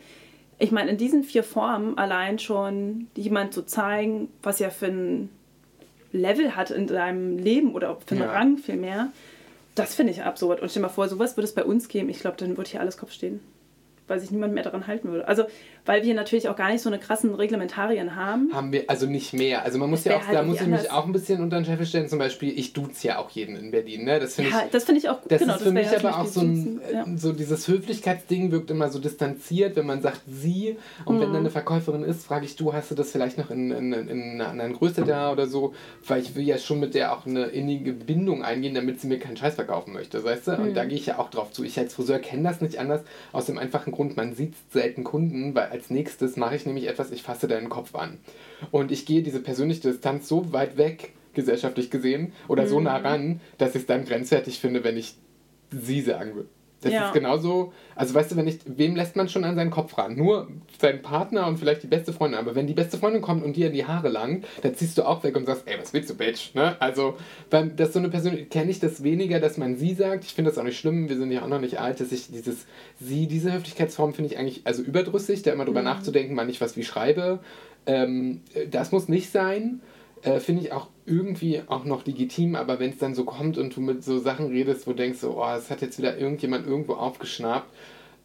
Ich 0.59 0.71
meine, 0.71 0.91
in 0.91 0.97
diesen 0.97 1.23
vier 1.23 1.43
Formen 1.43 1.97
allein 1.97 2.39
schon 2.39 3.07
jemand 3.15 3.53
zu 3.53 3.65
zeigen, 3.65 4.29
was 4.41 4.61
er 4.61 4.71
für 4.71 4.87
ein 4.87 5.29
Level 6.13 6.55
hat 6.55 6.71
in 6.71 6.87
seinem 6.87 7.37
Leben 7.37 7.73
oder 7.73 7.97
für 8.05 8.15
einen 8.15 8.23
Ja. 8.23 8.31
Rang 8.31 8.57
vielmehr, 8.57 9.11
das 9.75 9.95
finde 9.95 10.13
ich 10.13 10.23
absurd. 10.23 10.61
Und 10.61 10.69
stell 10.69 10.81
dir 10.81 10.87
mal 10.87 10.93
vor, 10.93 11.09
sowas 11.09 11.35
würde 11.35 11.45
es 11.45 11.53
bei 11.53 11.63
uns 11.65 11.89
geben. 11.89 12.09
Ich 12.09 12.19
glaube, 12.19 12.37
dann 12.37 12.55
würde 12.55 12.69
hier 12.69 12.79
alles 12.79 12.97
Kopf 12.97 13.11
stehen. 13.11 13.41
Weil 14.07 14.19
sich 14.19 14.31
niemand 14.31 14.53
mehr 14.53 14.63
daran 14.63 14.85
halten 14.85 15.09
würde. 15.11 15.27
Also, 15.27 15.45
weil 15.85 16.03
wir 16.03 16.13
natürlich 16.13 16.47
auch 16.49 16.55
gar 16.55 16.71
nicht 16.71 16.81
so 16.81 16.89
eine 16.89 16.99
krassen 16.99 17.33
Reglementarien 17.35 18.15
haben. 18.15 18.49
haben 18.53 18.71
wir 18.71 18.85
also 18.89 19.05
nicht 19.05 19.33
mehr. 19.33 19.63
Also 19.63 19.77
man 19.79 19.89
muss 19.89 20.03
Das 20.03 20.13
ja 20.13 20.17
auch, 20.19 20.25
halt 20.27 20.37
da 20.37 20.43
muss 20.43 20.61
ich 20.61 20.67
mich 20.67 20.91
auch 20.91 21.05
ein 21.05 21.11
bisschen 21.11 21.41
unter 21.41 21.57
den 21.57 21.65
Scheffel 21.65 21.85
stellen. 21.85 22.07
Zum 22.07 22.19
Beispiel, 22.19 22.57
ich 22.57 22.73
duze 22.73 23.07
ja 23.07 23.17
auch 23.19 23.29
jeden 23.31 23.55
in 23.55 23.71
Berlin. 23.71 24.05
Ne? 24.05 24.19
Das 24.19 24.35
finde 24.35 24.51
Ja, 24.51 24.63
ich. 24.65 24.71
das 24.71 24.85
finde 24.85 24.99
ich 24.99 25.09
auch 25.09 25.19
Das 25.27 25.41
genau, 25.41 25.53
ist 25.55 25.59
für 25.59 25.65
wär 25.65 25.71
mich 25.73 25.91
ja 25.91 25.97
aber 25.99 26.19
auch 26.19 26.25
so 26.25 26.41
ein, 26.41 26.81
ja. 26.91 27.01
äh, 27.03 27.17
so 27.17 27.33
dieses 27.33 27.67
Höflichkeitsding 27.67 28.51
wirkt 28.51 28.71
immer 28.71 28.89
so 28.89 28.99
distanziert, 28.99 29.75
wenn 29.75 29.85
man 29.85 30.01
sagt 30.01 30.21
sie 30.27 30.77
und 31.05 31.15
wenn 31.15 31.21
dann 31.27 31.29
Mhm. 31.31 31.37
eine 31.37 31.49
Verkäuferin 31.49 32.03
ist, 32.03 32.25
frage 32.25 32.45
ich 32.45 32.55
du, 32.55 32.73
hast 32.73 32.91
du 32.91 32.95
das 32.95 33.11
vielleicht 33.11 33.37
noch 33.37 33.49
in, 33.51 33.71
in, 33.71 33.91
in, 33.93 34.07
in 34.07 34.21
einer 34.41 34.49
anderen 34.49 34.73
Größe 34.73 35.03
da 35.03 35.31
oder 35.31 35.47
so, 35.47 35.73
weil 36.07 36.21
ich 36.21 36.35
will 36.35 36.43
ja 36.43 36.57
schon 36.57 36.79
mit 36.79 36.93
der 36.95 37.11
auch 37.13 37.25
eine 37.25 37.45
innige 37.45 37.91
Bindung 37.93 38.43
eingehen, 38.43 38.73
damit 38.73 39.01
sie 39.01 39.07
mir 39.07 39.19
keinen 39.19 39.35
Scheiß 39.37 39.55
verkaufen 39.55 39.93
möchte, 39.93 40.23
weißt 40.23 40.47
du? 40.47 40.51
Und 40.53 40.69
Mhm. 40.69 40.73
da 40.75 40.85
gehe 40.85 40.97
ich 40.97 41.05
ja 41.07 41.19
auch 41.19 41.29
drauf 41.29 41.51
zu. 41.51 41.63
Ich 41.63 41.77
als 41.77 41.93
Friseur 41.93 42.19
kenne 42.19 42.43
das 42.43 42.61
nicht 42.61 42.77
anders, 42.77 43.01
aus 43.31 43.45
dem 43.47 43.57
einfachen 43.57 43.91
Grund, 43.91 44.15
man 44.15 44.33
sieht 44.35 44.53
selten 44.71 45.03
Kunden, 45.03 45.53
weil 45.55 45.69
als 45.73 45.89
nächstes 45.89 46.37
mache 46.37 46.55
ich 46.55 46.65
nämlich 46.67 46.87
etwas, 46.87 47.11
ich 47.11 47.23
fasse 47.23 47.47
deinen 47.47 47.67
Kopf 47.67 47.95
an. 47.95 48.19
Und 48.71 48.91
ich 48.91 49.05
gehe 49.07 49.23
diese 49.23 49.39
persönliche 49.41 49.81
Distanz 49.81 50.27
so 50.27 50.53
weit 50.53 50.77
weg, 50.77 51.13
gesellschaftlich 51.33 51.89
gesehen, 51.89 52.31
oder 52.47 52.67
so 52.67 52.77
Mhm. 52.77 52.85
nah 52.85 52.97
ran, 52.97 53.41
dass 53.57 53.71
ich 53.71 53.81
es 53.81 53.85
dann 53.87 54.05
grenzwertig 54.05 54.59
finde, 54.59 54.83
wenn 54.83 54.97
ich 54.97 55.15
sie 55.71 56.01
sagen 56.01 56.35
würde. 56.35 56.49
Das 56.83 56.91
Ja. 56.93 57.07
ist 57.07 57.13
genauso, 57.13 57.73
also 57.95 58.13
weißt 58.13 58.31
du, 58.31 58.35
wenn 58.35 58.47
ich, 58.47 58.59
wem 58.65 58.95
lässt 58.95 59.15
man 59.15 59.29
schon 59.29 59.43
an 59.43 59.55
seinen 59.55 59.71
Kopf 59.71 59.97
ran? 59.97 60.15
Nur 60.15 60.49
seinen 60.79 61.01
Partner 61.01 61.47
und 61.47 61.57
vielleicht 61.57 61.83
die 61.83 61.87
beste 61.87 62.13
Freundin. 62.13 62.39
Aber 62.39 62.55
wenn 62.55 62.67
die 62.67 62.73
beste 62.73 62.97
Freundin 62.97 63.21
kommt 63.21 63.43
und 63.43 63.55
dir 63.55 63.67
in 63.67 63.73
die 63.73 63.85
Haare 63.85 64.09
langt, 64.09 64.45
dann 64.61 64.75
ziehst 64.75 64.97
du 64.97 65.03
auch 65.03 65.23
weg 65.23 65.35
und 65.35 65.45
sagst, 65.45 65.63
ey, 65.65 65.75
was 65.79 65.93
willst 65.93 66.09
du, 66.09 66.15
Bitch? 66.15 66.53
Ne? 66.55 66.75
Also, 66.81 67.17
weil 67.49 67.69
das 67.69 67.93
so 67.93 67.99
eine 67.99 68.09
Person, 68.09 68.49
kenne 68.49 68.71
ich 68.71 68.79
das 68.79 69.03
weniger, 69.03 69.39
dass 69.39 69.57
man 69.57 69.75
sie 69.77 69.93
sagt. 69.93 70.23
Ich 70.25 70.33
finde 70.33 70.51
das 70.51 70.57
auch 70.57 70.63
nicht 70.63 70.77
schlimm, 70.79 71.09
wir 71.09 71.17
sind 71.17 71.31
ja 71.31 71.43
auch 71.43 71.47
noch 71.47 71.61
nicht 71.61 71.79
alt, 71.79 71.99
dass 71.99 72.11
ich 72.11 72.27
dieses, 72.31 72.65
sie, 72.99 73.27
diese 73.27 73.51
Höflichkeitsform 73.53 74.13
finde 74.13 74.31
ich 74.31 74.37
eigentlich, 74.37 74.61
also 74.65 74.81
überdrüssig, 74.83 75.41
da 75.43 75.51
immer 75.51 75.65
drüber 75.65 75.81
nachzudenken, 75.81 76.35
wann 76.37 76.49
ich 76.49 76.61
was 76.61 76.75
wie 76.77 76.83
schreibe. 76.83 77.39
Ähm, 77.85 78.41
das 78.71 78.91
muss 78.91 79.07
nicht 79.09 79.31
sein. 79.31 79.81
Äh, 80.23 80.39
finde 80.39 80.61
ich 80.63 80.71
auch 80.71 80.87
irgendwie 81.05 81.61
auch 81.67 81.83
noch 81.83 82.05
legitim, 82.05 82.55
aber 82.55 82.79
wenn 82.79 82.91
es 82.91 82.97
dann 82.97 83.13
so 83.13 83.25
kommt 83.25 83.57
und 83.57 83.75
du 83.75 83.81
mit 83.81 84.03
so 84.03 84.19
Sachen 84.19 84.47
redest, 84.47 84.87
wo 84.87 84.91
du 84.91 84.97
denkst, 84.97 85.19
so, 85.19 85.37
oh, 85.37 85.45
das 85.45 85.69
hat 85.69 85.81
jetzt 85.81 85.97
wieder 85.97 86.17
irgendjemand 86.17 86.65
irgendwo 86.65 86.93
aufgeschnappt, 86.93 87.69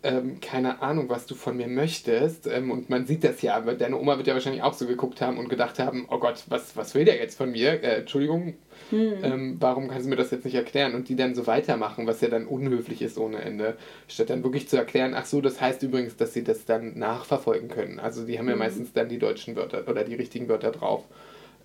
ähm, 0.05 0.39
keine 0.41 0.81
Ahnung, 0.81 1.09
was 1.09 1.27
du 1.27 1.35
von 1.35 1.57
mir 1.57 1.67
möchtest. 1.67 2.47
Ähm, 2.47 2.71
und 2.71 2.89
man 2.89 3.07
sieht 3.07 3.25
das 3.25 3.43
ja, 3.43 3.57
aber 3.57 3.75
deine 3.75 3.99
Oma 3.99 4.17
wird 4.17 4.29
ja 4.29 4.35
wahrscheinlich 4.35 4.63
auch 4.63 4.75
so 4.75 4.87
geguckt 4.87 5.21
haben 5.21 5.39
und 5.39 5.49
gedacht 5.49 5.81
haben, 5.81 6.07
oh 6.09 6.19
Gott, 6.19 6.45
was, 6.49 6.77
was 6.77 6.95
will 6.95 7.05
der 7.05 7.17
jetzt 7.17 7.37
von 7.37 7.51
mir? 7.51 7.83
Äh, 7.83 8.01
Entschuldigung, 8.01 8.55
ähm, 8.93 9.57
warum 9.59 9.89
kannst 9.89 10.07
du 10.07 10.11
mir 10.11 10.17
das 10.17 10.31
jetzt 10.31 10.45
nicht 10.45 10.55
erklären? 10.55 10.95
Und 10.95 11.09
die 11.09 11.17
dann 11.17 11.35
so 11.35 11.49
weitermachen, 11.49 12.07
was 12.07 12.21
ja 12.21 12.29
dann 12.29 12.47
unhöflich 12.47 13.03
ist 13.03 13.19
ohne 13.19 13.39
Ende. 13.43 13.77
Statt 14.07 14.31
dann 14.31 14.45
wirklich 14.45 14.69
zu 14.69 14.77
erklären, 14.77 15.15
ach 15.15 15.27
so, 15.27 15.41
das 15.41 15.61
heißt 15.61 15.83
übrigens, 15.83 16.17
dass 16.17 16.33
sie 16.33 16.45
das 16.45 16.65
dann 16.65 16.97
nachverfolgen 16.97 17.69
können. 17.69 17.99
Also 17.99 18.25
die 18.25 18.39
haben 18.39 18.49
ja 18.49 18.57
meistens 18.57 18.93
dann 18.93 19.09
die 19.09 19.19
deutschen 19.19 19.57
Wörter 19.57 19.89
oder 19.89 20.05
die 20.05 20.15
richtigen 20.15 20.49
Wörter 20.49 20.71
drauf. 20.71 21.05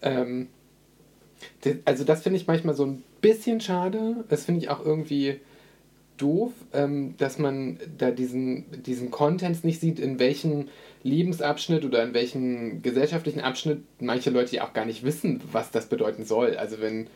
Ähm, 0.04 0.48
also 1.86 2.04
das 2.04 2.24
finde 2.24 2.38
ich 2.38 2.48
manchmal 2.48 2.76
so 2.76 2.86
ein 2.86 3.04
bisschen 3.22 3.60
schade. 3.60 4.24
Das 4.30 4.46
finde 4.46 4.62
ich 4.62 4.70
auch 4.70 4.86
irgendwie 4.86 5.40
doof, 6.18 6.52
ähm, 6.74 7.16
dass 7.18 7.40
man 7.40 7.80
da 7.98 8.12
diesen, 8.12 8.66
diesen 8.84 9.12
Content 9.12 9.64
nicht 9.64 9.80
sieht, 9.80 10.00
in 10.00 10.20
welchem 10.20 10.68
Lebensabschnitt 11.02 11.84
oder 11.84 12.04
in 12.04 12.14
welchem 12.14 12.82
gesellschaftlichen 12.82 13.42
Abschnitt 13.42 13.80
manche 14.00 14.30
Leute 14.30 14.56
ja 14.56 14.66
auch 14.66 14.74
gar 14.74 14.86
nicht 14.86 15.04
wissen, 15.04 15.42
was 15.52 15.72
das 15.72 15.88
bedeuten 15.88 16.24
soll. 16.24 16.56
Also 16.56 16.80
wenn 16.80 17.08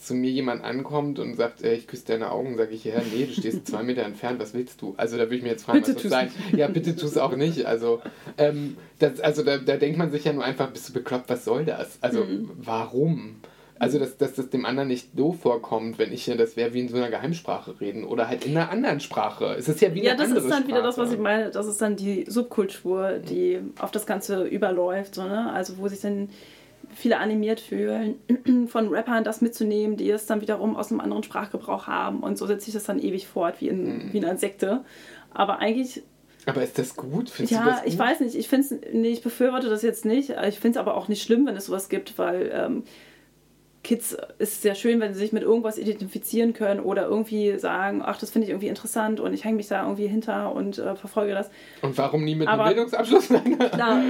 zu 0.00 0.14
mir 0.14 0.30
jemand 0.30 0.64
ankommt 0.64 1.18
und 1.18 1.36
sagt, 1.36 1.62
äh, 1.62 1.74
ich 1.74 1.86
küsse 1.86 2.06
deine 2.06 2.30
Augen, 2.30 2.56
sage 2.56 2.74
ich, 2.74 2.84
ja, 2.84 2.94
nee, 3.12 3.26
du 3.26 3.32
stehst 3.32 3.66
zwei 3.66 3.82
Meter 3.82 4.02
entfernt, 4.02 4.40
was 4.40 4.54
willst 4.54 4.80
du? 4.82 4.94
Also 4.96 5.16
da 5.16 5.24
würde 5.24 5.36
ich 5.36 5.42
mir 5.42 5.50
jetzt 5.50 5.64
fragen, 5.64 5.80
Bitte 5.80 5.94
was 5.94 6.02
das 6.02 6.10
sein? 6.10 6.30
Ja, 6.56 6.68
bitte 6.68 6.96
tu 6.96 7.06
es 7.06 7.16
auch 7.18 7.36
nicht. 7.36 7.66
Also, 7.66 8.00
ähm, 8.36 8.76
das, 8.98 9.20
also 9.20 9.42
da, 9.42 9.58
da 9.58 9.76
denkt 9.76 9.98
man 9.98 10.10
sich 10.10 10.24
ja 10.24 10.32
nur 10.32 10.44
einfach, 10.44 10.70
bist 10.70 10.88
du 10.88 10.92
bekloppt, 10.92 11.28
was 11.28 11.44
soll 11.44 11.64
das? 11.64 11.98
Also 12.00 12.24
warum? 12.56 13.36
Also, 13.80 14.00
dass, 14.00 14.16
dass 14.16 14.34
das 14.34 14.50
dem 14.50 14.66
anderen 14.66 14.88
nicht 14.88 15.16
doof 15.16 15.38
vorkommt, 15.40 16.00
wenn 16.00 16.12
ich 16.12 16.26
ja, 16.26 16.34
das 16.34 16.56
wäre 16.56 16.74
wie 16.74 16.80
in 16.80 16.88
so 16.88 16.96
einer 16.96 17.10
Geheimsprache 17.10 17.80
reden 17.80 18.02
oder 18.02 18.26
halt 18.26 18.44
in 18.44 18.56
einer 18.56 18.70
anderen 18.70 18.98
Sprache. 18.98 19.54
Es 19.56 19.68
ist 19.68 19.80
ja 19.80 19.94
wie 19.94 20.02
Ja, 20.02 20.14
eine 20.14 20.18
das 20.22 20.30
andere 20.30 20.44
ist 20.46 20.50
dann 20.52 20.66
wieder 20.66 20.82
das, 20.82 20.98
was 20.98 21.04
Sprache. 21.10 21.14
ich 21.14 21.20
meine. 21.22 21.50
Das 21.52 21.66
ist 21.68 21.80
dann 21.80 21.94
die 21.94 22.24
Subkultur, 22.26 23.20
die 23.20 23.60
auf 23.78 23.92
das 23.92 24.04
Ganze 24.04 24.42
überläuft. 24.44 25.14
So, 25.14 25.22
ne? 25.22 25.52
Also, 25.52 25.78
wo 25.78 25.86
sich 25.86 26.00
dann 26.00 26.28
viele 26.94 27.18
animiert 27.18 27.60
fühlen, 27.60 28.16
von 28.68 28.88
Rappern 28.88 29.24
das 29.24 29.40
mitzunehmen, 29.40 29.96
die 29.96 30.10
es 30.10 30.26
dann 30.26 30.40
wiederum 30.40 30.76
aus 30.76 30.90
einem 30.90 31.00
anderen 31.00 31.22
Sprachgebrauch 31.22 31.86
haben. 31.86 32.20
Und 32.20 32.38
so 32.38 32.46
setzt 32.46 32.64
sich 32.64 32.74
das 32.74 32.84
dann 32.84 32.98
ewig 32.98 33.26
fort, 33.26 33.60
wie 33.60 33.68
in, 33.68 33.84
Mhm. 34.06 34.12
wie 34.12 34.18
in 34.18 34.24
einer 34.24 34.38
Sekte. 34.38 34.84
Aber 35.32 35.58
eigentlich 35.58 36.02
Aber 36.46 36.62
ist 36.62 36.78
das 36.78 36.96
gut? 36.96 37.28
Findest 37.28 37.52
du 37.60 37.64
ja, 37.64 37.70
das 37.70 37.82
gut? 37.82 37.92
ich 37.92 37.98
weiß 37.98 38.20
nicht. 38.20 38.34
Ich 38.34 38.48
finde 38.48 38.80
nee, 38.92 39.08
ich 39.10 39.22
befürworte 39.22 39.68
das 39.68 39.82
jetzt 39.82 40.04
nicht. 40.04 40.30
Ich 40.48 40.58
finde 40.60 40.78
es 40.78 40.80
aber 40.80 40.96
auch 40.96 41.08
nicht 41.08 41.22
schlimm, 41.22 41.46
wenn 41.46 41.56
es 41.56 41.66
sowas 41.66 41.88
gibt, 41.88 42.16
weil 42.18 42.50
ähm, 42.54 42.84
Kids 43.84 44.16
ist 44.38 44.60
sehr 44.62 44.74
schön, 44.74 45.00
wenn 45.00 45.14
sie 45.14 45.20
sich 45.20 45.32
mit 45.32 45.44
irgendwas 45.44 45.78
identifizieren 45.78 46.52
können 46.52 46.80
oder 46.80 47.06
irgendwie 47.06 47.58
sagen, 47.58 48.02
ach, 48.04 48.18
das 48.18 48.30
finde 48.30 48.44
ich 48.46 48.50
irgendwie 48.50 48.66
interessant 48.68 49.20
und 49.20 49.32
ich 49.32 49.44
hänge 49.44 49.56
mich 49.56 49.68
da 49.68 49.82
irgendwie 49.84 50.08
hinter 50.08 50.52
und 50.54 50.78
äh, 50.78 50.96
verfolge 50.96 51.32
das. 51.32 51.48
Und 51.80 51.96
warum 51.96 52.24
nie 52.24 52.34
mit 52.34 52.48
Aber- 52.48 52.64
einem 52.64 52.74
Bildungsabschluss? 52.74 53.28
Klar, 53.72 54.02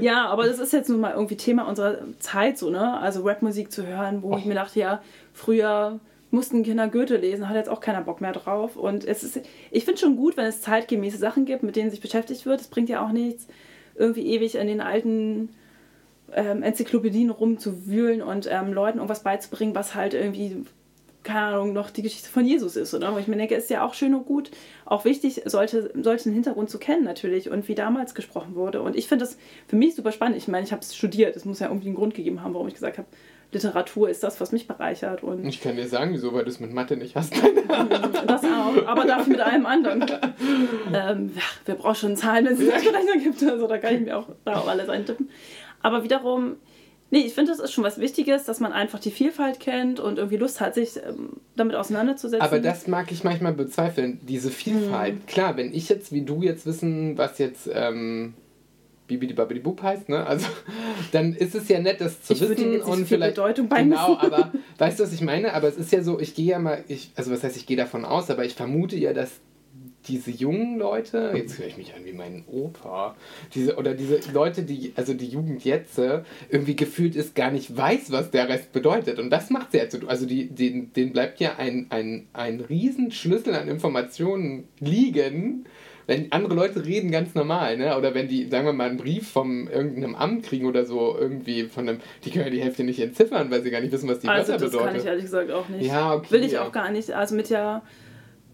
ja, 0.00 0.26
aber 0.26 0.46
das 0.46 0.58
ist 0.58 0.72
jetzt 0.72 0.90
nun 0.90 1.00
mal 1.00 1.12
irgendwie 1.14 1.36
Thema 1.36 1.66
unserer 1.66 1.98
Zeit 2.18 2.58
so, 2.58 2.70
ne? 2.70 2.98
Also 3.00 3.22
Rapmusik 3.22 3.72
zu 3.72 3.86
hören, 3.86 4.22
wo 4.22 4.36
ich 4.36 4.44
mir 4.44 4.54
dachte, 4.54 4.78
ja, 4.78 5.02
früher 5.32 5.98
mussten 6.30 6.62
Kinder 6.62 6.88
Goethe 6.88 7.16
lesen, 7.16 7.48
hat 7.48 7.56
jetzt 7.56 7.70
auch 7.70 7.80
keiner 7.80 8.02
Bock 8.02 8.20
mehr 8.20 8.32
drauf. 8.32 8.76
Und 8.76 9.04
es 9.06 9.22
ist, 9.22 9.40
ich 9.70 9.84
finde 9.84 10.00
schon 10.00 10.16
gut, 10.16 10.36
wenn 10.36 10.44
es 10.46 10.60
zeitgemäße 10.60 11.16
Sachen 11.16 11.46
gibt, 11.46 11.62
mit 11.62 11.76
denen 11.76 11.90
sich 11.90 12.00
beschäftigt 12.00 12.44
wird. 12.46 12.60
Es 12.60 12.68
bringt 12.68 12.88
ja 12.90 13.04
auch 13.04 13.12
nichts, 13.12 13.46
irgendwie 13.94 14.26
ewig 14.26 14.56
in 14.56 14.66
den 14.66 14.80
alten 14.82 15.48
ähm, 16.34 16.62
Enzyklopädien 16.62 17.30
rumzuwühlen 17.30 18.22
und 18.22 18.48
ähm, 18.50 18.72
Leuten 18.72 18.98
irgendwas 18.98 19.22
beizubringen, 19.22 19.74
was 19.74 19.94
halt 19.94 20.14
irgendwie, 20.14 20.64
keine 21.22 21.46
Ahnung, 21.46 21.72
noch 21.72 21.90
die 21.90 22.02
Geschichte 22.02 22.28
von 22.28 22.44
Jesus 22.44 22.76
ist, 22.76 22.94
oder? 22.94 23.14
Wo 23.14 23.18
ich 23.18 23.28
mir 23.28 23.36
denke, 23.36 23.54
ist 23.54 23.70
ja 23.70 23.84
auch 23.84 23.94
schön 23.94 24.14
und 24.14 24.26
gut, 24.26 24.50
auch 24.84 25.04
wichtig, 25.04 25.42
solche, 25.44 25.90
solchen 26.00 26.32
Hintergrund 26.32 26.70
zu 26.70 26.78
kennen 26.78 27.04
natürlich 27.04 27.50
und 27.50 27.68
wie 27.68 27.74
damals 27.74 28.14
gesprochen 28.14 28.54
wurde. 28.54 28.82
Und 28.82 28.96
ich 28.96 29.08
finde 29.08 29.24
das 29.24 29.36
für 29.68 29.76
mich 29.76 29.94
super 29.94 30.12
spannend. 30.12 30.36
Ich 30.36 30.48
meine, 30.48 30.64
ich 30.64 30.72
habe 30.72 30.82
es 30.82 30.94
studiert, 30.96 31.36
es 31.36 31.44
muss 31.44 31.60
ja 31.60 31.68
irgendwie 31.68 31.88
einen 31.88 31.96
Grund 31.96 32.14
gegeben 32.14 32.42
haben, 32.42 32.54
warum 32.54 32.68
ich 32.68 32.74
gesagt 32.74 32.98
habe, 32.98 33.08
Literatur 33.52 34.08
ist 34.08 34.22
das, 34.22 34.40
was 34.40 34.52
mich 34.52 34.66
bereichert 34.66 35.22
und 35.22 35.46
Ich 35.46 35.60
kann 35.60 35.76
dir 35.76 35.86
sagen, 35.86 36.12
wieso, 36.12 36.32
weil 36.32 36.44
du 36.44 36.50
es 36.50 36.60
mit 36.60 36.72
Mathe 36.72 36.96
nicht 36.96 37.14
hast. 37.14 37.32
das 38.26 38.44
auch, 38.44 38.86
aber 38.86 39.04
dafür 39.04 39.32
mit 39.32 39.40
allem 39.40 39.66
anderen. 39.66 40.02
Ähm, 40.92 41.30
ja, 41.34 41.42
wer 41.64 41.74
braucht 41.76 41.98
schon 41.98 42.16
Zahlen, 42.16 42.46
wenn 42.46 42.54
es 42.54 42.68
Taschenrechner 42.68 43.18
gibt? 43.22 43.42
Also 43.44 43.66
da 43.66 43.78
kann 43.78 43.94
ich 43.94 44.00
mir 44.00 44.18
auch 44.18 44.28
da 44.44 44.56
auch 44.56 44.68
alles 44.68 44.88
eintippen. 44.88 45.30
Aber 45.82 46.04
wiederum, 46.04 46.56
nee, 47.10 47.20
ich 47.20 47.34
finde, 47.34 47.52
das 47.52 47.60
ist 47.60 47.72
schon 47.72 47.84
was 47.84 47.98
Wichtiges, 47.98 48.44
dass 48.44 48.60
man 48.60 48.72
einfach 48.72 48.98
die 48.98 49.10
Vielfalt 49.10 49.60
kennt 49.60 50.00
und 50.00 50.18
irgendwie 50.18 50.36
Lust 50.36 50.60
hat, 50.60 50.74
sich 50.74 50.96
ähm, 50.96 51.40
damit 51.54 51.76
auseinanderzusetzen. 51.76 52.46
Aber 52.46 52.58
das 52.58 52.86
mag 52.86 53.10
ich 53.12 53.24
manchmal 53.24 53.52
bezweifeln, 53.52 54.20
diese 54.22 54.50
Vielfalt. 54.50 55.14
Mhm. 55.14 55.26
Klar, 55.26 55.56
wenn 55.56 55.72
ich 55.72 55.88
jetzt 55.88 56.12
wie 56.12 56.22
du 56.22 56.42
jetzt 56.42 56.66
wissen, 56.66 57.16
was 57.18 57.38
jetzt 57.38 57.68
ähm, 57.72 58.34
Bibidi 59.06 59.34
Babidi 59.34 59.60
Bub 59.60 59.82
heißt, 59.82 60.08
ne? 60.08 60.26
Also 60.26 60.48
dann 61.12 61.34
ist 61.34 61.54
es 61.54 61.68
ja 61.68 61.78
nett, 61.78 62.00
das 62.00 62.22
zu 62.22 62.32
Ich 62.32 62.40
wissen 62.40 62.72
jetzt 62.72 62.86
und 62.86 62.96
viel 62.96 63.06
vielleicht 63.06 63.36
Bedeutung 63.36 63.68
genau, 63.68 64.16
aber 64.18 64.52
weißt 64.78 64.98
du, 64.98 65.04
was 65.04 65.12
ich 65.12 65.20
meine? 65.20 65.54
Aber 65.54 65.68
es 65.68 65.76
ist 65.76 65.92
ja 65.92 66.02
so, 66.02 66.18
ich 66.18 66.34
gehe 66.34 66.46
ja 66.46 66.58
mal, 66.58 66.84
ich, 66.88 67.12
also 67.14 67.30
was 67.30 67.42
heißt, 67.42 67.56
ich 67.56 67.66
gehe 67.66 67.76
davon 67.76 68.04
aus, 68.04 68.30
aber 68.30 68.44
ich 68.44 68.54
vermute 68.54 68.96
ja, 68.96 69.12
dass 69.12 69.40
diese 70.08 70.30
jungen 70.30 70.78
Leute, 70.78 71.32
jetzt 71.34 71.58
höre 71.58 71.66
ich 71.66 71.76
mich 71.76 71.94
an 71.94 72.04
wie 72.04 72.12
mein 72.12 72.44
Opa, 72.46 73.16
diese, 73.54 73.76
oder 73.76 73.94
diese 73.94 74.20
Leute, 74.32 74.62
die, 74.62 74.92
also 74.96 75.14
die 75.14 75.26
Jugend 75.26 75.64
jetzt, 75.64 75.98
äh, 75.98 76.22
irgendwie 76.48 76.76
gefühlt 76.76 77.16
ist, 77.16 77.34
gar 77.34 77.50
nicht 77.50 77.76
weiß, 77.76 78.12
was 78.12 78.30
der 78.30 78.48
Rest 78.48 78.72
bedeutet. 78.72 79.18
Und 79.18 79.30
das 79.30 79.50
macht 79.50 79.72
sie 79.72 79.80
halt 79.80 79.92
so. 79.92 79.98
Also 80.06 80.26
die, 80.26 80.48
denen, 80.48 80.92
denen 80.92 81.12
bleibt 81.12 81.40
ja 81.40 81.56
ein, 81.56 81.86
ein, 81.90 82.26
ein 82.32 82.60
Riesenschlüssel 82.60 83.54
an 83.54 83.68
Informationen 83.68 84.68
liegen, 84.80 85.66
wenn 86.06 86.30
andere 86.30 86.54
Leute 86.54 86.84
reden 86.84 87.10
ganz 87.10 87.34
normal, 87.34 87.76
ne? 87.76 87.96
Oder 87.98 88.14
wenn 88.14 88.28
die, 88.28 88.48
sagen 88.48 88.64
wir 88.64 88.72
mal, 88.72 88.88
einen 88.88 88.96
Brief 88.96 89.28
vom 89.28 89.68
irgendeinem 89.68 90.14
Amt 90.14 90.44
kriegen 90.44 90.66
oder 90.66 90.84
so, 90.84 91.16
irgendwie 91.18 91.64
von 91.64 91.88
einem, 91.88 91.98
die 92.24 92.30
können 92.30 92.44
ja 92.44 92.50
die 92.50 92.62
Hälfte 92.62 92.84
nicht 92.84 93.00
entziffern, 93.00 93.50
weil 93.50 93.62
sie 93.62 93.70
gar 93.70 93.80
nicht 93.80 93.92
wissen, 93.92 94.08
was 94.08 94.20
die 94.20 94.28
also 94.28 94.52
Wörter 94.52 94.64
das 94.64 94.72
bedeuten. 94.72 94.92
kann 94.92 95.00
ich 95.00 95.06
ehrlich 95.06 95.24
gesagt 95.24 95.50
auch 95.50 95.68
nicht. 95.68 95.86
Ja, 95.86 96.14
okay. 96.14 96.30
Will 96.30 96.44
ich 96.44 96.58
auch 96.58 96.70
gar 96.70 96.90
nicht. 96.92 97.10
Also 97.10 97.34
mit 97.34 97.50
der 97.50 97.82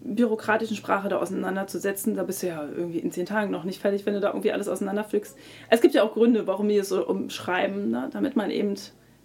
bürokratischen 0.05 0.75
Sprache 0.75 1.07
da 1.09 1.17
auseinanderzusetzen, 1.17 2.15
da 2.15 2.23
bist 2.23 2.43
du 2.43 2.47
ja 2.47 2.63
irgendwie 2.75 2.99
in 2.99 3.11
zehn 3.11 3.25
Tagen 3.25 3.51
noch 3.51 3.63
nicht 3.63 3.81
fertig, 3.81 4.05
wenn 4.05 4.13
du 4.13 4.19
da 4.19 4.29
irgendwie 4.29 4.51
alles 4.51 4.67
auseinanderpflückst. 4.67 5.37
Es 5.69 5.81
gibt 5.81 5.93
ja 5.93 6.03
auch 6.03 6.13
Gründe, 6.13 6.45
warum 6.45 6.67
wir 6.67 6.81
es 6.81 6.89
so 6.89 7.07
umschreiben, 7.07 7.89
ne? 7.89 8.09
damit 8.11 8.35
man 8.35 8.51
eben, 8.51 8.75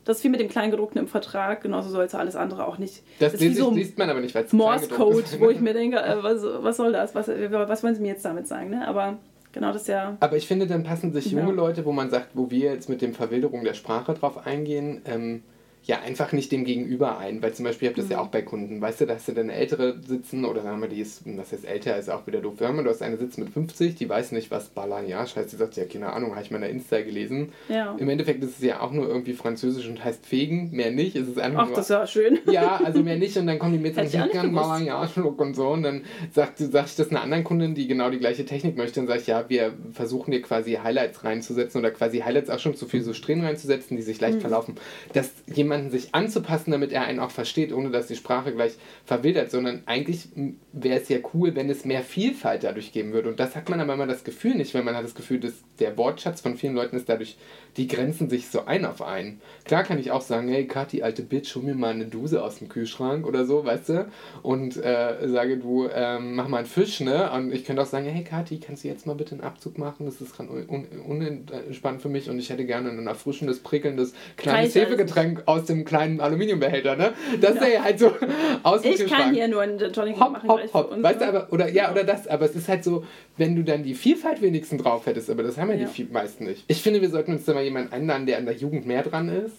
das 0.05 0.19
ist 0.19 0.25
wie 0.25 0.29
mit 0.29 0.41
dem 0.41 0.49
Kleingedruckten 0.49 1.01
im 1.01 1.09
Vertrag, 1.09 1.63
genauso 1.63 1.91
soll 1.91 2.05
es 2.05 2.15
alles 2.15 2.37
andere 2.37 2.67
auch 2.67 2.79
nicht. 2.79 3.03
Das 3.19 3.35
ist 3.35 3.41
wie 3.41 3.49
liest, 3.49 3.61
so 3.61 3.71
liest 3.73 3.99
man 3.99 4.09
aber 4.09 4.21
nicht, 4.21 4.35
weil 4.35 4.45
es 4.45 4.53
Morse-Code, 4.53 5.19
ist. 5.21 5.41
wo 5.41 5.51
ich 5.51 5.61
mir 5.61 5.73
denke, 5.75 5.99
äh, 5.99 6.23
was, 6.23 6.43
was 6.43 6.77
soll 6.77 6.93
das? 6.93 7.15
Was, 7.15 7.29
was 7.29 7.83
wollen 7.83 7.95
sie 7.97 8.01
mir 8.03 8.13
jetzt 8.13 8.25
damit 8.25 8.47
sagen? 8.47 8.71
Ne? 8.71 8.87
Aber 8.87 9.19
genau 9.53 9.73
das 9.73 9.83
ist 9.83 9.89
ja. 9.89 10.17
Aber 10.21 10.37
ich 10.37 10.47
finde, 10.47 10.69
dann 10.69 10.85
passen 10.85 11.13
sich 11.13 11.33
junge 11.33 11.49
Ja. 11.49 11.55
Leute, 11.55 11.85
wo 11.85 11.93
man 11.93 12.09
sagt, 12.09 12.29
wo 12.35 12.51
wir 12.51 12.73
jetzt 12.73 12.89
mit 12.89 13.03
dem 13.03 13.15
Verwilderung 13.15 13.65
der 13.65 13.75
Sprache 13.75 14.15
drauf 14.15 14.47
eingehen, 14.47 15.03
ähm, 15.07 15.43
ja, 15.85 16.01
einfach 16.01 16.33
nicht 16.33 16.53
dem 16.53 16.65
Gegenüber 16.65 17.19
ein. 17.19 17.43
Weil 17.43 17.55
zum 17.55 17.65
Beispiel, 17.65 17.89
ich 17.89 17.93
habe 17.95 18.01
das 18.03 18.07
Mhm. 18.11 18.13
ja 18.13 18.21
auch 18.21 18.29
bei 18.29 18.43
Kunden, 18.43 18.81
weißt 18.81 19.01
du, 19.01 19.07
da 19.07 19.15
hast 19.15 19.29
du 19.29 19.33
dann 19.33 19.49
ältere 19.49 19.97
sitzen 20.07 20.45
oder 20.45 20.63
sagen 20.63 20.81
wir, 20.81 20.89
die 20.89 21.01
ist, 21.01 21.23
was 21.25 21.53
heißt 21.53 21.65
älter, 21.67 21.97
ist 21.99 22.11
auch 22.11 22.27
wieder 22.27 22.41
doof. 22.41 22.55
Sagen 22.59 22.77
wir, 22.77 22.85
du 22.85 22.91
hast 22.91 23.03
eine 23.03 23.17
sitzen 23.17 23.43
mit 23.45 23.53
50, 23.53 23.95
die 23.95 24.09
weiß 24.09 24.33
nicht, 24.33 24.51
was 24.51 24.69
Balayage 24.69 25.37
heißt. 25.37 25.53
Die 25.53 25.57
sagt, 25.57 25.77
ja, 25.77 25.85
keine 25.87 26.13
Ahnung, 26.13 26.33
habe 26.33 26.43
ich 26.43 26.51
mal 26.51 26.57
in 26.59 26.63
der 26.63 26.71
Insta 26.71 27.01
gelesen. 27.01 27.53
Ja. 27.69 27.95
Im 27.99 28.09
Endeffekt 28.09 28.43
ist 28.45 28.59
es 28.59 28.65
ja 28.65 28.81
auch 28.81 28.93
nur 28.93 29.09
irgendwie 29.09 29.33
französisch 29.33 29.89
und 29.89 30.05
heißt 30.05 30.27
fegen, 30.27 30.71
mehr 30.73 30.91
nicht. 30.91 31.17
Es 31.17 31.29
ist 31.29 31.39
einfach 31.39 31.63
Ach, 31.63 31.67
nur 31.69 31.77
das 31.77 31.89
ja 31.89 32.07
schön. 32.07 32.39
ja, 32.51 32.81
also 32.85 33.03
mehr 33.03 33.17
nicht 33.17 33.37
und 33.37 33.47
dann 33.47 33.59
kommen 33.59 33.73
die 33.73 33.79
mit 33.83 33.99
auch 33.99 34.03
nicht 34.03 34.15
Musikern, 34.15 34.51
gewusst. 34.53 34.65
Balayage-Look 34.69 35.41
und 35.41 35.55
so 35.55 35.69
und 35.69 35.83
dann 35.85 36.03
sagt, 36.33 36.59
sag 36.59 36.87
ich 36.87 36.97
das 36.97 37.11
einer 37.11 37.23
anderen 37.23 37.45
Kundin, 37.45 37.75
die 37.75 37.87
genau 37.87 38.11
die 38.11 38.19
gleiche 38.19 38.45
Technik 38.45 38.77
möchte, 38.77 39.01
dann 39.01 39.07
sage 39.07 39.21
ich, 39.21 39.27
ja, 39.27 39.45
wir 39.49 39.73
versuchen 39.93 40.31
dir 40.33 40.43
quasi 40.43 40.75
Highlights 40.83 41.25
reinzusetzen 41.25 41.79
oder 41.81 41.91
quasi 41.91 42.19
Highlights 42.19 42.51
auch 42.51 42.59
schon 42.59 42.75
zu 42.75 42.87
viel 42.87 43.03
so 43.03 43.13
Strähnen 43.15 43.45
reinzusetzen, 43.45 43.97
die 43.97 44.03
sich 44.03 44.21
leicht 44.21 44.37
Mhm. 44.39 44.41
verlaufen, 44.43 44.75
dass 45.13 45.31
jemanden 45.69 45.91
sich 45.91 46.15
anzupassen, 46.15 46.71
damit 46.71 46.93
er 46.93 47.03
einen 47.03 47.21
auch 47.21 47.31
versteht, 47.31 47.73
ohne 47.73 47.91
dass 47.91 48.07
die 48.07 48.17
Sprache 48.17 48.53
gleich 48.53 48.73
verwildert, 49.05 49.51
sondern 49.51 49.83
eigentlich 49.85 50.29
wäre 50.73 51.01
es 51.01 51.09
ja 51.09 51.19
cool, 51.35 51.55
wenn 51.55 51.69
es 51.69 51.85
mehr 51.85 52.03
Vielfalt 52.03 52.65
dadurch 52.65 52.93
geben 52.93 53.13
würde 53.13 53.29
und 53.29 53.39
das 53.39 53.55
hat 53.55 53.69
man 53.69 53.81
aber 53.81 53.95
immer 53.95 54.07
das 54.07 54.25
Gefühl 54.25 54.55
nicht, 54.55 54.75
weil 54.75 54.83
man 54.83 54.97
hat 54.97 55.05
das 55.05 55.15
Gefühl, 55.15 55.41
dass 55.41 55.53
der 55.79 55.97
Wortschatz 55.99 56.41
von 56.41 56.57
vielen 56.57 56.75
Leuten 56.75 56.97
ist 56.97 57.09
dadurch, 57.09 57.37
die 57.77 57.87
grenzen 57.87 58.29
sich 58.29 58.49
so 58.49 58.65
ein 58.65 58.85
auf 58.85 59.03
einen. 59.03 59.41
Klar 59.65 59.85
kann 59.85 59.99
ich 59.99 60.11
auch 60.11 60.23
sagen, 60.23 60.49
hey 60.49 60.67
Kathi, 60.67 61.03
alte 61.03 61.23
Bitch, 61.23 61.55
hol 61.55 61.63
mir 61.63 61.75
mal 61.75 61.93
eine 61.93 62.07
Duse 62.07 62.43
aus 62.43 62.59
dem 62.59 62.69
Kühlschrank 62.69 63.27
oder 63.27 63.45
so, 63.45 63.65
weißt 63.65 63.89
du? 63.91 64.09
Und 64.43 64.77
äh, 64.77 65.29
sage 65.29 65.59
du, 65.59 65.89
ähm, 65.93 66.35
mach 66.35 66.49
mal 66.49 66.59
einen 66.59 66.67
Fisch, 66.67 67.01
ne? 67.01 67.31
Und 67.31 67.53
ich 67.53 67.65
könnte 67.65 67.83
auch 67.83 67.87
sagen, 67.87 68.07
hey 68.07 68.25
Kathi, 68.25 68.59
kannst 68.59 68.85
du 68.85 68.89
jetzt 68.89 69.07
mal 69.07 69.15
bitte 69.15 69.33
einen 69.33 69.43
Abzug 69.43 69.79
machen? 69.79 70.07
Das 70.07 70.21
ist 70.21 70.35
gerade 70.35 70.51
un 70.51 70.87
unentspannt 71.07 72.03
für 72.03 72.09
mich 72.09 72.29
und 72.29 72.39
ich 72.39 72.51
hätte 72.51 72.65
gerne 72.65 72.91
ein 72.91 73.07
erfrischendes, 73.07 73.61
prickelndes, 73.61 74.15
kleines 74.37 74.75
Hefegetränk 74.75 75.43
aus 75.47 75.58
dem 75.67 75.85
kleinen 75.85 76.21
Aluminiumbehälter, 76.21 76.97
ne? 76.97 77.13
Das 77.41 77.57
ist 77.57 77.63
ja 77.73 77.83
halt 77.83 77.99
so 77.99 78.11
aus 78.63 78.83
dem 78.83 78.93
Ich 78.93 78.99
kann 78.99 79.07
Kühlschrank. 79.09 79.35
hier 79.35 79.49
nur 79.49 79.61
einen 79.63 79.79
Gin 79.79 79.93
Tonic 79.93 80.21
Hopp, 80.21 80.33
machen 80.33 80.49
hopp, 80.49 80.75
hopp. 80.75 80.93
uns. 80.93 81.03
Weißt 81.03 81.21
du, 81.21 81.25
aber, 81.27 81.49
oder, 81.53 81.69
ja, 81.71 81.91
oder 81.91 82.05
das, 82.05 82.27
aber 82.29 82.45
es 82.47 82.55
ist 82.57 82.69
halt 82.69 82.85
so, 82.85 83.05
wenn 83.37 83.57
du 83.57 83.65
dann 83.65 83.83
die 83.83 83.95
Vielfalt 83.95 84.41
wenigstens 84.43 84.83
drauf 84.83 85.07
hättest, 85.07 85.31
aber 85.31 85.43
das 85.43 85.57
haben 85.59 85.71
ja, 85.71 85.77
Ja. 85.77 85.87
die 85.87 85.93
viel- 85.93 86.09
meisten 86.11 86.45
nicht. 86.45 86.65
Ich 86.69 86.83
finde, 86.83 87.01
wir 87.01 87.11
sollten 87.11 87.33
uns 87.33 87.45
da 87.45 87.55
mal 87.55 87.63
jemanden 87.65 87.93
einladen, 87.93 88.27
der 88.27 88.39
an 88.39 88.45
der 88.47 88.55
Jugend 88.57 88.87
mehr 88.87 89.03
dran 89.03 89.29
ist. 89.29 89.55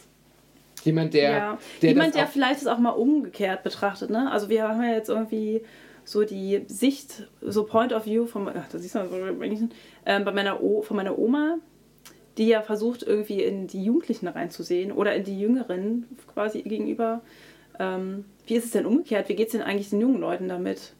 Jemand, 0.83 1.13
der. 1.13 1.31
ja. 1.31 1.57
der 1.81 1.89
Jemand, 1.89 2.15
der 2.15 2.25
vielleicht 2.27 2.61
es 2.61 2.67
auch 2.67 2.77
mal 2.79 2.91
umgekehrt 2.91 3.63
betrachtet. 3.63 4.09
Ne? 4.09 4.31
Also 4.31 4.47
wir 4.49 4.67
haben 4.67 4.81
ja 4.81 4.93
jetzt 4.93 5.09
irgendwie 5.09 5.61
so 6.05 6.23
die 6.23 6.63
Sicht, 6.67 7.27
so 7.41 7.65
Point 7.65 7.91
of 7.93 8.05
View 8.05 8.25
von, 8.25 8.47
ach, 8.47 8.67
das 8.71 8.81
siehst 8.81 8.95
du, 8.95 8.99
ähm, 10.05 10.25
bei 10.25 10.31
meiner 10.31 10.63
o, 10.63 10.81
von 10.81 10.95
meiner 10.97 11.19
Oma, 11.19 11.57
die 12.39 12.47
ja 12.47 12.61
versucht, 12.63 13.03
irgendwie 13.03 13.43
in 13.43 13.67
die 13.67 13.83
Jugendlichen 13.83 14.27
reinzusehen 14.27 14.91
oder 14.91 15.13
in 15.13 15.23
die 15.25 15.39
Jüngeren 15.39 16.05
quasi 16.33 16.61
gegenüber. 16.63 17.21
Ähm, 17.77 18.25
wie 18.47 18.55
ist 18.55 18.65
es 18.65 18.71
denn 18.71 18.85
umgekehrt? 18.85 19.29
Wie 19.29 19.35
geht 19.35 19.47
es 19.47 19.51
denn 19.51 19.61
eigentlich 19.61 19.89
den 19.91 20.01
jungen 20.01 20.19
Leuten 20.19 20.47
damit? 20.47 20.93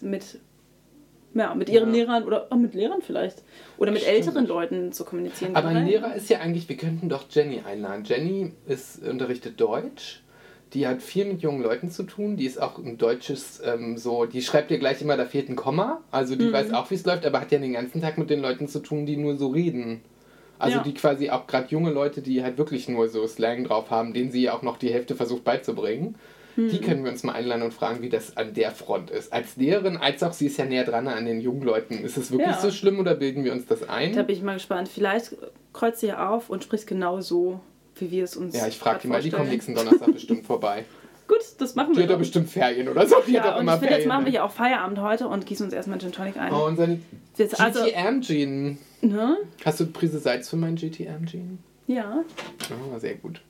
Mit, 0.00 0.40
ja, 1.34 1.54
mit 1.54 1.68
ihren 1.68 1.88
Ja. 1.90 1.94
Lehrern 1.94 2.24
oder 2.24 2.48
auch 2.50 2.56
mit 2.56 2.74
Lehrern 2.74 3.02
vielleicht. 3.02 3.42
Oder 3.78 3.92
mit 3.92 4.02
Stimmt. 4.02 4.16
älteren 4.16 4.46
Leuten 4.46 4.92
zu 4.92 5.04
kommunizieren. 5.04 5.54
Aber 5.54 5.68
ein. 5.68 5.86
Lehrer 5.86 6.14
ist 6.14 6.28
ja 6.30 6.40
eigentlich, 6.40 6.68
wir 6.68 6.76
könnten 6.76 7.08
doch 7.08 7.24
Jenny 7.30 7.60
einladen. 7.64 8.02
Jenny 8.04 8.52
ist, 8.66 9.06
unterrichtet 9.06 9.60
Deutsch. 9.60 10.22
Die 10.72 10.86
hat 10.86 11.00
viel 11.00 11.26
mit 11.26 11.42
jungen 11.42 11.62
Leuten 11.62 11.90
zu 11.90 12.02
tun. 12.02 12.36
Die 12.36 12.44
ist 12.44 12.60
auch 12.60 12.78
ein 12.78 12.98
deutsches, 12.98 13.62
ähm, 13.64 13.96
so, 13.98 14.24
die 14.26 14.42
schreibt 14.42 14.70
dir 14.70 14.78
gleich 14.78 15.00
immer, 15.00 15.16
da 15.16 15.24
fehlt 15.24 15.48
ein 15.48 15.56
Komma. 15.56 16.02
Also 16.10 16.34
Mhm. 16.34 16.38
die 16.40 16.52
weiß 16.52 16.72
auch, 16.72 16.90
wie 16.90 16.94
es 16.96 17.04
läuft, 17.06 17.24
aber 17.24 17.40
hat 17.40 17.52
ja 17.52 17.58
den 17.58 17.74
ganzen 17.74 18.00
Tag 18.00 18.18
mit 18.18 18.30
den 18.30 18.40
Leuten 18.40 18.66
zu 18.66 18.80
tun, 18.80 19.06
die 19.06 19.16
nur 19.16 19.36
so 19.36 19.48
reden. 19.48 20.00
Also 20.58 20.78
Ja. 20.78 20.82
die 20.82 20.94
quasi 20.94 21.30
auch 21.30 21.46
gerade 21.46 21.68
junge 21.68 21.90
Leute, 21.90 22.22
die 22.22 22.42
halt 22.42 22.58
wirklich 22.58 22.88
nur 22.88 23.08
so 23.08 23.26
Slang 23.26 23.64
drauf 23.64 23.90
haben, 23.90 24.12
denen 24.14 24.30
sie 24.30 24.48
auch 24.50 24.62
noch 24.62 24.76
die 24.78 24.92
Hälfte 24.92 25.14
versucht 25.14 25.44
beizubringen. 25.44 26.14
Mhm. 26.56 26.68
Die 26.70 26.80
können 26.80 27.04
wir 27.04 27.10
uns 27.10 27.22
mal 27.22 27.32
einladen 27.34 27.62
und 27.62 27.74
fragen, 27.74 28.00
wie 28.00 28.08
das 28.08 28.36
an 28.38 28.54
der 28.54 28.70
Front 28.70 29.10
ist. 29.10 29.32
Als 29.32 29.56
Lehrerin, 29.56 29.98
als 29.98 30.22
auch 30.22 30.32
sie 30.32 30.46
ist 30.46 30.56
ja 30.56 30.64
näher 30.64 30.84
dran 30.84 31.06
an 31.06 31.26
den 31.26 31.40
jungen 31.40 31.62
Leuten. 31.62 32.02
Ist 32.02 32.16
es 32.16 32.30
wirklich 32.30 32.48
Ja. 32.48 32.58
so 32.58 32.70
schlimm 32.70 32.98
oder 32.98 33.14
bilden 33.14 33.44
wir 33.44 33.52
uns 33.52 33.66
das 33.66 33.86
ein? 33.88 34.14
Da 34.14 34.22
bin 34.22 34.34
ich 34.36 34.42
mal 34.42 34.54
gespannt. 34.54 34.88
Vielleicht 34.88 35.36
kreuzt 35.74 36.00
sie 36.00 36.06
ja 36.06 36.30
auf 36.30 36.48
und 36.48 36.64
spricht 36.64 36.86
genau 36.86 37.20
so, 37.20 37.60
wie 37.96 38.10
wir 38.10 38.24
es 38.24 38.36
uns 38.36 38.56
Ja, 38.56 38.66
ich 38.66 38.78
frage 38.78 39.00
die 39.02 39.08
mal, 39.08 39.20
die 39.20 39.28
kommt 39.30 39.48
vorstellen. 39.48 39.54
nächsten 39.54 39.74
Donnerstag 39.74 40.12
bestimmt 40.14 40.46
vorbei. 40.46 40.84
Gut, 41.28 41.38
das 41.58 41.74
machen 41.74 41.92
Die 41.92 41.96
wir. 41.98 42.02
hat 42.04 42.10
doch 42.10 42.14
doch. 42.14 42.20
bestimmt 42.20 42.48
Ferien 42.48 42.88
oder 42.88 43.06
so. 43.06 43.16
Die 43.26 43.38
hat 43.38 43.44
ja, 43.44 43.50
doch 43.50 43.56
und 43.56 43.62
immer 43.62 43.74
ich 43.74 43.80
finde, 43.80 43.94
jetzt 43.96 44.06
machen 44.06 44.24
wir 44.26 44.32
ja 44.32 44.44
auch 44.44 44.50
Feierabend 44.52 45.00
heute 45.00 45.26
und 45.28 45.44
gießen 45.46 45.64
uns 45.66 45.74
erstmal 45.74 45.98
Gin 45.98 46.12
Tonic 46.12 46.36
ein. 46.36 46.52
Oh, 46.52 46.66
unseren 46.66 47.02
also, 47.58 47.84
GTM-Gin. 47.84 48.78
ne? 49.02 49.36
Hast 49.64 49.80
du 49.80 49.84
eine 49.84 49.92
Prise 49.92 50.18
Salz 50.18 50.48
für 50.48 50.56
meinen 50.56 50.76
GTM-Gin? 50.76 51.58
Ja, 51.88 52.22
Oh, 52.94 52.98
sehr 52.98 53.14
gut. 53.16 53.40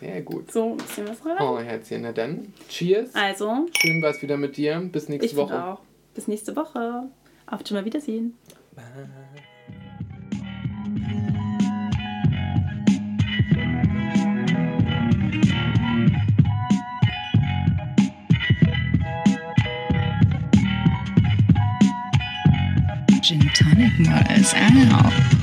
Sehr 0.00 0.22
gut. 0.22 0.52
so 0.52 0.72
ein 0.72 0.76
bisschen 0.76 1.08
was 1.08 1.24
rein. 1.26 1.36
Oh, 1.40 1.58
Herzchen, 1.58 2.02
na 2.02 2.12
dann. 2.12 2.52
Cheers. 2.68 3.14
Also, 3.14 3.66
Schön 3.76 4.00
war's 4.02 4.22
wieder 4.22 4.36
mit 4.36 4.56
dir. 4.56 4.78
Bis 4.92 5.08
nächste 5.08 5.26
ich 5.26 5.36
Woche. 5.36 5.64
auch. 5.64 5.80
Bis 6.14 6.28
nächste 6.28 6.54
Woche. 6.56 7.04
Auf 7.46 7.60
schon 7.66 7.76
mal 7.78 7.84
Wiedersehen. 7.84 8.34
Gin 23.28 23.40
Tonic 23.52 23.92
Models 23.98 24.54
out. 24.54 25.37